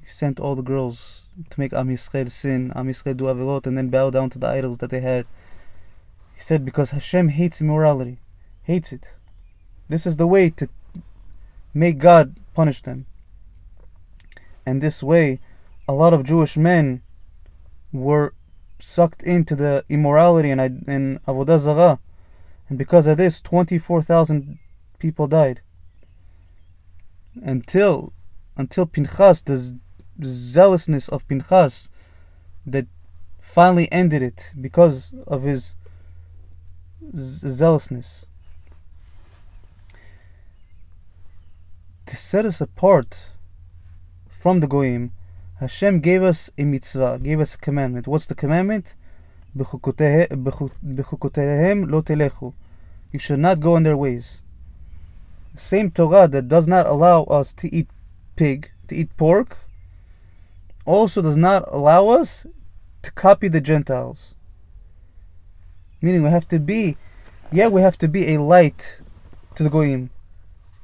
He 0.03 0.09
sent 0.09 0.41
all 0.41 0.57
the 0.57 0.63
girls 0.63 1.23
to 1.51 1.61
make 1.61 1.73
Am 1.73 1.97
sin, 1.97 2.73
Am 2.75 2.87
do 2.87 3.29
averot, 3.29 3.67
and 3.67 3.79
then 3.79 3.89
bow 3.89 4.11
down 4.11 4.31
to 4.31 4.39
the 4.39 4.49
idols 4.49 4.79
that 4.79 4.91
they 4.91 5.01
had. 5.01 5.27
He 6.41 6.45
said 6.45 6.65
because 6.65 6.89
Hashem 6.89 7.29
hates 7.29 7.61
immorality, 7.61 8.19
hates 8.63 8.95
it. 8.95 9.13
This 9.91 10.07
is 10.07 10.17
the 10.17 10.27
way 10.27 10.49
to 10.49 10.71
make 11.75 11.99
God 11.99 12.35
punish 12.55 12.81
them. 12.81 13.05
And 14.65 14.81
this 14.81 15.03
way, 15.03 15.41
a 15.87 15.93
lot 15.93 16.15
of 16.15 16.25
Jewish 16.25 16.57
men 16.57 17.03
were 17.93 18.33
sucked 18.79 19.23
into 19.23 19.55
the 19.55 19.85
immorality 19.91 20.51
and, 20.51 20.63
and 20.89 21.23
avodah 21.27 21.59
zarah, 21.59 21.99
and 22.71 22.79
because 22.79 23.07
of 23.07 23.19
this, 23.19 23.43
24,000 23.43 24.59
people 24.99 25.27
died. 25.27 25.61
Until 27.43 28.15
until 28.57 28.87
Pinchas, 28.87 29.43
the 29.43 29.79
zealousness 30.25 31.11
of 31.11 31.29
Pinchas, 31.29 31.91
that 32.65 32.87
finally 33.43 33.93
ended 33.93 34.23
it 34.23 34.55
because 34.59 35.13
of 35.27 35.43
his 35.43 35.75
zealousness. 37.17 38.25
To 42.07 42.17
set 42.17 42.45
us 42.45 42.61
apart 42.61 43.31
from 44.29 44.61
the 44.61 44.67
Goyim, 44.67 45.13
Hashem 45.59 46.01
gave 46.01 46.23
us 46.23 46.51
a 46.59 46.65
mitzvah, 46.65 47.21
gave 47.23 47.41
us 47.41 47.55
a 47.55 47.59
commandment. 47.59 48.07
What's 48.07 48.27
the 48.27 48.35
commandment? 48.35 48.95
lo 49.55 49.65
telechu. 52.03 52.55
You 53.13 53.19
should 53.19 53.41
not 53.41 53.61
go 53.61 53.77
in 53.77 53.83
their 53.83 53.97
ways. 53.97 54.41
Same 55.57 55.91
Torah 55.91 56.29
that 56.29 56.49
does 56.49 56.69
not 56.69 56.87
allow 56.87 57.25
us 57.25 57.53
to 57.55 57.75
eat 57.75 57.89
pig, 58.37 58.71
to 58.89 58.95
eat 58.95 59.17
pork, 59.17 59.57
also 60.85 61.21
does 61.21 61.37
not 61.37 61.65
allow 61.73 62.09
us 62.09 62.47
to 63.03 63.13
copy 63.13 63.49
the 63.49 63.61
Gentiles. 63.61 64.35
Meaning 66.03 66.23
we 66.23 66.31
have 66.31 66.49
to 66.49 66.59
be, 66.59 66.97
yeah, 67.53 67.69
we 67.69 67.83
have 67.83 67.99
to 67.99 68.09
be 68.09 68.35
a 68.35 68.41
light 68.41 69.01
to 69.57 69.63
the 69.63 69.71
Goyim. 69.71 70.11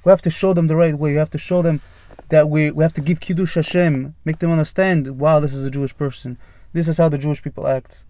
We 0.05 0.11
have 0.11 0.23
to 0.23 0.31
show 0.31 0.53
them 0.53 0.67
the 0.67 0.77
right 0.77 0.97
way. 0.97 1.13
We 1.13 1.17
have 1.17 1.31
to 1.31 1.39
show 1.39 1.63
them 1.63 1.81
that 2.29 2.51
we, 2.51 2.71
we 2.71 2.83
have 2.83 2.95
to 2.95 3.01
give 3.01 3.21
Kiddush 3.21 3.55
Hashem, 3.55 4.15
make 4.25 4.39
them 4.39 4.51
understand, 4.51 5.19
wow, 5.19 5.41
this 5.41 5.55
is 5.55 5.65
a 5.65 5.71
Jewish 5.71 5.97
person. 5.97 6.39
This 6.73 6.89
is 6.89 6.99
how 6.99 7.09
the 7.09 7.19
Jewish 7.19 7.43
people 7.43 7.67
act. 7.67 8.05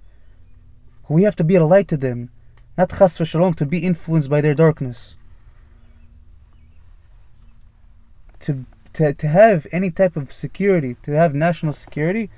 We 1.09 1.23
have 1.23 1.37
to 1.37 1.45
be 1.45 1.55
a 1.55 1.65
light 1.65 1.89
to 1.89 1.97
them, 1.97 2.31
not 2.77 2.91
chas 2.91 3.17
v'shalom, 3.19 3.55
to 3.57 3.67
be 3.67 3.79
influenced 3.79 4.29
by 4.29 4.41
their 4.41 4.55
darkness. 4.55 5.17
To, 8.41 8.65
to, 8.95 9.15
to 9.15 9.29
have 9.29 9.67
any 9.71 9.91
type 9.91 10.17
of 10.17 10.33
security, 10.33 10.97
to 11.05 11.13
have 11.13 11.35
national 11.35 11.73
security, 11.73 12.31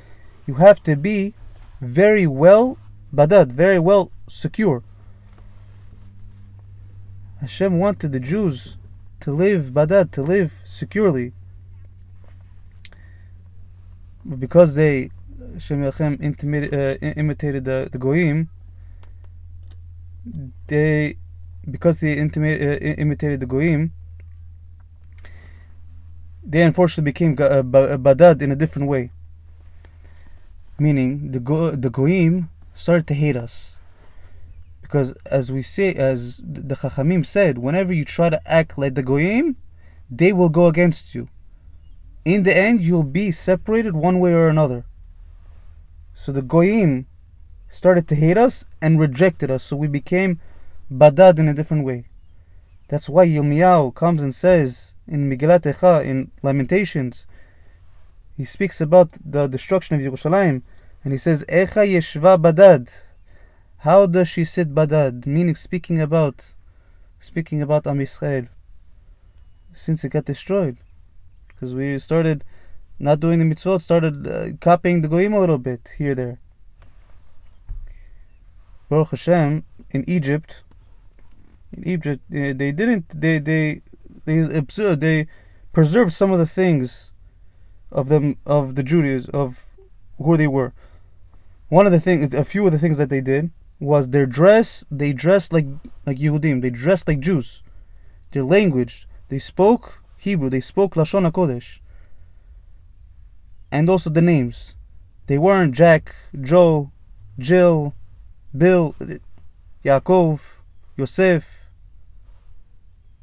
you 0.46 0.54
have 0.54 0.82
to 0.82 0.96
be 0.96 1.34
very 1.80 2.26
well 2.26 2.76
badad, 3.14 3.52
very 3.52 3.78
well 3.78 4.10
secure. 4.28 4.82
Hashem 7.40 7.78
wanted 7.78 8.12
the 8.12 8.20
Jews 8.20 8.76
to 9.20 9.32
live 9.32 9.70
badad, 9.70 10.10
to 10.12 10.22
live 10.22 10.52
securely 10.64 11.32
because 14.38 14.74
they 14.74 15.10
Shem 15.58 15.82
Yachem 15.82 16.20
uh, 16.20 17.06
imitated 17.16 17.64
the, 17.64 17.88
the 17.90 17.98
Goyim, 17.98 18.48
they 20.66 21.16
because 21.70 21.98
they 21.98 22.18
uh, 22.20 22.24
imitated 22.24 23.40
the 23.40 23.46
Goyim, 23.46 23.92
they 26.44 26.62
unfortunately 26.62 27.10
became 27.10 27.32
uh, 27.32 27.62
Badad 27.62 28.42
in 28.42 28.52
a 28.52 28.56
different 28.56 28.88
way. 28.88 29.10
Meaning 30.78 31.32
the 31.32 31.40
Go- 31.40 31.72
the 31.72 31.90
Goyim 31.90 32.50
started 32.88 33.06
to 33.08 33.14
hate 33.14 33.36
us. 33.36 33.76
Because 34.82 35.12
as 35.26 35.52
we 35.52 35.62
say, 35.62 35.94
as 35.94 36.40
the 36.42 36.74
Chachamim 36.74 37.24
said, 37.24 37.58
whenever 37.58 37.92
you 37.92 38.04
try 38.04 38.30
to 38.30 38.40
act 38.46 38.78
like 38.78 38.94
the 38.94 39.02
Goyim, 39.02 39.56
they 40.10 40.32
will 40.32 40.48
go 40.48 40.66
against 40.68 41.14
you 41.14 41.28
in 42.34 42.42
the 42.42 42.54
end 42.54 42.82
you'll 42.82 43.02
be 43.22 43.30
separated 43.30 43.94
one 43.94 44.20
way 44.20 44.32
or 44.34 44.48
another. 44.48 44.84
So 46.12 46.30
the 46.30 46.42
Goyim 46.42 47.06
started 47.70 48.06
to 48.08 48.14
hate 48.14 48.36
us 48.36 48.66
and 48.82 49.00
rejected 49.00 49.50
us, 49.50 49.62
so 49.62 49.76
we 49.76 49.88
became 49.88 50.38
Badad 50.92 51.38
in 51.38 51.48
a 51.48 51.54
different 51.54 51.84
way. 51.84 52.04
That's 52.88 53.08
why 53.08 53.26
Yirmiyahu 53.26 53.94
comes 53.94 54.22
and 54.22 54.34
says 54.34 54.94
in 55.06 55.30
Megillat 55.30 55.62
Echa, 55.62 56.04
in 56.04 56.30
Lamentations, 56.42 57.26
he 58.36 58.44
speaks 58.44 58.80
about 58.82 59.16
the 59.24 59.46
destruction 59.46 59.96
of 59.96 60.02
Yerushalayim, 60.02 60.60
and 61.04 61.12
he 61.12 61.18
says, 61.18 61.44
Echa 61.48 61.86
Yeshva 61.86 62.40
Badad. 62.40 62.92
How 63.78 64.06
does 64.06 64.28
she 64.28 64.44
sit 64.44 64.74
Badad? 64.74 65.26
Meaning 65.26 65.54
speaking 65.54 66.00
about 66.00 66.52
speaking 67.20 67.62
about 67.62 67.86
Am 67.86 67.98
Yisrael 67.98 68.48
since 69.72 70.04
it 70.04 70.10
got 70.10 70.24
destroyed 70.24 70.76
because 71.48 71.74
we 71.74 71.98
started 71.98 72.44
not 72.98 73.20
doing 73.20 73.38
the 73.38 73.44
mitzvot, 73.44 73.80
started 73.80 74.26
uh, 74.26 74.56
copying 74.60 75.00
the 75.00 75.08
goyim 75.08 75.32
a 75.32 75.40
little 75.40 75.58
bit 75.58 75.94
here 75.96 76.14
there. 76.14 76.38
Baruch 78.88 79.10
Hashem, 79.10 79.64
in 79.90 80.04
Egypt, 80.08 80.62
in 81.72 81.86
Egypt, 81.86 82.22
uh, 82.30 82.54
they 82.56 82.72
didn't, 82.72 83.08
they 83.20 83.38
they 83.38 83.82
they 84.24 84.40
observed, 84.56 85.00
they 85.00 85.28
preserved 85.72 86.12
some 86.12 86.32
of 86.32 86.38
the 86.38 86.46
things 86.46 87.12
of 87.92 88.08
them 88.08 88.36
of 88.46 88.74
the 88.74 88.82
Judaism 88.82 89.30
of 89.34 89.64
who 90.18 90.36
they 90.36 90.48
were. 90.48 90.72
One 91.68 91.84
of 91.84 91.92
the 91.92 92.00
things, 92.00 92.32
a 92.32 92.44
few 92.44 92.64
of 92.64 92.72
the 92.72 92.78
things 92.78 92.96
that 92.96 93.10
they 93.10 93.20
did 93.20 93.50
was 93.78 94.08
their 94.08 94.26
dress. 94.26 94.84
They 94.90 95.12
dressed 95.12 95.52
like 95.52 95.66
like 96.06 96.16
Yehudim. 96.16 96.62
They 96.62 96.70
dressed 96.70 97.06
like 97.06 97.20
Jews. 97.20 97.62
Their 98.32 98.44
language. 98.44 99.06
They 99.28 99.38
spoke 99.38 100.02
Hebrew. 100.16 100.48
They 100.48 100.60
spoke 100.60 100.94
Lashon 100.94 101.30
HaKodesh. 101.30 101.80
And 103.70 103.90
also 103.90 104.08
the 104.08 104.22
names. 104.22 104.74
They 105.26 105.36
weren't 105.36 105.74
Jack, 105.74 106.14
Joe, 106.40 106.90
Jill, 107.38 107.94
Bill, 108.56 108.94
Yaakov, 109.84 110.40
Yosef, 110.96 111.46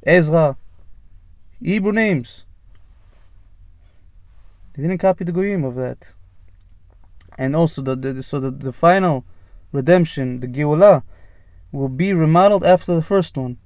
Ezra. 0.04 0.56
Hebrew 1.60 1.92
names. 1.92 2.44
They 4.74 4.82
didn't 4.82 4.98
copy 4.98 5.24
the 5.24 5.32
Goyim 5.32 5.64
of 5.64 5.74
that. 5.76 6.12
And 7.38 7.54
also, 7.54 7.82
the, 7.82 7.96
the 7.96 8.22
so 8.22 8.40
the, 8.40 8.50
the 8.50 8.72
final 8.72 9.24
redemption, 9.72 10.40
the 10.40 10.48
Geulah, 10.48 11.02
will 11.72 11.88
be 11.88 12.12
remodeled 12.12 12.64
after 12.64 12.94
the 12.94 13.02
first 13.02 13.36
one. 13.36 13.58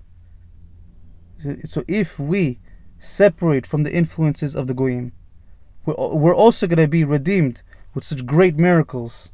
So 1.65 1.85
if 1.89 2.19
we 2.19 2.59
separate 3.01 3.67
from 3.67 3.83
the 3.83 3.93
influences 3.93 4.55
of 4.55 4.67
the 4.67 4.75
Goyim. 4.75 5.13
We're, 5.85 5.95
we're 5.97 6.35
also 6.35 6.67
going 6.67 6.79
to 6.79 6.87
be 6.87 7.05
redeemed 7.05 7.63
with 7.95 8.05
such 8.05 8.25
great 8.25 8.57
miracles. 8.57 9.33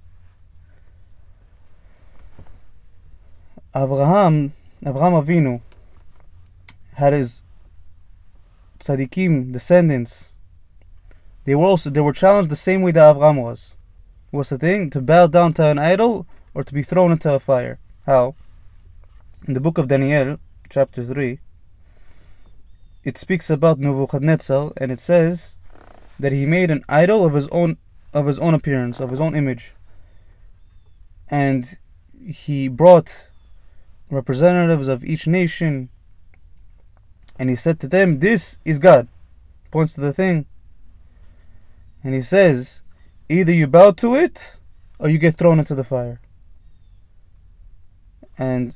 Avraham, 3.75 4.53
Abraham 4.85 5.13
Avinu, 5.13 5.61
had 6.95 7.13
his 7.13 7.43
tzaddikim 8.79 9.53
descendants. 9.53 10.33
They 11.45 11.55
were 11.55 11.67
also 11.67 11.91
they 11.91 12.01
were 12.01 12.13
challenged 12.13 12.51
the 12.51 12.57
same 12.57 12.83
way 12.83 12.93
that 12.93 13.11
Abraham 13.11 13.37
was. 13.37 13.76
What's 14.37 14.51
the 14.51 14.59
thing? 14.59 14.91
To 14.91 15.01
bow 15.01 15.29
down 15.29 15.55
to 15.55 15.65
an 15.65 15.79
idol 15.79 16.27
or 16.53 16.63
to 16.63 16.75
be 16.75 16.83
thrown 16.83 17.11
into 17.11 17.33
a 17.33 17.41
fire. 17.41 17.79
How? 18.05 18.35
In 19.49 19.55
the 19.55 19.61
book 19.61 19.79
of 19.79 19.89
Daniel, 19.89 20.39
chapter 20.69 21.03
three, 21.03 21.39
it 23.03 23.17
speaks 23.17 23.49
about 23.49 23.79
Nebuchadnezzar 23.79 24.75
and 24.77 24.93
it 24.93 25.01
says 25.01 25.55
that 26.21 26.33
he 26.33 26.45
made 26.45 26.71
an 26.71 26.85
idol 26.87 27.25
of 27.25 27.33
his 27.33 27.49
own 27.49 27.79
of 28.13 28.27
his 28.27 28.39
own 28.39 28.53
appearance, 28.53 29.01
of 29.01 29.09
his 29.09 29.21
own 29.21 29.35
image. 29.35 29.75
And 31.31 31.79
he 32.29 32.69
brought 32.69 33.29
representatives 34.11 34.87
of 34.87 35.03
each 35.03 35.27
nation 35.27 35.89
and 37.39 37.49
he 37.49 37.57
said 37.57 37.81
to 37.81 37.89
them, 37.89 38.19
This 38.19 38.59
is 38.67 38.81
God. 38.81 39.09
Points 39.71 39.95
to 39.95 40.03
the 40.03 40.13
thing. 40.13 40.45
And 42.05 42.13
he 42.13 42.21
says, 42.21 42.83
Either 43.29 43.53
you 43.53 43.67
bow 43.67 43.91
to 43.93 44.15
it 44.15 44.57
or 44.99 45.09
you 45.09 45.19
get 45.19 45.37
thrown 45.37 45.59
into 45.59 45.75
the 45.75 45.85
fire. 45.85 46.21
And 48.39 48.75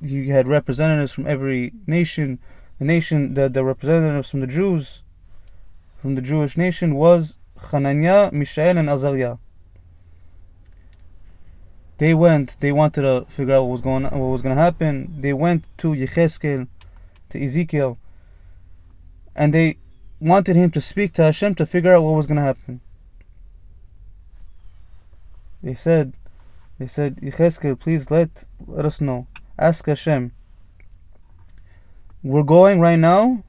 you 0.00 0.32
had 0.32 0.48
representatives 0.48 1.12
from 1.12 1.26
every 1.26 1.72
nation 1.86 2.38
the 2.78 2.84
nation, 2.84 3.34
the, 3.34 3.48
the 3.48 3.64
representatives 3.64 4.30
from 4.30 4.40
the 4.40 4.46
Jews, 4.46 5.02
from 6.02 6.16
the 6.16 6.22
Jewish 6.22 6.56
nation, 6.56 6.96
was 6.96 7.36
Hananiah, 7.70 8.30
Mishael, 8.32 8.78
and 8.78 8.90
Azariah. 8.90 9.36
They 11.98 12.14
went. 12.14 12.56
They 12.58 12.72
wanted 12.72 13.02
to 13.02 13.26
figure 13.28 13.54
out 13.54 13.62
what 13.62 13.70
was 13.70 13.80
going 13.80 14.04
on, 14.04 14.18
what 14.18 14.26
was 14.26 14.42
going 14.42 14.56
to 14.56 14.62
happen. 14.62 15.20
They 15.20 15.32
went 15.32 15.64
to 15.78 15.94
Yecheskel, 15.94 16.66
to 17.30 17.44
Ezekiel, 17.44 17.96
and 19.36 19.54
they 19.54 19.78
wanted 20.18 20.56
him 20.56 20.72
to 20.72 20.80
speak 20.80 21.12
to 21.14 21.22
Hashem 21.22 21.54
to 21.56 21.66
figure 21.66 21.94
out 21.94 22.02
what 22.02 22.16
was 22.16 22.26
going 22.26 22.36
to 22.36 22.42
happen. 22.42 22.80
They 25.64 25.72
said, 25.72 26.12
they 26.78 26.86
said, 26.86 27.16
Yecheskel, 27.22 27.80
please 27.80 28.10
let 28.10 28.44
let 28.66 28.84
us 28.84 29.00
know. 29.00 29.26
Ask 29.58 29.86
Hashem. 29.86 30.30
We're 32.22 32.42
going 32.42 32.80
right 32.80 32.98
now 32.98 33.42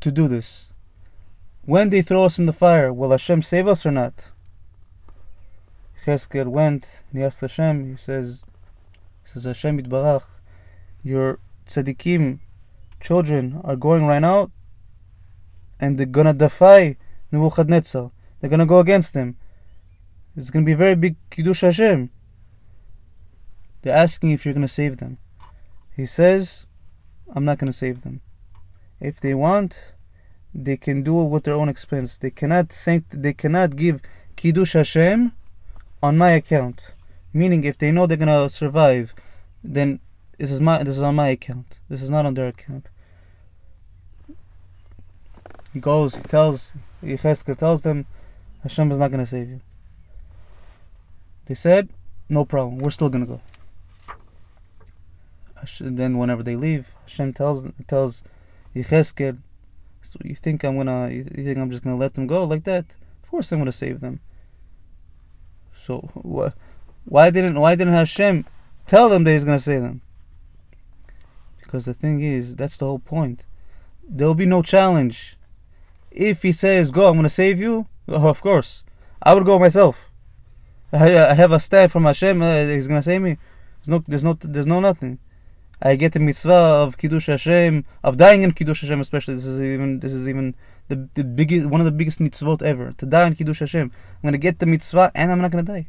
to 0.00 0.10
do 0.10 0.28
this. 0.28 0.72
When 1.66 1.90
they 1.90 2.00
throw 2.00 2.24
us 2.24 2.38
in 2.38 2.46
the 2.46 2.54
fire, 2.54 2.90
will 2.90 3.10
Hashem 3.10 3.42
save 3.42 3.68
us 3.68 3.84
or 3.84 3.90
not? 3.90 4.14
Cheskel 6.06 6.46
went 6.46 6.88
and 7.10 7.18
he 7.20 7.24
asked 7.26 7.42
Hashem, 7.42 7.90
he 7.90 7.96
says, 7.98 8.42
he 9.24 9.28
says 9.32 9.44
Hashem 9.44 9.78
Yitbarach, 9.78 10.24
your 11.02 11.38
tzaddikim 11.66 12.38
children 12.98 13.60
are 13.62 13.76
going 13.76 14.06
right 14.06 14.20
now 14.20 14.50
and 15.78 15.98
they're 15.98 16.06
gonna 16.06 16.32
defy 16.32 16.96
Nebuchadnezzar. 17.30 18.10
They're 18.40 18.48
gonna 18.48 18.64
go 18.64 18.80
against 18.80 19.12
him. 19.12 19.36
It's 20.36 20.50
gonna 20.50 20.64
be 20.64 20.72
a 20.72 20.76
very 20.76 20.94
big 20.94 21.16
Kiddush 21.30 21.62
Hashem. 21.62 22.08
They're 23.82 23.96
asking 23.96 24.30
if 24.30 24.44
you're 24.44 24.54
gonna 24.54 24.68
save 24.68 24.98
them. 24.98 25.18
He 25.96 26.06
says, 26.06 26.66
I'm 27.34 27.44
not 27.44 27.58
gonna 27.58 27.72
save 27.72 28.02
them. 28.02 28.20
If 29.00 29.20
they 29.20 29.34
want, 29.34 29.76
they 30.54 30.76
can 30.76 31.02
do 31.02 31.20
it 31.22 31.26
with 31.26 31.44
their 31.44 31.54
own 31.54 31.68
expense. 31.68 32.18
They 32.18 32.30
cannot 32.30 32.68
thank, 32.68 33.08
they 33.10 33.32
cannot 33.32 33.74
give 33.74 34.02
Kiddush 34.36 34.74
Hashem 34.74 35.32
on 36.02 36.16
my 36.16 36.30
account. 36.30 36.94
Meaning, 37.32 37.64
if 37.64 37.78
they 37.78 37.90
know 37.90 38.06
they're 38.06 38.16
gonna 38.16 38.48
survive, 38.48 39.14
then 39.64 40.00
this 40.38 40.50
is 40.50 40.60
my 40.60 40.82
this 40.82 40.96
is 40.96 41.02
on 41.02 41.14
my 41.14 41.28
account. 41.28 41.78
This 41.88 42.02
is 42.02 42.10
not 42.10 42.26
on 42.26 42.34
their 42.34 42.48
account. 42.48 42.86
He 45.72 45.80
goes, 45.80 46.16
he 46.16 46.22
tells 46.22 46.72
Yecheskel 47.02 47.56
tells 47.56 47.82
them, 47.82 48.06
Hashem 48.62 48.90
is 48.90 48.98
not 48.98 49.10
gonna 49.10 49.26
save 49.26 49.48
you. 49.48 49.60
They 51.50 51.56
said, 51.56 51.88
no 52.28 52.44
problem, 52.44 52.78
we're 52.78 52.92
still 52.92 53.08
gonna 53.08 53.26
go. 53.26 53.40
Then 55.80 56.16
whenever 56.16 56.44
they 56.44 56.54
leave, 56.54 56.94
Hashem 57.02 57.32
tells 57.32 57.66
tells 57.88 58.22
Yecheskel, 58.72 59.36
so 60.00 60.20
you 60.22 60.36
think 60.36 60.62
I'm 60.62 60.76
gonna 60.76 61.10
you 61.10 61.24
think 61.24 61.58
I'm 61.58 61.72
just 61.72 61.82
gonna 61.82 61.96
let 61.96 62.14
them 62.14 62.28
go 62.28 62.44
like 62.44 62.62
that? 62.70 62.84
Of 63.24 63.30
course 63.32 63.50
I'm 63.50 63.58
gonna 63.58 63.72
save 63.72 63.98
them. 63.98 64.20
So 65.74 66.08
wh- 66.22 66.54
why 67.04 67.30
didn't 67.30 67.58
why 67.58 67.74
didn't 67.74 67.94
Hashem 67.94 68.44
tell 68.86 69.08
them 69.08 69.24
that 69.24 69.32
He's 69.32 69.44
gonna 69.44 69.58
save 69.58 69.82
them? 69.82 70.02
Because 71.58 71.84
the 71.84 71.94
thing 71.94 72.20
is, 72.20 72.54
that's 72.54 72.76
the 72.76 72.84
whole 72.86 73.00
point. 73.00 73.42
There 74.08 74.28
will 74.28 74.36
be 74.36 74.46
no 74.46 74.62
challenge. 74.62 75.36
If 76.12 76.42
He 76.42 76.52
says, 76.52 76.92
"Go, 76.92 77.08
I'm 77.08 77.16
gonna 77.16 77.28
save 77.28 77.58
you," 77.58 77.88
oh, 78.06 78.28
of 78.34 78.40
course, 78.40 78.84
I 79.20 79.34
would 79.34 79.44
go 79.44 79.58
myself. 79.58 80.09
I, 80.92 81.34
have 81.34 81.52
a 81.52 81.60
stand 81.60 81.92
from 81.92 82.04
Hashem. 82.04 82.42
Uh, 82.42 82.66
he's 82.66 82.88
gonna 82.88 83.02
save 83.02 83.22
me. 83.22 83.38
There's 83.78 83.88
no, 83.88 84.04
there's 84.08 84.24
no, 84.24 84.36
there's 84.40 84.66
no 84.66 84.80
nothing. 84.80 85.18
I 85.80 85.96
get 85.96 86.12
the 86.12 86.20
mitzvah 86.20 86.52
of 86.52 86.98
kiddush 86.98 87.26
Hashem, 87.26 87.84
of 88.04 88.16
dying 88.16 88.42
in 88.42 88.52
kiddush 88.52 88.82
Hashem, 88.82 89.00
especially. 89.00 89.34
This 89.34 89.46
is 89.46 89.62
even, 89.62 90.00
this 90.00 90.12
is 90.12 90.28
even 90.28 90.54
the, 90.88 91.08
the 91.14 91.24
biggest, 91.24 91.66
one 91.66 91.80
of 91.80 91.84
the 91.84 91.92
biggest 91.92 92.18
mitzvot 92.18 92.62
ever. 92.62 92.92
To 92.98 93.06
die 93.06 93.26
in 93.28 93.34
kiddush 93.36 93.60
Hashem. 93.60 93.90
I'm 93.90 94.26
gonna 94.26 94.38
get 94.38 94.58
the 94.58 94.66
mitzvah, 94.66 95.12
and 95.14 95.30
I'm 95.32 95.40
not 95.40 95.52
gonna 95.52 95.62
die. 95.62 95.86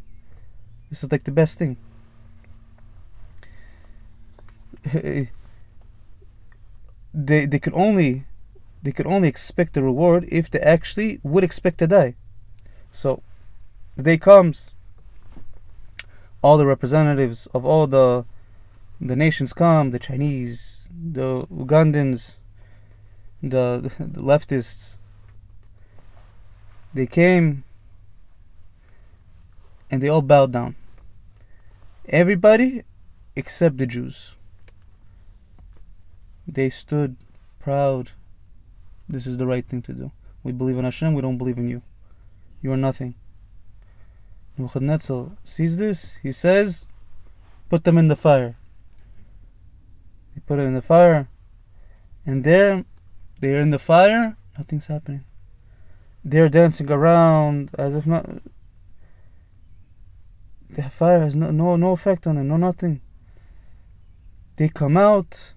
This 0.89 1.03
is 1.03 1.11
like 1.11 1.23
the 1.23 1.31
best 1.31 1.57
thing. 1.57 1.77
they 7.13 7.45
they 7.45 7.59
could 7.59 7.73
only 7.73 8.25
they 8.83 8.91
could 8.91 9.05
only 9.05 9.27
expect 9.27 9.73
the 9.73 9.83
reward 9.83 10.25
if 10.29 10.49
they 10.49 10.59
actually 10.59 11.19
would 11.23 11.43
expect 11.43 11.79
to 11.79 11.87
die. 11.87 12.15
So 12.91 13.21
the 13.95 14.03
day 14.03 14.17
comes, 14.17 14.71
all 16.41 16.57
the 16.57 16.65
representatives 16.65 17.47
of 17.53 17.65
all 17.65 17.87
the 17.87 18.25
the 18.99 19.15
nations 19.15 19.51
come, 19.51 19.89
the 19.89 19.99
Chinese, 19.99 20.87
the 20.91 21.47
Ugandans, 21.47 22.37
the, 23.41 23.91
the 23.99 24.21
leftists. 24.21 24.97
They 26.93 27.07
came 27.07 27.63
and 29.89 30.01
they 30.01 30.09
all 30.09 30.21
bowed 30.21 30.51
down. 30.51 30.75
Everybody 32.07 32.83
except 33.35 33.77
the 33.77 33.87
Jews. 33.87 34.35
They 36.47 36.69
stood 36.69 37.15
proud. 37.59 38.11
This 39.07 39.25
is 39.25 39.37
the 39.37 39.47
right 39.47 39.65
thing 39.65 39.81
to 39.83 39.93
do. 39.93 40.11
We 40.43 40.51
believe 40.51 40.77
in 40.77 40.83
Hashem, 40.83 41.13
we 41.13 41.21
don't 41.21 41.37
believe 41.37 41.57
in 41.57 41.69
you. 41.69 41.81
You 42.61 42.71
are 42.73 42.77
nothing. 42.77 43.15
Nebuchadnezzar 44.61 45.31
sees 45.43 45.77
this, 45.77 46.13
he 46.21 46.31
says, 46.31 46.85
put 47.67 47.83
them 47.83 47.97
in 47.97 48.09
the 48.09 48.15
fire. 48.15 48.55
He 50.35 50.39
put 50.41 50.59
it 50.59 50.67
in 50.67 50.75
the 50.75 50.83
fire, 50.83 51.27
and 52.27 52.43
there, 52.43 52.85
they 53.39 53.55
are 53.55 53.61
in 53.61 53.71
the 53.71 53.79
fire, 53.79 54.37
nothing's 54.55 54.85
happening. 54.85 55.23
They're 56.23 56.47
dancing 56.47 56.91
around 56.91 57.71
as 57.79 57.95
if 57.95 58.05
not. 58.05 58.29
The 60.69 60.83
fire 60.83 61.21
has 61.21 61.35
no, 61.35 61.49
no, 61.49 61.75
no 61.75 61.93
effect 61.93 62.27
on 62.27 62.35
them, 62.35 62.47
no 62.47 62.57
nothing. 62.57 63.01
They 64.57 64.69
come 64.69 64.95
out, 64.95 65.53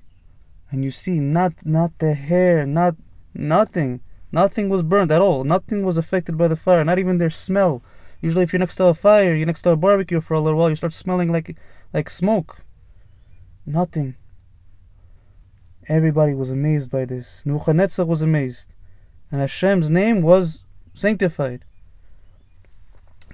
and 0.70 0.82
you 0.82 0.90
see 0.90 1.20
not 1.20 1.52
not 1.66 1.98
the 1.98 2.14
hair, 2.14 2.64
not 2.64 2.96
nothing. 3.34 4.00
Nothing 4.32 4.70
was 4.70 4.80
burned 4.80 5.12
at 5.12 5.20
all. 5.20 5.44
Nothing 5.44 5.84
was 5.84 5.98
affected 5.98 6.38
by 6.38 6.48
the 6.48 6.56
fire, 6.56 6.84
not 6.84 6.98
even 6.98 7.18
their 7.18 7.28
smell. 7.28 7.82
Usually, 8.24 8.42
if 8.42 8.54
you're 8.54 8.60
next 8.60 8.76
to 8.76 8.86
a 8.86 8.94
fire, 8.94 9.34
you're 9.34 9.44
next 9.44 9.60
to 9.62 9.72
a 9.72 9.76
barbecue 9.76 10.22
for 10.22 10.32
a 10.32 10.40
little 10.40 10.58
while, 10.58 10.70
you 10.70 10.76
start 10.76 10.94
smelling 10.94 11.30
like 11.30 11.58
like 11.92 12.08
smoke. 12.08 12.62
Nothing. 13.66 14.14
Everybody 15.88 16.32
was 16.32 16.50
amazed 16.50 16.90
by 16.90 17.04
this. 17.04 17.44
Nebuchadnezzar 17.44 18.06
was 18.06 18.22
amazed, 18.22 18.66
and 19.30 19.42
Hashem's 19.42 19.90
name 19.90 20.22
was 20.22 20.64
sanctified. 20.94 21.66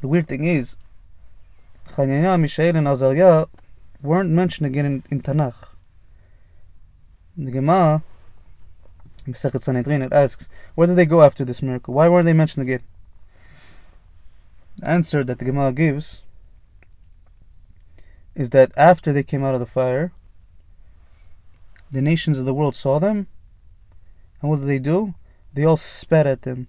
The 0.01 0.09
weird 0.09 0.27
thing 0.27 0.43
is, 0.43 0.77
Hananiah, 1.97 2.37
Mishael, 2.37 2.75
and 2.75 2.89
Azariah 2.89 3.47
weren't 4.03 4.31
mentioned 4.31 4.67
again 4.67 4.87
in, 4.87 5.05
in 5.13 5.23
Tanakh. 5.23 5.69
The 7.37 7.53
Gemara, 7.53 8.03
Sanhedrin, 9.35 10.03
it 10.03 10.13
asks, 10.13 10.49
where 10.75 10.89
did 10.89 10.97
they 10.97 11.07
go 11.07 11.23
after 11.23 11.45
this 11.45 11.63
miracle? 11.63 11.95
Why 11.95 12.09
weren't 12.09 12.27
they 12.27 12.33
mentioned 12.33 12.65
again? 12.65 12.83
Answer 14.83 15.25
that 15.25 15.39
the 15.39 15.45
Gemara 15.45 15.73
gives 15.73 16.23
is 18.35 18.51
that 18.51 18.73
after 18.77 19.13
they 19.13 19.23
came 19.23 19.45
out 19.45 19.55
of 19.55 19.61
the 19.61 19.67
fire, 19.67 20.13
the 21.91 22.01
nations 22.01 22.39
of 22.39 22.47
the 22.47 22.55
world 22.55 22.75
saw 22.75 22.99
them, 22.99 23.27
and 24.41 24.51
what 24.51 24.61
did 24.61 24.69
they 24.69 24.79
do? 24.79 25.15
They 25.53 25.65
all 25.65 25.77
spat 25.77 26.27
at 26.27 26.43
them. 26.43 26.69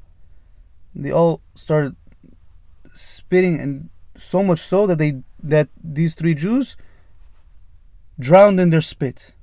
They 0.94 1.12
all 1.12 1.42
started 1.56 1.96
spitting, 2.94 3.60
and 3.60 3.90
so 4.18 4.44
much 4.44 4.60
so 4.60 4.88
that 4.88 4.98
they 4.98 5.24
that 5.44 5.70
these 5.82 6.16
three 6.16 6.34
Jews 6.34 6.76
drowned 8.20 8.60
in 8.60 8.72
their 8.72 8.82
spit. 8.82 9.34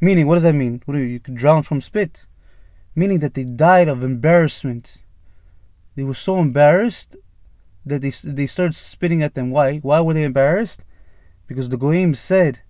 Meaning, 0.00 0.26
what 0.26 0.34
does 0.34 0.44
that 0.44 0.54
mean? 0.54 0.80
What 0.84 0.94
do 0.94 1.00
you, 1.00 1.06
you 1.06 1.20
could 1.20 1.34
drown 1.34 1.62
from 1.62 1.80
spit? 1.80 2.26
Meaning 2.94 3.20
that 3.20 3.34
they 3.34 3.44
died 3.44 3.88
of 3.88 4.04
embarrassment. 4.04 5.02
They 5.96 6.04
were 6.04 6.14
so 6.14 6.38
embarrassed 6.38 7.16
that 7.86 8.00
they 8.00 8.10
they 8.10 8.46
started 8.46 8.74
spitting 8.74 9.22
at 9.22 9.34
them. 9.34 9.50
Why? 9.50 9.78
Why 9.78 10.00
were 10.00 10.14
they 10.14 10.24
embarrassed? 10.24 10.82
Because 11.46 11.68
the 11.68 11.76
Goyim 11.76 12.14
said, 12.14 12.60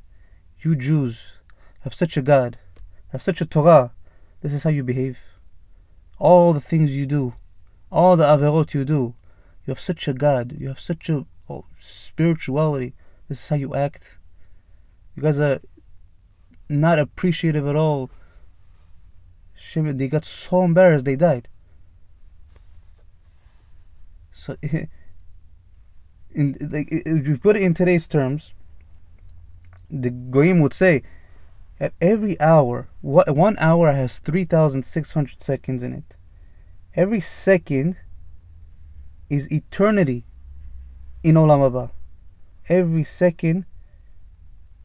"You 0.61 0.77
Jews 0.77 1.33
have 1.81 1.95
such 1.95 2.17
a 2.17 2.23
God, 2.23 2.59
have 3.09 3.23
such 3.23 3.41
a 3.41 3.47
Torah. 3.47 3.93
This 4.41 4.53
is 4.53 4.63
how 4.63 4.71
you 4.71 4.85
behave. 4.85 5.19
All 6.19 6.53
the 6.53 6.61
things 6.61 6.97
you 6.97 7.07
do, 7.07 7.35
all 7.91 8.17
the 8.17 8.25
averot 8.25 8.75
you 8.75 8.85
do, 8.85 9.15
you 9.67 9.73
have 9.73 9.81
such 9.81 10.09
a 10.09 10.15
God. 10.15 10.53
You 10.59 10.69
have 10.69 10.81
such 10.81 11.09
a 11.09 11.27
oh, 11.49 11.65
spirituality. 11.79 12.95
This 13.29 13.43
is 13.43 13.49
how 13.49 13.57
you 13.57 13.75
act. 13.75 14.19
You 15.17 15.23
guys 15.23 15.39
are 15.41 15.61
not 16.69 16.99
appreciative 16.99 17.67
at 17.67 17.77
all. 17.77 18.11
They 19.75 20.09
got 20.09 20.25
so 20.25 20.65
embarrassed 20.65 21.05
they 21.05 21.17
died. 21.17 21.49
So, 24.33 24.57
in 26.33 26.57
like 26.61 26.89
if 26.91 27.27
you 27.27 27.39
put 27.39 27.57
it 27.57 27.63
in 27.63 27.75
today's 27.75 28.07
terms, 28.07 28.53
the 29.91 30.11
goyim 30.11 30.61
would 30.61 30.73
say, 30.75 31.03
at 31.79 31.93
every 32.01 32.39
hour, 32.41 32.89
one 33.01 33.57
hour 33.59 33.91
has 33.91 34.19
3,600 34.19 35.43
seconds 35.43 35.83
in 35.83 35.93
it. 35.95 36.15
Every 36.95 37.21
second 37.21 37.97
is 39.31 39.51
eternity 39.51 40.25
in 41.23 41.37
Olam 41.37 41.61
Haba. 41.61 41.91
every 42.69 43.05
second 43.05 43.65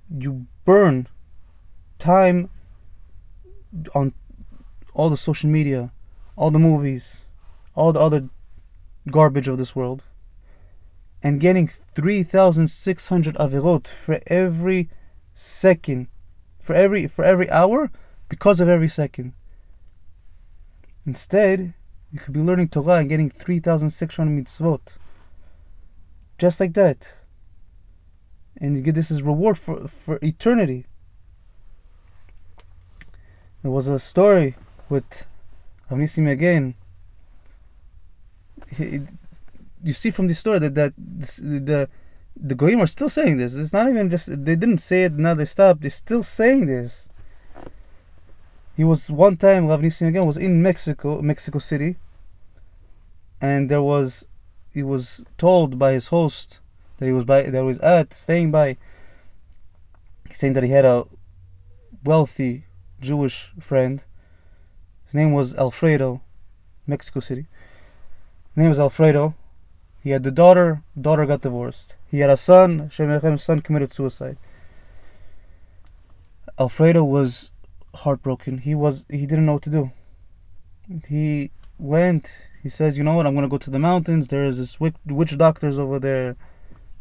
you 0.09 0.45
burn 0.65 1.07
time 1.99 2.49
on 3.93 4.13
all 4.93 5.09
the 5.09 5.17
social 5.17 5.49
media, 5.49 5.91
all 6.35 6.51
the 6.51 6.59
movies, 6.59 7.25
all 7.75 7.91
the 7.91 7.99
other 7.99 8.29
garbage 9.11 9.47
of 9.47 9.57
this 9.57 9.75
world, 9.75 10.03
and 11.23 11.39
getting 11.39 11.69
3,600 11.95 13.35
averot 13.37 13.87
for 13.87 14.19
every 14.27 14.89
second, 15.33 16.07
for 16.59 16.73
every 16.73 17.07
for 17.07 17.23
every 17.23 17.49
hour, 17.49 17.91
because 18.29 18.59
of 18.59 18.69
every 18.69 18.89
second. 18.89 19.33
Instead, 21.05 21.73
you 22.11 22.19
could 22.19 22.33
be 22.33 22.39
learning 22.39 22.69
Torah 22.69 22.95
and 22.95 23.09
getting 23.09 23.29
3,600 23.29 24.45
mitzvot. 24.45 24.81
Just 26.37 26.59
like 26.59 26.73
that. 26.73 27.07
And 28.57 28.75
you 28.75 28.81
get 28.81 28.95
this 28.95 29.11
as 29.11 29.21
reward 29.21 29.57
for, 29.57 29.87
for 29.87 30.17
eternity. 30.21 30.85
There 33.61 33.71
was 33.71 33.87
a 33.87 33.99
story 33.99 34.55
with 34.89 35.25
Amissim 35.89 36.29
again. 36.29 36.75
You 39.85 39.93
see 39.93 40.09
from 40.09 40.27
the 40.27 40.33
story 40.33 40.57
that, 40.59 40.73
that 40.73 40.93
this, 40.97 41.35
the 41.37 41.87
the 42.35 42.55
Goyim 42.55 42.81
are 42.81 42.87
still 42.87 43.07
saying 43.07 43.37
this. 43.37 43.53
It's 43.53 43.71
not 43.71 43.87
even 43.87 44.09
just 44.09 44.27
they 44.43 44.55
didn't 44.55 44.79
say 44.79 45.03
it 45.03 45.13
now 45.13 45.35
they 45.35 45.45
stopped. 45.45 45.81
They're 45.81 45.91
still 45.91 46.23
saying 46.23 46.65
this. 46.65 47.07
He 48.75 48.83
was 48.83 49.11
one 49.11 49.37
time 49.37 49.67
Rav 49.67 49.81
Nissim 49.81 50.11
Yagen 50.11 50.25
was 50.25 50.37
in 50.37 50.63
Mexico, 50.63 51.21
Mexico 51.21 51.59
City, 51.59 51.97
and 53.39 53.69
there 53.69 53.83
was 53.83 54.25
he 54.73 54.81
was 54.81 55.23
told 55.37 55.77
by 55.77 55.91
his 55.93 56.07
host 56.07 56.59
that 56.97 57.05
he 57.05 57.13
was 57.13 57.25
by 57.25 57.43
that 57.43 57.53
he 57.53 57.67
was 57.73 57.79
at 57.79 58.11
staying 58.11 58.49
by, 58.49 58.77
saying 60.31 60.53
that 60.53 60.63
he 60.63 60.71
had 60.71 60.85
a 60.85 61.05
wealthy 62.03 62.65
Jewish 63.01 63.53
friend. 63.59 64.03
His 65.05 65.13
name 65.13 65.31
was 65.31 65.53
Alfredo, 65.53 66.21
Mexico 66.87 67.19
City. 67.19 67.45
His 68.55 68.57
name 68.57 68.69
was 68.69 68.79
Alfredo. 68.79 69.35
He 70.05 70.11
had 70.11 70.21
the 70.21 70.29
daughter. 70.29 70.83
Daughter 71.01 71.25
got 71.25 71.41
divorced. 71.41 71.95
He 72.11 72.19
had 72.19 72.29
a 72.29 72.37
son. 72.37 72.89
Shem 72.91 73.37
son 73.39 73.59
committed 73.61 73.91
suicide. 73.91 74.37
Alfredo 76.59 77.03
was 77.03 77.49
heartbroken. 77.95 78.59
He 78.59 78.75
was 78.75 79.03
he 79.09 79.25
didn't 79.25 79.47
know 79.47 79.53
what 79.53 79.63
to 79.63 79.71
do. 79.71 79.91
He 81.07 81.49
went. 81.79 82.29
He 82.61 82.69
says, 82.69 82.99
you 82.99 83.03
know 83.03 83.15
what? 83.15 83.25
I'm 83.25 83.33
gonna 83.33 83.49
go 83.49 83.57
to 83.57 83.71
the 83.71 83.79
mountains. 83.79 84.27
There's 84.27 84.59
this 84.59 84.79
witch, 84.79 84.93
witch 85.07 85.35
doctors 85.39 85.79
over 85.79 85.97
there. 85.97 86.35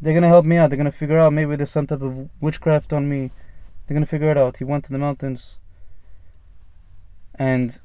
They're 0.00 0.14
gonna 0.14 0.28
help 0.28 0.46
me 0.46 0.56
out. 0.56 0.70
They're 0.70 0.78
gonna 0.78 0.90
figure 1.02 1.18
out 1.18 1.34
maybe 1.34 1.56
there's 1.56 1.68
some 1.68 1.86
type 1.86 2.00
of 2.00 2.30
witchcraft 2.40 2.94
on 2.94 3.06
me. 3.06 3.30
They're 3.86 3.94
gonna 3.94 4.06
figure 4.06 4.30
it 4.30 4.38
out. 4.38 4.56
He 4.56 4.64
went 4.64 4.82
to 4.86 4.92
the 4.92 4.98
mountains 4.98 5.58
and 7.34 7.78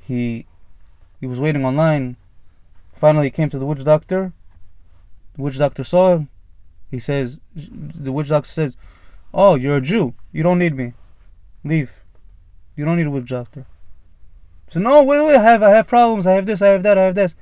he 0.00 0.46
he 1.18 1.26
was 1.26 1.40
waiting 1.40 1.64
online. 1.64 2.16
Finally, 2.98 3.26
he 3.26 3.30
came 3.30 3.48
to 3.48 3.58
the 3.58 3.66
witch 3.66 3.84
doctor. 3.84 4.32
The 5.36 5.42
witch 5.42 5.56
doctor 5.56 5.84
saw 5.84 6.14
him. 6.14 6.28
He 6.90 6.98
says, 6.98 7.38
the 7.54 8.12
witch 8.12 8.28
doctor 8.28 8.50
says, 8.50 8.76
"Oh, 9.32 9.54
you're 9.54 9.76
a 9.76 9.80
Jew. 9.80 10.14
You 10.32 10.42
don't 10.42 10.58
need 10.58 10.74
me. 10.74 10.94
Leave. 11.62 11.92
You 12.74 12.84
don't 12.84 12.96
need 12.96 13.06
a 13.06 13.10
witch 13.10 13.28
doctor." 13.28 13.66
So 14.70 14.80
no, 14.80 15.04
wait, 15.04 15.24
wait. 15.24 15.36
I 15.36 15.42
have 15.42 15.62
I 15.62 15.70
have 15.70 15.86
problems. 15.86 16.26
I 16.26 16.32
have 16.32 16.46
this. 16.46 16.60
I 16.60 16.68
have 16.68 16.82
that. 16.82 16.98
I 16.98 17.04
have 17.04 17.14
this. 17.14 17.36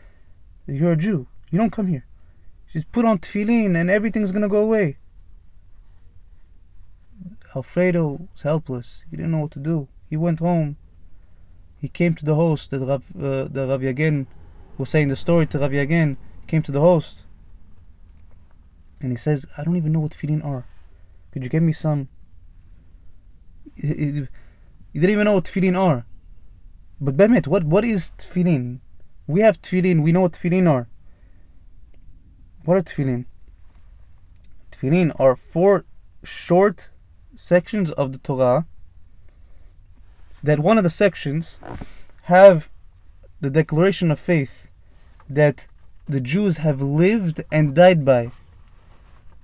You're 0.66 0.92
a 0.92 0.96
Jew. 0.96 1.26
You 1.50 1.58
don't 1.58 1.72
come 1.72 1.86
here. 1.86 2.04
Just 2.72 2.92
put 2.92 3.06
on 3.06 3.18
tefillin 3.18 3.76
and 3.76 3.90
everything's 3.90 4.32
gonna 4.32 4.48
go 4.48 4.62
away. 4.62 4.98
Alfredo 7.54 8.28
was 8.32 8.42
helpless. 8.42 9.04
He 9.10 9.16
didn't 9.16 9.32
know 9.32 9.40
what 9.40 9.52
to 9.52 9.58
do. 9.58 9.88
He 10.10 10.18
went 10.18 10.40
home. 10.40 10.76
He 11.78 11.88
came 11.88 12.14
to 12.14 12.24
the 12.24 12.34
host 12.34 12.70
that 12.72 12.80
Rav, 12.80 13.02
uh, 13.16 13.44
the 13.44 13.66
Rav 13.68 13.80
Yagen 13.80 14.26
was 14.78 14.90
saying 14.90 15.08
the 15.08 15.16
story 15.16 15.46
to 15.46 15.58
Rabbi 15.58 15.74
Yagen. 15.74 16.16
Came 16.46 16.62
to 16.62 16.72
the 16.72 16.80
host, 16.80 17.22
and 19.00 19.10
he 19.10 19.18
says, 19.18 19.46
"I 19.56 19.64
don't 19.64 19.76
even 19.76 19.92
know 19.92 20.00
what 20.00 20.12
tefillin 20.12 20.44
are. 20.44 20.64
Could 21.32 21.42
you 21.42 21.48
get 21.48 21.62
me 21.62 21.72
some?" 21.72 22.08
You 23.76 24.28
didn't 24.94 25.10
even 25.10 25.24
know 25.24 25.34
what 25.34 25.44
tefillin 25.44 25.76
are. 25.76 26.06
But 27.00 27.16
Bemet, 27.16 27.46
what 27.46 27.64
what 27.64 27.84
is 27.84 28.12
tefillin? 28.16 28.80
We 29.26 29.40
have 29.40 29.60
tefillin. 29.60 30.02
We 30.02 30.12
know 30.12 30.22
what 30.22 30.32
tefillin 30.32 30.68
are. 30.68 30.86
What 32.64 32.76
are 32.78 32.82
tefillin? 32.82 33.26
Tefillin 34.70 35.12
are 35.18 35.36
four 35.36 35.84
short 36.22 36.90
sections 37.34 37.90
of 37.90 38.12
the 38.12 38.18
Torah 38.18 38.66
that 40.42 40.58
one 40.58 40.78
of 40.78 40.84
the 40.84 40.90
sections 40.90 41.58
have 42.22 42.68
the 43.40 43.50
declaration 43.50 44.10
of 44.10 44.18
faith 44.18 44.68
that 45.28 45.66
the 46.08 46.20
Jews 46.20 46.56
have 46.58 46.80
lived 46.80 47.42
and 47.50 47.74
died 47.74 48.04
by. 48.04 48.30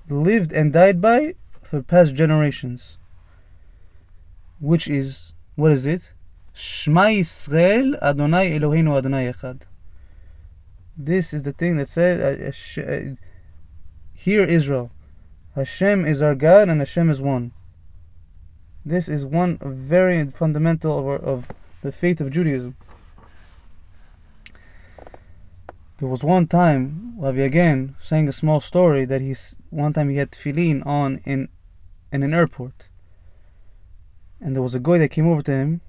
Lived 0.08 0.52
and 0.52 0.72
died 0.72 1.00
by 1.00 1.34
for 1.62 1.82
past 1.82 2.14
generations. 2.14 2.98
Which 4.60 4.88
is, 4.88 5.32
what 5.56 5.72
is 5.72 5.86
it? 5.86 6.02
Shema 6.54 7.06
Yisrael 7.06 8.00
Adonai 8.00 8.58
Eloheinu 8.58 8.96
Adonai 8.96 9.32
Echad. 9.32 9.62
This 10.96 11.32
is 11.32 11.42
the 11.42 11.52
thing 11.52 11.76
that 11.76 11.88
says, 11.88 12.76
uh, 12.78 12.82
uh, 12.82 13.14
Hear 14.14 14.44
Israel, 14.44 14.90
Hashem 15.54 16.06
is 16.06 16.22
our 16.22 16.34
God 16.34 16.68
and 16.68 16.80
Hashem 16.80 17.10
is 17.10 17.20
one. 17.20 17.52
This 18.84 19.08
is 19.08 19.24
one 19.24 19.58
very 19.60 20.24
fundamental 20.30 20.98
of, 20.98 21.06
our, 21.06 21.16
of 21.16 21.50
the 21.82 21.92
faith 21.92 22.20
of 22.20 22.30
Judaism. 22.30 22.76
There 26.02 26.10
was 26.10 26.24
one 26.24 26.48
time, 26.48 27.14
Rav 27.16 27.36
Yagen 27.36 27.94
saying 28.00 28.28
a 28.28 28.32
small 28.32 28.58
story 28.58 29.04
that 29.04 29.20
he's 29.20 29.54
one 29.70 29.92
time 29.92 30.08
he 30.08 30.16
had 30.16 30.32
tefillin 30.32 30.84
on 30.84 31.20
in 31.24 31.48
in 32.10 32.24
an 32.24 32.34
airport, 32.34 32.88
and 34.40 34.52
there 34.52 34.64
was 34.64 34.74
a 34.74 34.80
guy 34.80 34.98
that 34.98 35.12
came 35.12 35.28
over 35.28 35.42
to 35.42 35.52
him. 35.52 35.80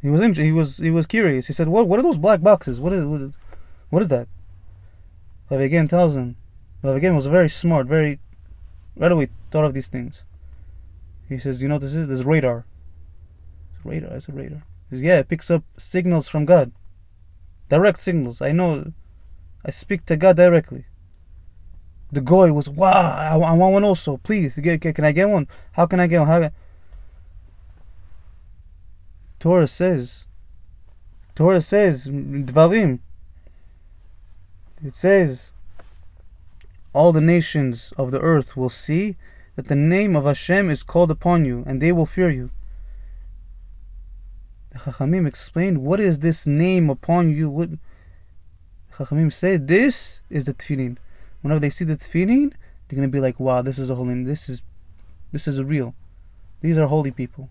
He 0.00 0.08
was 0.08 0.22
he 0.38 0.50
was 0.50 0.78
he 0.78 0.90
was 0.90 1.06
curious. 1.06 1.46
He 1.46 1.52
said, 1.52 1.68
"What 1.68 1.86
what 1.88 1.98
are 1.98 2.02
those 2.02 2.16
black 2.16 2.40
boxes? 2.40 2.80
What 2.80 2.94
is 2.94 3.04
what 3.04 3.20
what 3.90 4.00
is 4.00 4.08
that?" 4.08 4.28
Rav 5.50 5.60
Yagen 5.60 5.90
tells 5.90 6.16
him. 6.16 6.36
Rav 6.82 6.96
Yagen 6.98 7.14
was 7.14 7.26
very 7.26 7.50
smart, 7.50 7.86
very 7.86 8.20
right 8.96 9.12
away 9.12 9.28
thought 9.50 9.66
of 9.66 9.74
these 9.74 9.88
things. 9.88 10.24
He 11.28 11.36
says, 11.36 11.60
you 11.60 11.68
know 11.68 11.78
this 11.78 11.94
is? 11.94 12.08
This 12.08 12.20
is 12.20 12.24
radar. 12.24 12.64
Radar. 13.84 14.16
It's 14.16 14.26
a 14.26 14.32
radar. 14.32 14.62
He 14.88 14.96
says, 14.96 15.02
yeah, 15.02 15.18
it 15.18 15.28
picks 15.28 15.50
up 15.50 15.64
signals 15.76 16.28
from 16.28 16.46
God. 16.46 16.72
Direct 17.68 18.00
signals. 18.00 18.40
I 18.40 18.52
know. 18.52 18.90
I 19.64 19.70
speak 19.70 20.04
to 20.06 20.16
God 20.16 20.36
directly. 20.36 20.84
The 22.12 22.20
guy 22.20 22.50
was, 22.50 22.68
wow, 22.68 22.92
I, 22.92 23.36
I 23.36 23.52
want 23.54 23.72
one 23.72 23.84
also. 23.84 24.18
Please, 24.18 24.54
can 24.54 25.04
I 25.04 25.12
get 25.12 25.28
one? 25.28 25.48
How 25.72 25.86
can 25.86 26.00
I 26.00 26.06
get 26.06 26.18
one? 26.18 26.28
How 26.28 26.40
can... 26.40 26.52
Torah 29.40 29.66
says, 29.66 30.24
Torah 31.34 31.60
says, 31.60 32.08
Dvarim, 32.08 33.00
it 34.82 34.94
says, 34.94 35.50
all 36.92 37.12
the 37.12 37.20
nations 37.20 37.92
of 37.98 38.10
the 38.10 38.20
earth 38.20 38.56
will 38.56 38.70
see 38.70 39.16
that 39.56 39.68
the 39.68 39.76
name 39.76 40.16
of 40.16 40.24
Hashem 40.24 40.70
is 40.70 40.82
called 40.82 41.10
upon 41.10 41.44
you, 41.44 41.62
and 41.66 41.80
they 41.80 41.92
will 41.92 42.06
fear 42.06 42.30
you. 42.30 42.50
The 44.72 44.78
Chachamim 44.78 45.26
explained, 45.26 45.78
what 45.78 46.00
is 46.00 46.20
this 46.20 46.46
name 46.46 46.88
upon 46.88 47.30
you? 47.30 47.50
What 47.50 47.70
Chachamim 48.96 49.32
say, 49.32 49.56
this 49.56 50.20
is 50.30 50.44
the 50.44 50.54
tefillin. 50.54 50.96
Whenever 51.42 51.60
they 51.60 51.70
see 51.70 51.84
the 51.84 51.96
tefillin, 51.96 52.52
they're 52.88 52.96
gonna 52.96 53.08
be 53.08 53.20
like, 53.20 53.40
wow, 53.40 53.62
this 53.62 53.78
is 53.78 53.90
a 53.90 53.94
holy, 53.94 54.24
this 54.24 54.48
is, 54.48 54.62
this 55.32 55.48
is 55.48 55.60
real. 55.62 55.94
These 56.60 56.78
are 56.78 56.86
holy 56.86 57.10
people. 57.10 57.50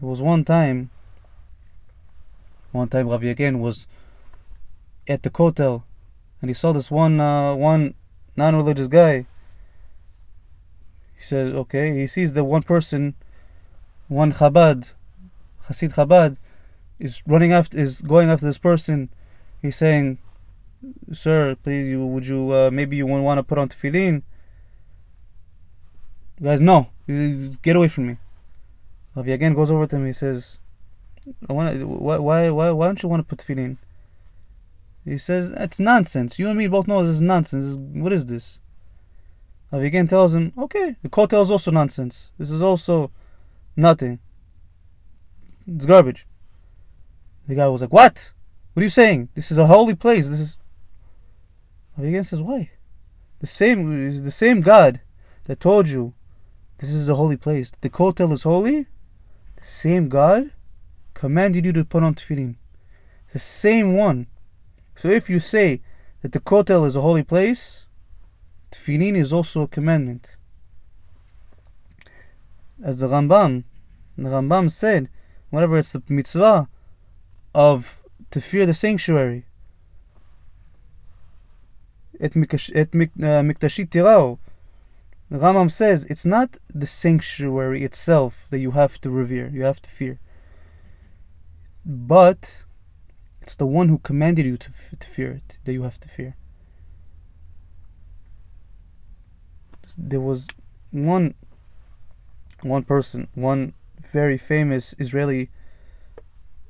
There 0.00 0.08
was 0.08 0.22
one 0.22 0.44
time, 0.44 0.90
one 2.72 2.88
time 2.88 3.08
Rabbi 3.08 3.34
Yagen 3.34 3.60
was 3.60 3.86
at 5.06 5.22
the 5.22 5.30
kotel, 5.30 5.82
and 6.40 6.50
he 6.50 6.54
saw 6.54 6.72
this 6.72 6.90
one, 6.90 7.20
uh, 7.20 7.54
one 7.54 7.94
non-religious 8.36 8.88
guy 8.88 9.26
he 11.24 11.28
says, 11.28 11.54
okay, 11.54 11.94
he 11.94 12.06
sees 12.06 12.34
that 12.34 12.44
one 12.44 12.62
person, 12.62 13.14
one 14.08 14.30
Chabad, 14.30 14.92
Hasid 15.66 15.94
Chabad, 15.94 16.36
is 16.98 17.22
running 17.26 17.54
after, 17.54 17.78
is 17.78 18.02
going 18.02 18.28
after 18.28 18.44
this 18.44 18.58
person. 18.58 19.08
He's 19.64 19.76
saying, 19.76 20.18
sir, 21.14 21.56
please, 21.62 21.86
you, 21.86 22.04
would 22.04 22.26
you, 22.26 22.52
uh, 22.52 22.70
maybe 22.70 22.96
you 22.96 23.06
want 23.06 23.38
to 23.38 23.42
put 23.42 23.56
on 23.56 23.70
tefillin? 23.70 24.20
Guys, 26.42 26.60
no, 26.60 26.88
get 27.06 27.74
away 27.74 27.88
from 27.88 28.08
me. 28.08 28.18
Rav 29.16 29.24
Yagen 29.24 29.54
goes 29.54 29.70
over 29.70 29.86
to 29.86 29.96
him. 29.96 30.04
He 30.04 30.12
says, 30.12 30.58
I 31.48 31.54
want 31.54 31.82
why, 31.82 32.18
why, 32.18 32.50
why, 32.50 32.70
why 32.72 32.86
don't 32.86 33.02
you 33.02 33.08
want 33.08 33.26
to 33.26 33.34
put 33.34 33.38
tefillin? 33.38 33.78
He 35.06 35.16
says, 35.16 35.50
it's 35.56 35.80
nonsense. 35.80 36.38
You 36.38 36.50
and 36.50 36.58
me 36.58 36.66
both 36.66 36.86
know 36.86 37.00
this 37.00 37.14
is 37.14 37.22
nonsense. 37.22 37.78
What 37.78 38.12
is 38.12 38.26
this? 38.26 38.60
Rav 39.72 39.80
Yagen 39.80 40.10
tells 40.10 40.34
him, 40.34 40.52
okay, 40.58 40.94
the 41.02 41.08
Kotel 41.08 41.40
is 41.40 41.50
also 41.50 41.70
nonsense. 41.70 42.30
This 42.36 42.50
is 42.50 42.60
also 42.60 43.10
nothing. 43.76 44.18
It's 45.66 45.86
garbage. 45.86 46.26
The 47.48 47.54
guy 47.54 47.66
was 47.68 47.80
like, 47.80 47.94
what? 47.94 48.30
What 48.74 48.80
are 48.80 48.84
you 48.84 48.90
saying? 48.90 49.28
This 49.34 49.52
is 49.52 49.58
a 49.58 49.66
holy 49.66 49.94
place. 49.94 50.26
This 50.26 50.40
is. 50.40 50.56
Yagen 51.98 52.26
says, 52.26 52.42
why? 52.42 52.70
The 53.38 53.46
same, 53.46 54.24
the 54.24 54.30
same 54.32 54.62
God 54.62 55.00
that 55.44 55.60
told 55.60 55.88
you 55.88 56.12
this 56.78 56.90
is 56.90 57.08
a 57.08 57.14
holy 57.14 57.36
place. 57.36 57.72
The 57.80 57.90
Kotel 57.90 58.32
is 58.32 58.42
holy. 58.42 58.86
The 59.56 59.64
same 59.64 60.08
God 60.08 60.50
commanded 61.14 61.64
you 61.64 61.72
to 61.72 61.84
put 61.84 62.02
on 62.02 62.16
tefillin. 62.16 62.56
The 63.32 63.38
same 63.38 63.94
one. 63.94 64.26
So 64.96 65.08
if 65.08 65.30
you 65.30 65.38
say 65.38 65.82
that 66.22 66.32
the 66.32 66.40
Kotel 66.40 66.84
is 66.84 66.96
a 66.96 67.00
holy 67.00 67.22
place, 67.22 67.86
tefillin 68.72 69.16
is 69.16 69.32
also 69.32 69.62
a 69.62 69.68
commandment. 69.68 70.26
As 72.82 72.98
the 72.98 73.06
Rambam, 73.06 73.62
the 74.18 74.30
Rambam 74.30 74.68
said, 74.68 75.08
whenever 75.50 75.78
it's 75.78 75.92
the 75.92 76.02
mitzvah 76.08 76.68
of 77.54 78.00
to 78.30 78.40
fear 78.40 78.66
the 78.66 78.74
sanctuary, 78.74 79.44
et 82.20 82.32
miktashit 82.32 82.76
uh, 82.82 83.90
tirao, 83.90 84.38
the 85.30 85.38
Rambam 85.38 85.70
says 85.70 86.04
it's 86.04 86.26
not 86.26 86.56
the 86.74 86.86
sanctuary 86.86 87.82
itself 87.82 88.46
that 88.50 88.58
you 88.58 88.70
have 88.70 89.00
to 89.00 89.10
revere, 89.10 89.48
you 89.48 89.62
have 89.62 89.80
to 89.82 89.90
fear, 89.90 90.18
but 91.84 92.64
it's 93.40 93.56
the 93.56 93.66
one 93.66 93.88
who 93.88 93.98
commanded 93.98 94.46
you 94.46 94.56
to, 94.56 94.70
to 94.98 95.06
fear 95.06 95.32
it 95.32 95.58
that 95.64 95.72
you 95.72 95.82
have 95.82 96.00
to 96.00 96.08
fear. 96.08 96.36
There 99.96 100.20
was 100.20 100.48
one 100.90 101.34
one 102.62 102.82
person, 102.82 103.28
one 103.34 103.74
very 104.12 104.38
famous 104.38 104.94
Israeli 104.98 105.50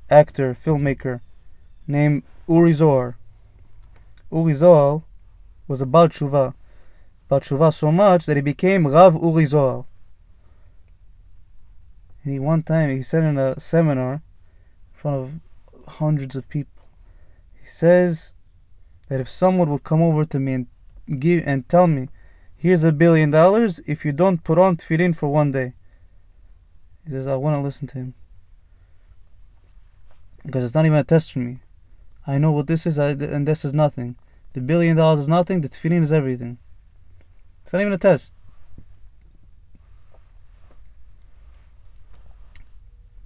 actor, 0.09 0.53
filmmaker 0.53 1.21
named 1.87 2.23
Uri 2.47 2.73
Zohar. 2.73 3.17
Uri 4.31 4.53
Zohar 4.53 5.03
was 5.67 5.81
a 5.81 5.85
Baal 5.85 6.09
Tshuva. 6.09 6.53
Baal 7.27 7.39
Tshuva 7.39 7.73
so 7.73 7.91
much 7.91 8.25
that 8.25 8.35
he 8.35 8.41
became 8.41 8.87
Rav 8.87 9.15
Uri 9.15 9.45
Zohar. 9.45 9.85
And 12.23 12.33
he 12.33 12.39
one 12.39 12.63
time 12.63 12.89
he 12.89 13.03
said 13.03 13.23
in 13.23 13.37
a 13.37 13.59
seminar 13.59 14.13
in 14.13 14.21
front 14.93 15.17
of 15.17 15.33
hundreds 15.87 16.35
of 16.35 16.49
people. 16.49 16.83
He 17.61 17.67
says 17.67 18.33
that 19.09 19.19
if 19.19 19.29
someone 19.29 19.69
would 19.69 19.83
come 19.83 20.01
over 20.01 20.25
to 20.25 20.39
me 20.39 20.53
and 20.53 20.67
give 21.19 21.43
and 21.45 21.67
tell 21.69 21.87
me, 21.87 22.09
here's 22.57 22.83
a 22.83 22.91
billion 22.91 23.29
dollars 23.29 23.79
if 23.85 24.05
you 24.05 24.11
don't 24.11 24.43
put 24.43 24.57
on 24.57 24.77
tefillin 24.77 25.15
for 25.15 25.29
one 25.29 25.51
day. 25.51 25.73
He 27.05 27.11
says, 27.11 27.27
I 27.27 27.35
want 27.35 27.55
to 27.55 27.61
listen 27.61 27.87
to 27.89 27.97
him. 27.99 28.13
Because 30.43 30.63
it's 30.63 30.73
not 30.73 30.85
even 30.85 30.97
a 30.97 31.03
test 31.03 31.31
for 31.31 31.39
me. 31.39 31.59
I 32.27 32.37
know 32.37 32.51
what 32.51 32.67
this 32.67 32.85
is 32.85 32.97
and 32.97 33.47
this 33.47 33.65
is 33.65 33.73
nothing. 33.73 34.15
The 34.53 34.61
billion 34.61 34.97
dollars 34.97 35.19
is 35.19 35.29
nothing, 35.29 35.61
the 35.61 35.69
tefillin 35.69 36.03
is 36.03 36.13
everything. 36.13 36.57
It's 37.63 37.73
not 37.73 37.81
even 37.81 37.93
a 37.93 37.97
test. 37.97 38.33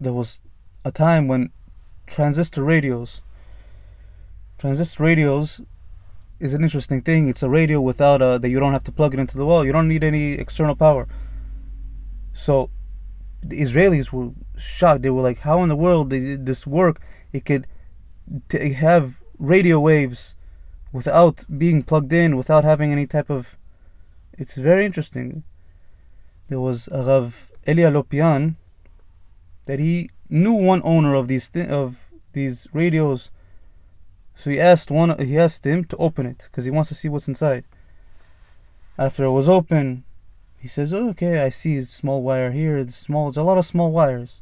There 0.01 0.13
was 0.13 0.41
a 0.85 0.91
time 0.91 1.27
when 1.27 1.51
transistor 2.07 2.63
radios. 2.63 3.21
Transistor 4.57 5.03
radios 5.03 5.61
is 6.39 6.53
an 6.53 6.63
interesting 6.63 7.01
thing. 7.01 7.27
It's 7.27 7.43
a 7.43 7.49
radio 7.49 7.81
without 7.81 8.21
a 8.21 8.39
that 8.39 8.49
you 8.49 8.59
don't 8.59 8.73
have 8.73 8.85
to 8.85 8.91
plug 8.91 9.13
it 9.13 9.19
into 9.19 9.37
the 9.37 9.45
wall. 9.45 9.65
You 9.65 9.73
don't 9.73 9.89
need 9.89 10.03
any 10.03 10.33
external 10.33 10.75
power. 10.75 11.07
So 12.33 12.69
the 13.43 13.61
Israelis 13.61 14.11
were 14.11 14.31
shocked. 14.57 15.01
They 15.01 15.09
were 15.09 15.21
like, 15.21 15.39
"How 15.39 15.63
in 15.63 15.69
the 15.69 15.75
world 15.75 16.09
did 16.09 16.45
this 16.45 16.65
work? 16.65 17.01
It 17.33 17.45
could 17.45 17.67
t- 18.49 18.73
have 18.73 19.15
radio 19.37 19.79
waves 19.79 20.35
without 20.91 21.43
being 21.57 21.83
plugged 21.83 22.13
in, 22.13 22.37
without 22.37 22.63
having 22.63 22.91
any 22.91 23.07
type 23.07 23.29
of." 23.29 23.57
It's 24.33 24.55
very 24.55 24.85
interesting. 24.85 25.43
There 26.47 26.59
was 26.59 26.87
a 26.89 27.03
Rav 27.03 27.51
Eli 27.67 27.89
Lopian 27.89 28.55
that 29.65 29.79
he 29.79 30.09
knew 30.29 30.53
one 30.53 30.81
owner 30.83 31.13
of 31.15 31.27
these 31.27 31.49
th- 31.49 31.69
of 31.69 32.09
these 32.33 32.67
radios. 32.73 33.29
So 34.35 34.49
he 34.49 34.59
asked 34.59 34.89
one 34.89 35.17
he 35.19 35.37
asked 35.37 35.65
him 35.65 35.83
to 35.85 35.97
open 35.97 36.25
it 36.25 36.37
because 36.45 36.65
he 36.65 36.71
wants 36.71 36.89
to 36.89 36.95
see 36.95 37.09
what's 37.09 37.27
inside. 37.27 37.65
After 38.97 39.23
it 39.23 39.31
was 39.31 39.49
open, 39.49 40.03
he 40.57 40.67
says, 40.67 40.93
oh, 40.93 41.09
"Okay, 41.09 41.39
I 41.39 41.49
see 41.49 41.83
small 41.83 42.21
wire 42.21 42.51
here. 42.51 42.87
Small. 42.89 43.29
It's 43.29 43.37
a 43.37 43.43
lot 43.43 43.57
of 43.57 43.65
small 43.65 43.91
wires." 43.91 44.41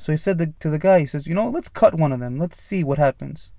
So 0.00 0.12
he 0.12 0.16
said 0.16 0.38
the, 0.38 0.52
to 0.60 0.70
the 0.70 0.78
guy, 0.78 1.00
he 1.00 1.06
says, 1.06 1.26
"You 1.26 1.34
know, 1.34 1.50
let's 1.50 1.68
cut 1.68 1.94
one 1.94 2.12
of 2.12 2.20
them. 2.20 2.38
Let's 2.38 2.60
see 2.60 2.84
what 2.84 2.98
happens." 2.98 3.52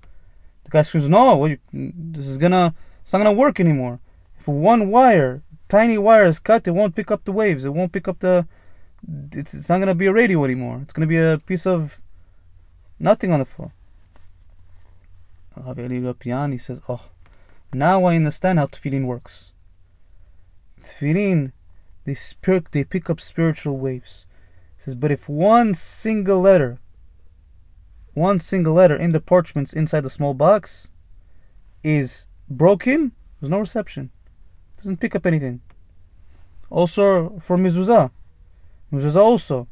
The 0.64 0.72
guy 0.72 0.82
screams, 0.82 1.08
"No, 1.08 1.46
you, 1.46 1.58
this 1.72 2.28
is 2.28 2.38
gonna 2.38 2.74
it's 3.02 3.14
not 3.14 3.20
gonna 3.20 3.34
work 3.46 3.60
anymore. 3.60 4.00
If 4.40 4.48
one 4.48 4.90
wire, 4.90 5.44
tiny 5.70 5.98
wire 5.98 6.26
is 6.26 6.40
cut, 6.40 6.68
it 6.68 6.72
won't 6.72 6.96
pick 6.96 7.12
up 7.12 7.24
the 7.26 7.32
waves. 7.32 7.64
It 7.64 7.74
won't 7.74 7.92
pick 7.92 8.08
up 8.08 8.20
the 8.20 8.48
it's, 9.34 9.54
it's 9.54 9.70
not 9.70 9.86
to 9.86 9.96
be 9.96 10.08
a 10.08 10.14
radio 10.14 10.44
anymore. 10.44 10.80
It's 10.84 10.94
to 10.94 11.08
be 11.08 11.18
a 11.18 11.40
piece 11.46 11.66
of 11.66 12.00
nothing 13.00 13.32
on 13.32 13.40
the 13.40 13.46
floor. 13.46 13.72
Rabbi 15.56 15.82
Eli 15.82 16.58
says, 16.58 16.82
Oh, 16.88 17.04
now 17.74 18.06
I 18.06 18.16
understand 18.16 18.60
how 18.60 18.68
tefillin 18.68 19.06
works. 19.06 19.54
Tefillin, 20.84 21.52
they, 22.04 22.16
spirit, 22.16 22.72
they 22.72 22.84
pick 22.84 23.10
up 23.10 23.20
spiritual 23.20 23.78
waves. 23.78 24.26
Says, 24.84 24.96
but 24.96 25.12
if 25.12 25.30
one 25.30 25.76
single 25.76 26.42
letter, 26.42 26.80
one 28.16 28.40
single 28.40 28.74
letter 28.74 28.96
in 28.96 29.12
the 29.12 29.20
parchments 29.20 29.74
inside 29.74 30.02
the 30.02 30.10
small 30.10 30.34
box 30.34 30.90
is 31.84 32.28
broken, 32.50 33.12
there's 33.40 33.52
no 33.52 33.60
reception. 33.60 34.10
Doesn't 34.78 35.00
pick 35.00 35.16
up 35.16 35.28
anything. 35.28 35.62
Also 36.72 37.38
for 37.38 37.58
mezuzah, 37.58 38.10
Mezuzah 38.92 39.22
also, 39.22 39.68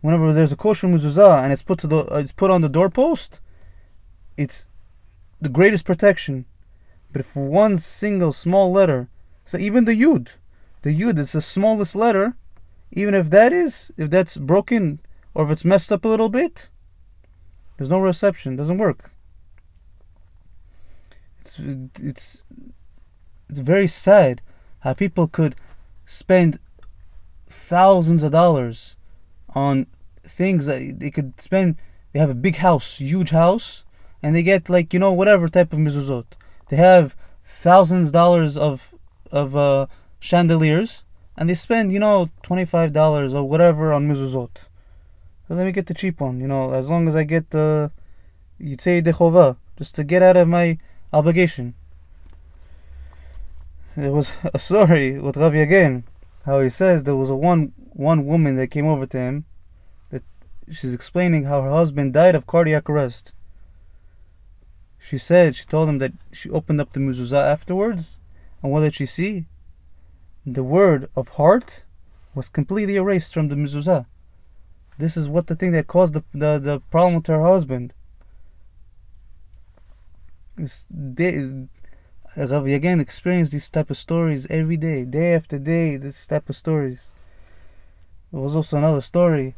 whenever 0.00 0.32
there's 0.32 0.52
a 0.52 0.56
kosher 0.56 0.88
mezuzah 0.88 1.42
and 1.42 1.52
it's 1.52 1.62
put 1.62 1.80
to 1.80 1.86
the 1.86 1.98
uh, 1.98 2.16
it's 2.20 2.32
put 2.32 2.50
on 2.50 2.62
the 2.62 2.70
doorpost, 2.70 3.40
it's 4.38 4.64
the 5.42 5.50
greatest 5.50 5.84
protection. 5.84 6.46
But 7.12 7.20
if 7.20 7.36
one 7.36 7.76
single 7.76 8.32
small 8.32 8.72
letter, 8.72 9.10
so 9.44 9.58
even 9.58 9.84
the 9.84 10.00
yud, 10.00 10.28
the 10.80 10.98
yud 10.98 11.18
is 11.18 11.32
the 11.32 11.42
smallest 11.42 11.94
letter, 11.94 12.34
even 12.96 13.14
if 13.14 13.30
that 13.30 13.52
is 13.52 13.90
if 13.96 14.08
that's 14.08 14.36
broken 14.36 15.00
or 15.34 15.44
if 15.44 15.50
it's 15.50 15.64
messed 15.64 15.90
up 15.90 16.04
a 16.04 16.08
little 16.08 16.28
bit, 16.28 16.68
there's 17.76 17.90
no 17.90 17.98
reception, 17.98 18.54
doesn't 18.54 18.78
work. 18.78 19.10
It's 21.40 21.58
it's 21.58 22.44
it's 23.50 23.58
very 23.58 23.88
sad 23.88 24.40
how 24.78 24.94
people 24.94 25.26
could 25.26 25.56
spend 26.06 26.58
thousands 27.48 28.22
of 28.22 28.32
dollars 28.32 28.96
on 29.48 29.86
things 30.24 30.66
that 30.66 30.98
they 31.00 31.10
could 31.10 31.40
spend. 31.40 31.76
They 32.12 32.20
have 32.20 32.30
a 32.30 32.34
big 32.46 32.56
house, 32.56 32.98
huge 32.98 33.30
house, 33.30 33.82
and 34.22 34.34
they 34.34 34.44
get 34.44 34.68
like 34.68 34.94
you 34.94 35.00
know 35.00 35.12
whatever 35.12 35.48
type 35.48 35.72
of 35.72 35.80
mezuzot. 35.80 36.26
They 36.68 36.76
have 36.76 37.16
thousands 37.44 38.08
of 38.08 38.12
dollars 38.12 38.56
of 38.56 38.94
of 39.32 39.56
uh, 39.56 39.86
chandeliers, 40.20 41.02
and 41.36 41.48
they 41.48 41.54
spend 41.54 41.92
you 41.92 41.98
know 41.98 42.30
twenty 42.42 42.64
five 42.64 42.92
dollars 42.92 43.34
or 43.34 43.48
whatever 43.48 43.92
on 43.92 44.08
mezuzot. 44.08 44.50
So 45.46 45.54
let 45.54 45.66
me 45.66 45.72
get 45.72 45.86
the 45.86 45.94
cheap 45.94 46.20
one, 46.20 46.40
you 46.40 46.46
know, 46.46 46.72
as 46.72 46.88
long 46.88 47.06
as 47.06 47.14
I 47.14 47.24
get 47.24 47.50
the 47.50 47.90
say 48.78 49.02
dechovah, 49.02 49.56
just 49.76 49.96
to 49.96 50.04
get 50.04 50.22
out 50.22 50.36
of 50.36 50.48
my 50.48 50.78
obligation. 51.12 51.74
There 53.96 54.12
was 54.12 54.32
a 54.54 54.58
story 54.58 55.18
with 55.18 55.36
Rav 55.36 55.52
Yagen, 55.52 56.04
how 56.44 56.60
he 56.60 56.70
says 56.70 57.04
there 57.04 57.14
was 57.14 57.30
a 57.30 57.36
one 57.36 57.72
one 57.92 58.26
woman 58.26 58.56
that 58.56 58.68
came 58.68 58.86
over 58.86 59.06
to 59.06 59.18
him 59.18 59.44
that 60.10 60.22
she's 60.70 60.94
explaining 60.94 61.44
how 61.44 61.62
her 61.62 61.70
husband 61.70 62.12
died 62.12 62.34
of 62.34 62.46
cardiac 62.46 62.88
arrest. 62.88 63.32
She 64.98 65.18
said 65.18 65.54
she 65.54 65.66
told 65.66 65.88
him 65.88 65.98
that 65.98 66.12
she 66.32 66.48
opened 66.50 66.80
up 66.80 66.92
the 66.92 67.00
mezuzah 67.00 67.52
afterwards, 67.52 68.18
and 68.62 68.72
what 68.72 68.80
did 68.80 68.94
she 68.94 69.06
see? 69.06 69.44
The 70.46 70.62
word 70.62 71.08
of 71.16 71.28
heart 71.28 71.86
was 72.34 72.50
completely 72.50 72.96
erased 72.96 73.32
from 73.32 73.48
the 73.48 73.56
mezuzah. 73.56 74.04
This 74.98 75.16
is 75.16 75.26
what 75.26 75.46
the 75.46 75.56
thing 75.56 75.72
that 75.72 75.86
caused 75.86 76.12
the 76.12 76.22
the, 76.34 76.58
the 76.58 76.80
problem 76.90 77.14
with 77.14 77.26
her 77.28 77.40
husband. 77.40 77.94
This, 80.56 80.86
Rav 82.36 82.64
Yagen 82.64 83.00
experienced 83.00 83.52
these 83.52 83.70
type 83.70 83.90
of 83.90 83.96
stories 83.96 84.46
every 84.50 84.76
day, 84.76 85.04
day 85.04 85.34
after 85.34 85.58
day, 85.58 85.96
this 85.96 86.26
type 86.26 86.50
of 86.50 86.56
stories. 86.56 87.12
There 88.30 88.40
was 88.40 88.54
also 88.54 88.76
another 88.76 89.00
story 89.00 89.54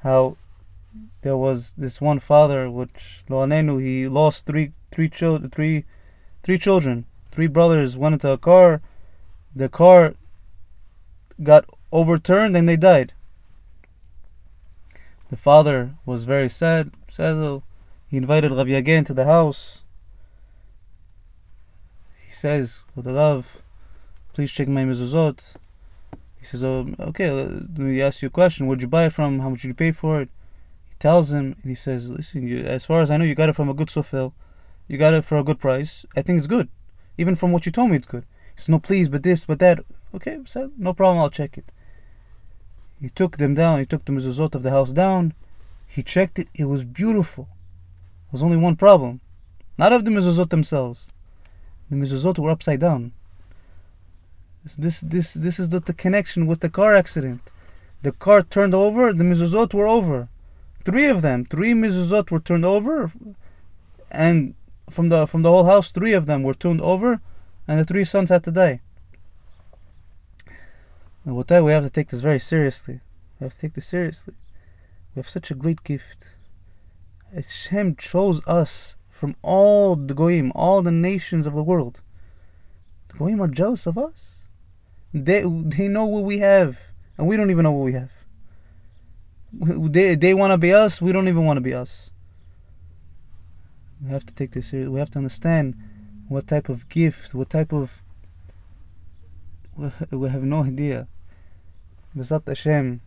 how 0.00 0.36
there 1.22 1.36
was 1.36 1.72
this 1.72 1.98
one 1.98 2.20
father, 2.20 2.70
which 2.70 3.24
Lo 3.28 3.38
Aleinu, 3.38 3.80
he 3.80 4.06
lost 4.06 4.44
three 4.44 4.72
three 4.90 5.08
children, 5.08 5.48
three 5.50 5.86
three 6.42 6.58
children, 6.58 7.06
three 7.30 7.46
brothers 7.46 7.96
went 7.96 8.12
into 8.12 8.28
a 8.28 8.36
car. 8.36 8.82
The 9.54 9.68
car 9.68 10.14
got 11.42 11.68
overturned 11.90 12.56
and 12.56 12.66
they 12.66 12.76
died. 12.76 13.12
The 15.28 15.36
father 15.36 15.94
was 16.06 16.24
very 16.24 16.48
sad. 16.48 16.90
Sad. 17.10 17.62
He 18.08 18.16
invited 18.16 18.52
Rav 18.52 18.66
Yagen 18.66 19.04
to 19.06 19.14
the 19.14 19.26
house. 19.26 19.82
He 22.26 22.32
says, 22.32 22.80
"With 22.94 23.06
love, 23.06 23.62
please 24.32 24.50
check 24.50 24.68
my 24.68 24.84
mezuzot." 24.84 25.40
He 26.40 26.46
says, 26.46 26.64
"Oh, 26.64 26.94
okay. 26.98 27.30
Let 27.30 27.78
me 27.78 28.00
ask 28.00 28.22
you 28.22 28.28
a 28.28 28.30
question. 28.30 28.66
Where'd 28.66 28.80
you 28.80 28.88
buy 28.88 29.04
it 29.04 29.12
from? 29.12 29.40
How 29.40 29.50
much 29.50 29.62
did 29.62 29.68
you 29.68 29.74
pay 29.74 29.92
for 29.92 30.22
it?" 30.22 30.30
He 30.88 30.96
tells 30.98 31.30
him, 31.30 31.56
and 31.60 31.70
he 31.70 31.74
says, 31.74 32.08
"Listen, 32.08 32.48
you, 32.48 32.64
as 32.64 32.86
far 32.86 33.02
as 33.02 33.10
I 33.10 33.18
know, 33.18 33.24
you 33.26 33.34
got 33.34 33.50
it 33.50 33.56
from 33.56 33.68
a 33.68 33.74
good 33.74 33.88
sofer. 33.88 34.32
You 34.88 34.96
got 34.96 35.12
it 35.14 35.26
for 35.26 35.36
a 35.36 35.44
good 35.44 35.60
price. 35.60 36.06
I 36.16 36.22
think 36.22 36.38
it's 36.38 36.46
good. 36.46 36.68
Even 37.18 37.36
from 37.36 37.52
what 37.52 37.66
you 37.66 37.72
told 37.72 37.90
me, 37.90 37.96
it's 37.96 38.06
good." 38.06 38.24
Says, 38.56 38.68
"No, 38.68 38.78
please, 38.78 39.08
but 39.08 39.22
this, 39.22 39.44
but 39.44 39.58
that." 39.60 39.80
Okay, 40.14 40.38
so 40.44 40.70
no 40.76 40.92
problem. 40.92 41.18
I'll 41.22 41.30
check 41.30 41.56
it. 41.56 41.72
He 43.00 43.08
took 43.08 43.36
them 43.36 43.54
down. 43.54 43.78
He 43.78 43.86
took 43.86 44.04
the 44.04 44.12
mezuzot 44.12 44.54
of 44.54 44.62
the 44.62 44.70
house 44.70 44.92
down. 44.92 45.32
He 45.86 46.02
checked 46.02 46.38
it. 46.38 46.48
It 46.54 46.66
was 46.66 46.84
beautiful. 46.84 47.44
There 47.44 48.32
was 48.32 48.42
only 48.42 48.58
one 48.58 48.76
problem. 48.76 49.20
Not 49.78 49.92
of 49.92 50.04
the 50.04 50.10
mezuzot 50.10 50.50
themselves. 50.50 51.10
The 51.88 51.96
mezuzot 51.96 52.38
were 52.38 52.50
upside 52.50 52.80
down. 52.80 53.12
This, 54.64 54.76
this, 54.76 55.00
this, 55.00 55.32
this 55.34 55.58
is 55.58 55.70
the, 55.70 55.80
the 55.80 55.94
connection 55.94 56.46
with 56.46 56.60
the 56.60 56.68
car 56.68 56.94
accident. 56.94 57.40
The 58.02 58.12
car 58.12 58.42
turned 58.42 58.74
over. 58.74 59.12
The 59.12 59.24
mezuzot 59.24 59.72
were 59.72 59.88
over. 59.88 60.28
Three 60.84 61.06
of 61.06 61.22
them. 61.22 61.44
Three 61.44 61.74
mezuzot 61.74 62.30
were 62.30 62.40
turned 62.40 62.64
over, 62.64 63.12
and 64.10 64.54
from 64.90 65.08
the 65.08 65.26
from 65.26 65.42
the 65.42 65.50
whole 65.50 65.64
house, 65.64 65.90
three 65.90 66.12
of 66.12 66.26
them 66.26 66.42
were 66.42 66.54
turned 66.54 66.80
over, 66.80 67.20
and 67.68 67.78
the 67.78 67.84
three 67.84 68.04
sons 68.04 68.30
had 68.30 68.44
to 68.44 68.50
die. 68.50 68.80
And 71.24 71.36
with 71.36 71.48
that, 71.48 71.64
we 71.64 71.72
have 71.72 71.84
to 71.84 71.90
take 71.90 72.08
this 72.08 72.20
very 72.20 72.40
seriously. 72.40 73.00
We 73.38 73.44
have 73.44 73.54
to 73.54 73.60
take 73.60 73.74
this 73.74 73.86
seriously. 73.86 74.34
We 75.14 75.20
have 75.20 75.28
such 75.28 75.50
a 75.50 75.54
great 75.54 75.84
gift. 75.84 76.24
Hashem 77.34 77.96
chose 77.96 78.40
us 78.46 78.96
from 79.10 79.36
all 79.42 79.94
the 79.94 80.14
goyim, 80.14 80.52
all 80.54 80.82
the 80.82 80.90
nations 80.90 81.46
of 81.46 81.54
the 81.54 81.62
world. 81.62 82.00
The 83.08 83.18
goyim 83.18 83.40
are 83.40 83.48
jealous 83.48 83.86
of 83.86 83.96
us. 83.96 84.40
They 85.14 85.42
they 85.42 85.88
know 85.88 86.06
what 86.06 86.24
we 86.24 86.38
have, 86.38 86.78
and 87.16 87.28
we 87.28 87.36
don't 87.36 87.50
even 87.50 87.64
know 87.64 87.72
what 87.72 87.84
we 87.84 87.92
have. 87.92 88.10
They 89.52 90.14
they 90.14 90.34
want 90.34 90.52
to 90.52 90.58
be 90.58 90.72
us. 90.72 91.00
We 91.00 91.12
don't 91.12 91.28
even 91.28 91.44
want 91.44 91.58
to 91.58 91.62
be 91.62 91.74
us. 91.74 92.10
We 94.02 94.10
have 94.10 94.26
to 94.26 94.34
take 94.34 94.50
this 94.50 94.68
seriously. 94.68 94.92
We 94.92 94.98
have 95.00 95.10
to 95.10 95.18
understand 95.18 95.76
what 96.32 96.46
type 96.46 96.70
of 96.70 96.88
gift, 96.88 97.34
what 97.34 97.50
type 97.50 97.72
of 97.72 98.02
we 100.10 100.28
have 100.28 100.42
no 100.42 100.64
idea. 100.64 101.06
Bezrat 102.16 102.46
Hashem, 102.46 103.00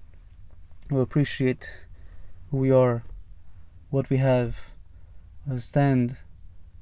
we 0.92 1.02
appreciate 1.02 1.70
who 2.50 2.58
we 2.58 2.72
are, 2.72 3.04
what 3.90 4.10
we 4.10 4.18
have. 4.18 4.58
Understand 5.48 6.16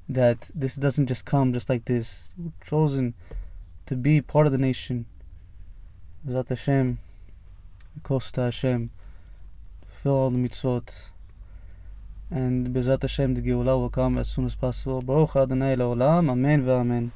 that 0.08 0.38
this 0.54 0.74
doesn't 0.76 1.06
just 1.06 1.24
come 1.24 1.52
just 1.52 1.68
like 1.68 1.84
this. 1.84 2.28
We're 2.38 2.52
chosen 2.64 3.14
to 3.86 3.96
be 3.96 4.20
part 4.20 4.46
of 4.46 4.52
the 4.52 4.58
nation. 4.58 5.06
Bezrat 6.26 6.48
Hashem, 6.48 6.98
close 8.02 8.30
to 8.32 8.42
Hashem, 8.42 8.90
fill 10.02 10.12
all 10.12 10.30
the 10.30 10.38
mitzvot. 10.38 10.90
And 12.34 12.74
Bezrat 12.74 13.02
Hashem, 13.02 13.34
the 13.34 13.40
Geulah 13.40 13.78
will 13.78 13.90
come 13.90 14.18
as 14.18 14.26
soon 14.26 14.46
as 14.46 14.56
possible. 14.56 15.00
Baruch 15.00 15.36
Adonai 15.36 15.76
Leolam, 15.76 16.28
Amen 16.28 16.64
ve'Amen. 16.64 17.10